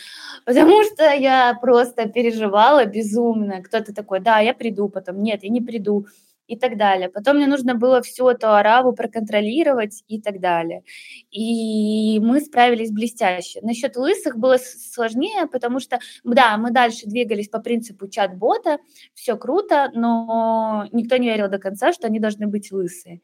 потому 0.45 0.83
что 0.85 1.11
я 1.13 1.59
просто 1.61 2.09
переживала 2.09 2.85
безумно. 2.85 3.63
Кто-то 3.63 3.95
такой, 3.95 4.21
да, 4.21 4.41
я 4.41 4.53
приду 4.53 4.89
потом, 4.89 5.23
нет, 5.23 5.43
я 5.43 5.49
не 5.49 5.63
приду 5.63 6.07
и 6.47 6.57
так 6.57 6.77
далее. 6.77 7.09
Потом 7.09 7.37
мне 7.37 7.47
нужно 7.47 7.75
было 7.75 8.03
всю 8.03 8.29
эту 8.29 8.55
араву 8.55 8.93
проконтролировать 8.93 10.03
и 10.09 10.21
так 10.21 10.41
далее. 10.41 10.83
И 11.31 12.21
мы 12.21 12.41
справились 12.41 12.91
блестяще. 12.91 13.61
Насчет 13.63 13.97
лысых 13.97 14.37
было 14.39 14.57
сложнее, 14.59 15.47
потому 15.47 15.81
что, 15.81 15.99
да, 16.25 16.57
мы 16.57 16.71
дальше 16.71 17.07
двигались 17.07 17.49
по 17.49 17.61
принципу 17.61 18.09
чат-бота, 18.09 18.79
все 19.15 19.37
круто, 19.37 19.91
но 19.95 20.87
никто 20.93 21.17
не 21.17 21.29
верил 21.29 21.49
до 21.49 21.59
конца, 21.59 21.93
что 21.93 22.07
они 22.07 22.19
должны 22.21 22.47
быть 22.47 22.73
лысые. 22.73 23.21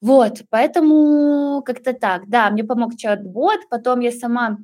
Вот, 0.00 0.42
поэтому 0.50 1.62
как-то 1.64 1.92
так. 1.94 2.28
Да, 2.28 2.50
мне 2.50 2.64
помог 2.64 2.96
чат-бот, 2.96 3.60
потом 3.70 4.00
я 4.00 4.12
сама 4.12 4.58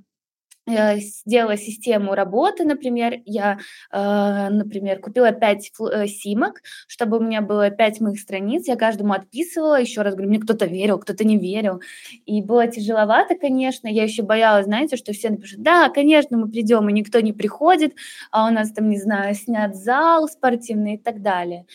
сделала 0.67 1.57
систему 1.57 2.15
работы, 2.15 2.65
например, 2.65 3.21
я, 3.25 3.59
э, 3.91 4.49
например, 4.51 5.01
купила 5.01 5.33
5 5.33 5.73
э, 5.93 6.07
симок, 6.07 6.63
чтобы 6.87 7.19
у 7.19 7.21
меня 7.21 7.41
было 7.41 7.71
5 7.71 8.01
моих 8.01 8.21
страниц, 8.21 8.69
я 8.69 8.77
каждому 8.77 9.13
отписывала, 9.13 9.81
еще 9.81 10.03
раз 10.03 10.15
говорю, 10.15 10.31
мне 10.31 10.39
кто-то 10.39 10.67
верил, 10.67 10.99
кто-то 10.99 11.25
не 11.25 11.37
верил, 11.37 11.81
и 12.27 12.43
было 12.43 12.69
тяжеловато, 12.69 13.35
конечно, 13.35 13.89
я 13.89 14.05
еще 14.05 14.23
боялась, 14.23 14.67
знаете, 14.67 14.97
что 14.97 15.13
все 15.13 15.31
напишут, 15.31 15.63
да, 15.63 15.89
конечно, 15.89 16.37
мы 16.39 16.49
придем, 16.49 16.89
и 16.89 16.93
никто 16.93 17.21
не 17.21 17.33
приходит, 17.33 17.95
а 18.31 18.47
у 18.47 18.51
нас 18.51 18.71
там, 18.73 18.89
не 18.89 18.99
знаю, 18.99 19.35
снят 19.35 19.75
зал 19.75 20.29
спортивный 20.29 20.95
и 20.95 20.99
так 20.99 21.23
далее. 21.23 21.67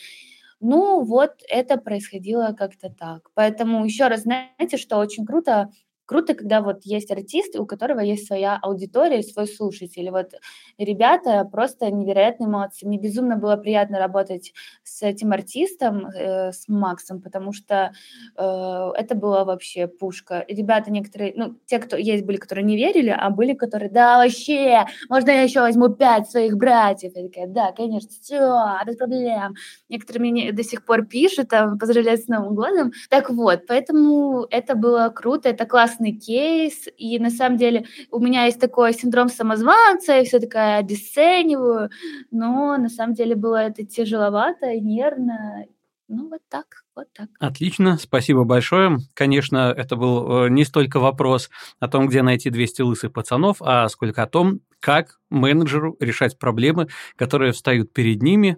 Ну, 0.60 1.04
вот 1.04 1.34
это 1.48 1.76
происходило 1.76 2.52
как-то 2.58 2.90
так. 2.90 3.30
Поэтому 3.34 3.84
еще 3.84 4.08
раз, 4.08 4.22
знаете, 4.22 4.76
что 4.76 4.98
очень 4.98 5.24
круто, 5.24 5.70
круто, 6.08 6.34
когда 6.34 6.62
вот 6.62 6.80
есть 6.84 7.10
артист, 7.10 7.54
у 7.56 7.66
которого 7.66 8.00
есть 8.00 8.26
своя 8.26 8.58
аудитория, 8.60 9.22
свой 9.22 9.46
слушатель. 9.46 10.10
Вот 10.10 10.32
ребята 10.78 11.44
просто 11.44 11.90
невероятные 11.90 12.48
молодцы. 12.48 12.86
Мне 12.86 12.98
безумно 12.98 13.36
было 13.36 13.56
приятно 13.56 13.98
работать 13.98 14.54
с 14.82 15.02
этим 15.02 15.32
артистом, 15.32 16.06
э, 16.06 16.52
с 16.52 16.66
Максом, 16.66 17.20
потому 17.20 17.52
что 17.52 17.92
э, 18.36 18.90
это 18.96 19.14
было 19.14 19.44
вообще 19.44 19.86
пушка. 19.86 20.44
ребята 20.48 20.90
некоторые, 20.90 21.34
ну, 21.36 21.56
те, 21.66 21.78
кто 21.78 21.98
есть 21.98 22.24
были, 22.24 22.38
которые 22.38 22.64
не 22.64 22.76
верили, 22.76 23.14
а 23.16 23.28
были, 23.28 23.52
которые, 23.52 23.90
да, 23.90 24.16
вообще, 24.16 24.86
можно 25.10 25.30
я 25.30 25.42
еще 25.42 25.60
возьму 25.60 25.90
пять 25.90 26.30
своих 26.30 26.56
братьев? 26.56 27.12
Я 27.14 27.28
такая, 27.28 27.46
да, 27.48 27.72
конечно, 27.72 28.08
все, 28.08 28.64
без 28.86 28.96
проблем. 28.96 29.54
Некоторые 29.90 30.30
мне 30.30 30.52
до 30.52 30.64
сих 30.64 30.86
пор 30.86 31.04
пишут, 31.04 31.50
там, 31.50 31.78
поздравляют 31.78 32.22
с 32.22 32.28
Новым 32.28 32.54
годом. 32.54 32.92
Так 33.10 33.28
вот, 33.28 33.66
поэтому 33.68 34.46
это 34.50 34.74
было 34.74 35.10
круто, 35.14 35.50
это 35.50 35.66
классно 35.66 35.97
классный 35.98 36.12
кейс, 36.12 36.88
и 36.96 37.18
на 37.18 37.30
самом 37.30 37.58
деле 37.58 37.84
у 38.10 38.18
меня 38.18 38.44
есть 38.44 38.60
такой 38.60 38.92
синдром 38.94 39.28
самозванца, 39.28 40.14
я 40.14 40.24
все 40.24 40.38
такая 40.38 40.78
обесцениваю, 40.78 41.90
но 42.30 42.76
на 42.76 42.88
самом 42.88 43.14
деле 43.14 43.34
было 43.34 43.56
это 43.56 43.84
тяжеловато 43.84 44.70
и 44.70 44.80
нервно, 44.80 45.64
ну 46.08 46.28
вот 46.28 46.40
так, 46.48 46.84
вот 46.96 47.06
так. 47.12 47.28
Отлично, 47.38 47.98
спасибо 47.98 48.44
большое. 48.44 48.98
Конечно, 49.14 49.74
это 49.76 49.96
был 49.96 50.46
э, 50.46 50.48
не 50.48 50.64
столько 50.64 51.00
вопрос 51.00 51.50
о 51.80 51.88
том, 51.88 52.06
где 52.06 52.22
найти 52.22 52.50
200 52.50 52.82
лысых 52.82 53.12
пацанов, 53.12 53.58
а 53.60 53.88
сколько 53.88 54.22
о 54.22 54.26
том, 54.26 54.60
как 54.80 55.18
менеджеру 55.28 55.96
решать 56.00 56.38
проблемы, 56.38 56.88
которые 57.16 57.52
встают 57.52 57.92
перед 57.92 58.22
ними, 58.22 58.56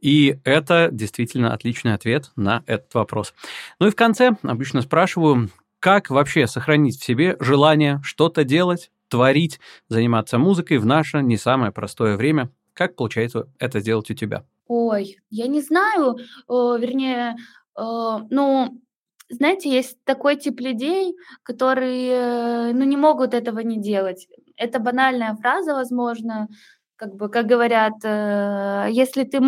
и 0.00 0.38
это 0.44 0.88
действительно 0.90 1.52
отличный 1.52 1.94
ответ 1.94 2.32
на 2.36 2.62
этот 2.66 2.92
вопрос. 2.94 3.34
Ну 3.78 3.86
и 3.86 3.90
в 3.90 3.96
конце 3.96 4.32
обычно 4.42 4.82
спрашиваю, 4.82 5.50
как 5.80 6.10
вообще 6.10 6.46
сохранить 6.46 7.00
в 7.00 7.04
себе 7.04 7.36
желание 7.40 8.00
что-то 8.04 8.44
делать, 8.44 8.90
творить, 9.08 9.58
заниматься 9.88 10.38
музыкой 10.38 10.78
в 10.78 10.86
наше 10.86 11.22
не 11.22 11.36
самое 11.36 11.72
простое 11.72 12.16
время? 12.16 12.50
Как 12.74 12.94
получается 12.94 13.48
это 13.58 13.80
сделать 13.80 14.10
у 14.10 14.14
тебя? 14.14 14.44
Ой, 14.68 15.16
я 15.30 15.48
не 15.48 15.60
знаю, 15.60 16.16
э, 16.18 16.22
вернее, 16.48 17.34
э, 17.76 17.82
ну, 18.30 18.80
знаете, 19.28 19.70
есть 19.70 19.96
такой 20.04 20.36
тип 20.36 20.60
людей, 20.60 21.14
которые, 21.42 22.72
ну, 22.72 22.84
не 22.84 22.96
могут 22.96 23.34
этого 23.34 23.60
не 23.60 23.80
делать. 23.80 24.28
Это 24.56 24.78
банальная 24.78 25.34
фраза, 25.36 25.74
возможно, 25.74 26.48
как 26.96 27.14
бы, 27.14 27.28
как 27.28 27.46
говорят, 27.46 27.94
э, 28.04 28.88
если 28.90 29.24
ты 29.24 29.40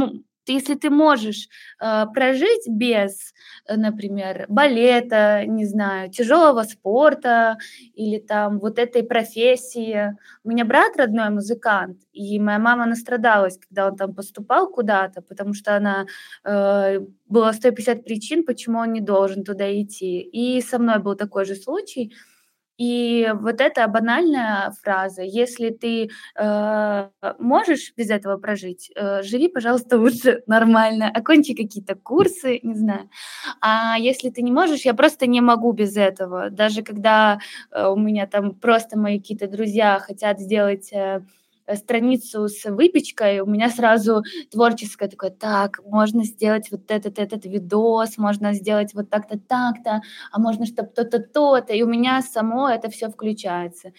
если 0.51 0.74
ты 0.74 0.90
можешь 0.90 1.49
э, 1.80 2.05
прожить 2.14 2.66
без, 2.68 3.32
э, 3.66 3.76
например, 3.76 4.47
балета, 4.49 5.45
не 5.47 5.66
знаю, 5.66 6.11
тяжелого 6.11 6.62
спорта 6.64 7.59
или 7.95 8.18
там 8.18 8.59
вот 8.59 8.78
этой 8.78 9.03
профессии. 9.03 10.16
У 10.45 10.51
меня 10.51 10.64
брат 10.64 10.97
родной 10.97 11.30
музыкант, 11.30 11.99
и 12.12 12.38
моя 12.38 12.59
мама 12.59 12.86
настрадалась, 12.86 13.59
когда 13.59 13.88
он 13.88 13.97
там 13.97 14.14
поступал 14.14 14.68
куда-то, 14.68 15.22
потому 15.22 15.55
что 15.55 15.76
она 15.76 16.07
э, 16.45 17.01
было 17.28 17.53
150 17.53 18.05
причин, 18.05 18.45
почему 18.45 18.78
он 18.78 18.93
не 18.93 19.01
должен 19.01 19.45
туда 19.45 19.70
идти. 19.80 20.20
И 20.20 20.61
со 20.62 20.78
мной 20.78 20.99
был 20.99 21.14
такой 21.16 21.45
же 21.45 21.55
случай. 21.55 22.12
И 22.79 23.31
вот 23.35 23.61
эта 23.61 23.87
банальная 23.87 24.73
фраза, 24.83 25.23
если 25.23 25.70
ты 25.70 26.11
э, 26.39 27.09
можешь 27.39 27.93
без 27.97 28.11
этого 28.11 28.39
прожить, 28.39 28.91
э, 28.97 29.23
живи, 29.23 29.49
пожалуйста, 29.49 29.99
лучше 30.01 30.43
нормально, 30.47 31.11
окончи 31.14 31.55
какие-то 31.55 31.95
курсы, 31.95 32.61
не 32.62 32.75
знаю. 32.75 33.11
А 33.61 33.97
если 33.99 34.31
ты 34.31 34.43
не 34.43 34.53
можешь, 34.53 34.83
я 34.83 34.95
просто 34.95 35.27
не 35.27 35.41
могу 35.41 35.73
без 35.73 35.97
этого. 35.97 36.51
Даже 36.51 36.83
когда 36.83 37.39
э, 37.70 37.87
у 37.87 37.97
меня 37.97 38.27
там 38.27 38.55
просто 38.55 38.99
мои 38.99 39.18
какие-то 39.18 39.49
друзья 39.49 39.99
хотят 40.01 40.41
сделать... 40.41 40.93
Э, 40.93 41.23
страницу 41.77 42.49
с 42.49 42.64
выпечкой, 42.70 43.41
у 43.41 43.47
меня 43.47 43.68
сразу 43.70 44.23
творческое 44.51 45.09
такое, 45.09 45.31
так, 45.31 45.81
можно 45.85 46.25
сделать 46.25 46.70
вот 46.70 46.91
этот, 46.91 47.18
этот 47.18 47.45
видос, 47.47 48.18
можно 48.18 48.53
сделать 48.55 48.95
вот 48.95 49.11
так-то, 49.11 49.39
так-то, 49.39 50.03
а 50.31 50.39
можно 50.39 50.66
чтобы 50.66 50.89
то-то, 50.91 51.18
то-то, 51.20 51.73
и 51.73 51.83
у 51.83 51.87
меня 51.89 52.23
само 52.23 52.68
это 52.68 52.91
все 52.91 53.09
включается. 53.11 53.93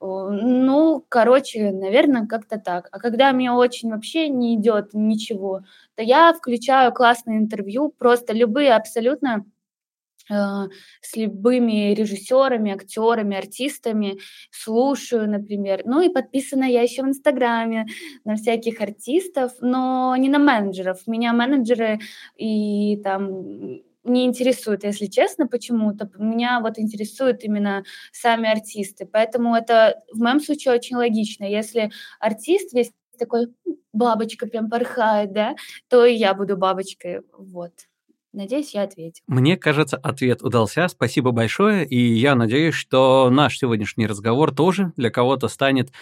Ну, 0.00 1.04
короче, 1.08 1.70
наверное, 1.70 2.26
как-то 2.26 2.58
так. 2.58 2.88
А 2.90 2.98
когда 2.98 3.32
мне 3.32 3.52
очень 3.52 3.90
вообще 3.90 4.28
не 4.28 4.56
идет 4.56 4.90
ничего, 4.94 5.60
то 5.94 6.02
я 6.02 6.32
включаю 6.32 6.92
классное 6.92 7.38
интервью, 7.38 7.94
просто 7.98 8.32
любые 8.32 8.74
абсолютно 8.74 9.44
Э, 9.44 9.51
с 11.00 11.16
любыми 11.16 11.94
режиссерами, 11.94 12.72
актерами, 12.72 13.36
артистами, 13.36 14.18
слушаю, 14.50 15.28
например. 15.28 15.82
Ну 15.84 16.00
и 16.02 16.08
подписана 16.08 16.64
я 16.64 16.82
еще 16.82 17.02
в 17.02 17.06
Инстаграме 17.08 17.86
на 18.24 18.36
всяких 18.36 18.80
артистов, 18.80 19.52
но 19.60 20.14
не 20.16 20.28
на 20.28 20.38
менеджеров. 20.38 20.98
Меня 21.06 21.32
менеджеры 21.32 22.00
и 22.36 22.96
там 23.02 23.82
не 24.04 24.24
интересуют, 24.24 24.84
если 24.84 25.06
честно, 25.06 25.46
почему-то. 25.46 26.10
Меня 26.18 26.60
вот 26.60 26.78
интересуют 26.78 27.44
именно 27.44 27.84
сами 28.12 28.50
артисты. 28.50 29.06
Поэтому 29.06 29.54
это 29.54 30.02
в 30.12 30.18
моем 30.18 30.40
случае 30.40 30.74
очень 30.74 30.96
логично. 30.96 31.44
Если 31.44 31.90
артист 32.18 32.72
весь 32.72 32.92
такой 33.18 33.48
бабочка 33.92 34.46
прям 34.46 34.68
порхает, 34.68 35.32
да, 35.32 35.54
то 35.88 36.04
и 36.04 36.14
я 36.14 36.34
буду 36.34 36.56
бабочкой. 36.56 37.22
Вот. 37.36 37.72
Надеюсь, 38.32 38.74
я 38.74 38.82
ответил. 38.82 39.22
Мне 39.26 39.56
кажется, 39.56 39.96
ответ 39.96 40.42
удался. 40.42 40.88
Спасибо 40.88 41.32
большое. 41.32 41.86
И 41.86 42.14
я 42.14 42.34
надеюсь, 42.34 42.74
что 42.74 43.28
наш 43.30 43.58
сегодняшний 43.58 44.06
разговор 44.06 44.54
тоже 44.54 44.92
для 44.96 45.10
кого-то 45.10 45.48
станет 45.48 45.92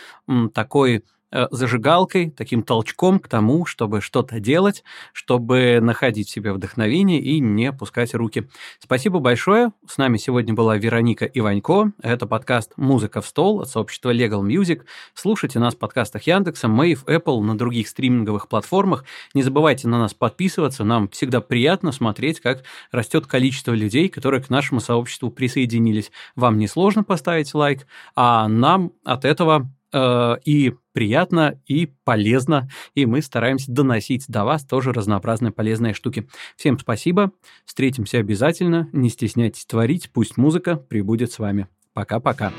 такой 0.55 1.05
зажигалкой, 1.51 2.31
таким 2.31 2.63
толчком 2.63 3.19
к 3.19 3.29
тому, 3.29 3.67
чтобы 3.67 4.01
что-то 4.01 4.41
делать, 4.41 4.85
чтобы 5.13 5.79
находить 5.81 6.29
в 6.29 6.31
себе 6.31 6.53
вдохновение 6.53 7.21
и 7.21 7.41
не 7.41 7.73
пускать 7.73 8.15
руки. 8.15 8.49
Спасибо 8.79 9.19
большое. 9.21 9.73
С 9.87 9.99
нами 9.99 10.17
сегодня 10.17 10.55
была 10.55 10.77
Вероника 10.77 11.25
Иванько. 11.25 11.93
Это 12.03 12.27
подкаст 12.27 12.73
«Музыка 12.77 13.21
в 13.21 13.27
стол» 13.27 13.61
от 13.61 13.69
сообщества 13.69 14.15
Legal 14.15 14.43
Music. 14.43 14.83
Слушайте 15.15 15.59
нас 15.59 15.75
в 15.75 15.79
подкастах 15.79 16.23
Яндекса, 16.25 16.69
Мэйв, 16.69 17.05
Apple, 17.05 17.41
на 17.41 17.57
других 17.57 17.89
стриминговых 17.89 18.49
платформах. 18.49 19.05
Не 19.35 19.43
забывайте 19.43 19.89
на 19.89 19.99
нас 19.99 20.15
подписываться. 20.15 20.85
Нам 20.85 21.09
всегда 21.09 21.41
приятно 21.41 21.93
смотреть, 21.93 22.41
как 22.41 22.65
растет 22.91 23.27
количество 23.27 23.73
людей, 23.73 24.09
которые 24.09 24.43
к 24.43 24.51
нашему 24.51 24.81
сообществу 24.81 25.31
присоединились. 25.31 26.11
Вам 26.37 26.59
не 26.59 26.67
сложно 26.67 27.05
поставить 27.05 27.55
лайк, 27.55 27.87
а 28.15 28.49
нам 28.49 28.93
от 29.05 29.25
этого 29.25 29.71
э, 29.93 30.37
и 30.45 30.75
приятно, 30.93 31.61
и 31.67 31.93
полезно, 32.05 32.69
и 32.95 33.07
мы 33.07 33.23
стараемся 33.23 33.71
доносить 33.71 34.25
до 34.29 34.45
вас 34.45 34.65
тоже 34.65 34.93
разнообразные 34.93 35.53
полезные 35.53 35.95
штуки. 35.95 36.29
Всем 36.57 36.79
спасибо, 36.79 37.33
встретимся 37.65 38.19
обязательно, 38.19 38.89
не 38.93 39.09
стесняйтесь 39.09 39.67
творить, 39.67 40.11
пусть 40.13 40.37
музыка 40.37 40.77
прибудет 40.77 41.33
с 41.33 41.39
вами. 41.39 41.69
Пока-пока. 41.93 42.53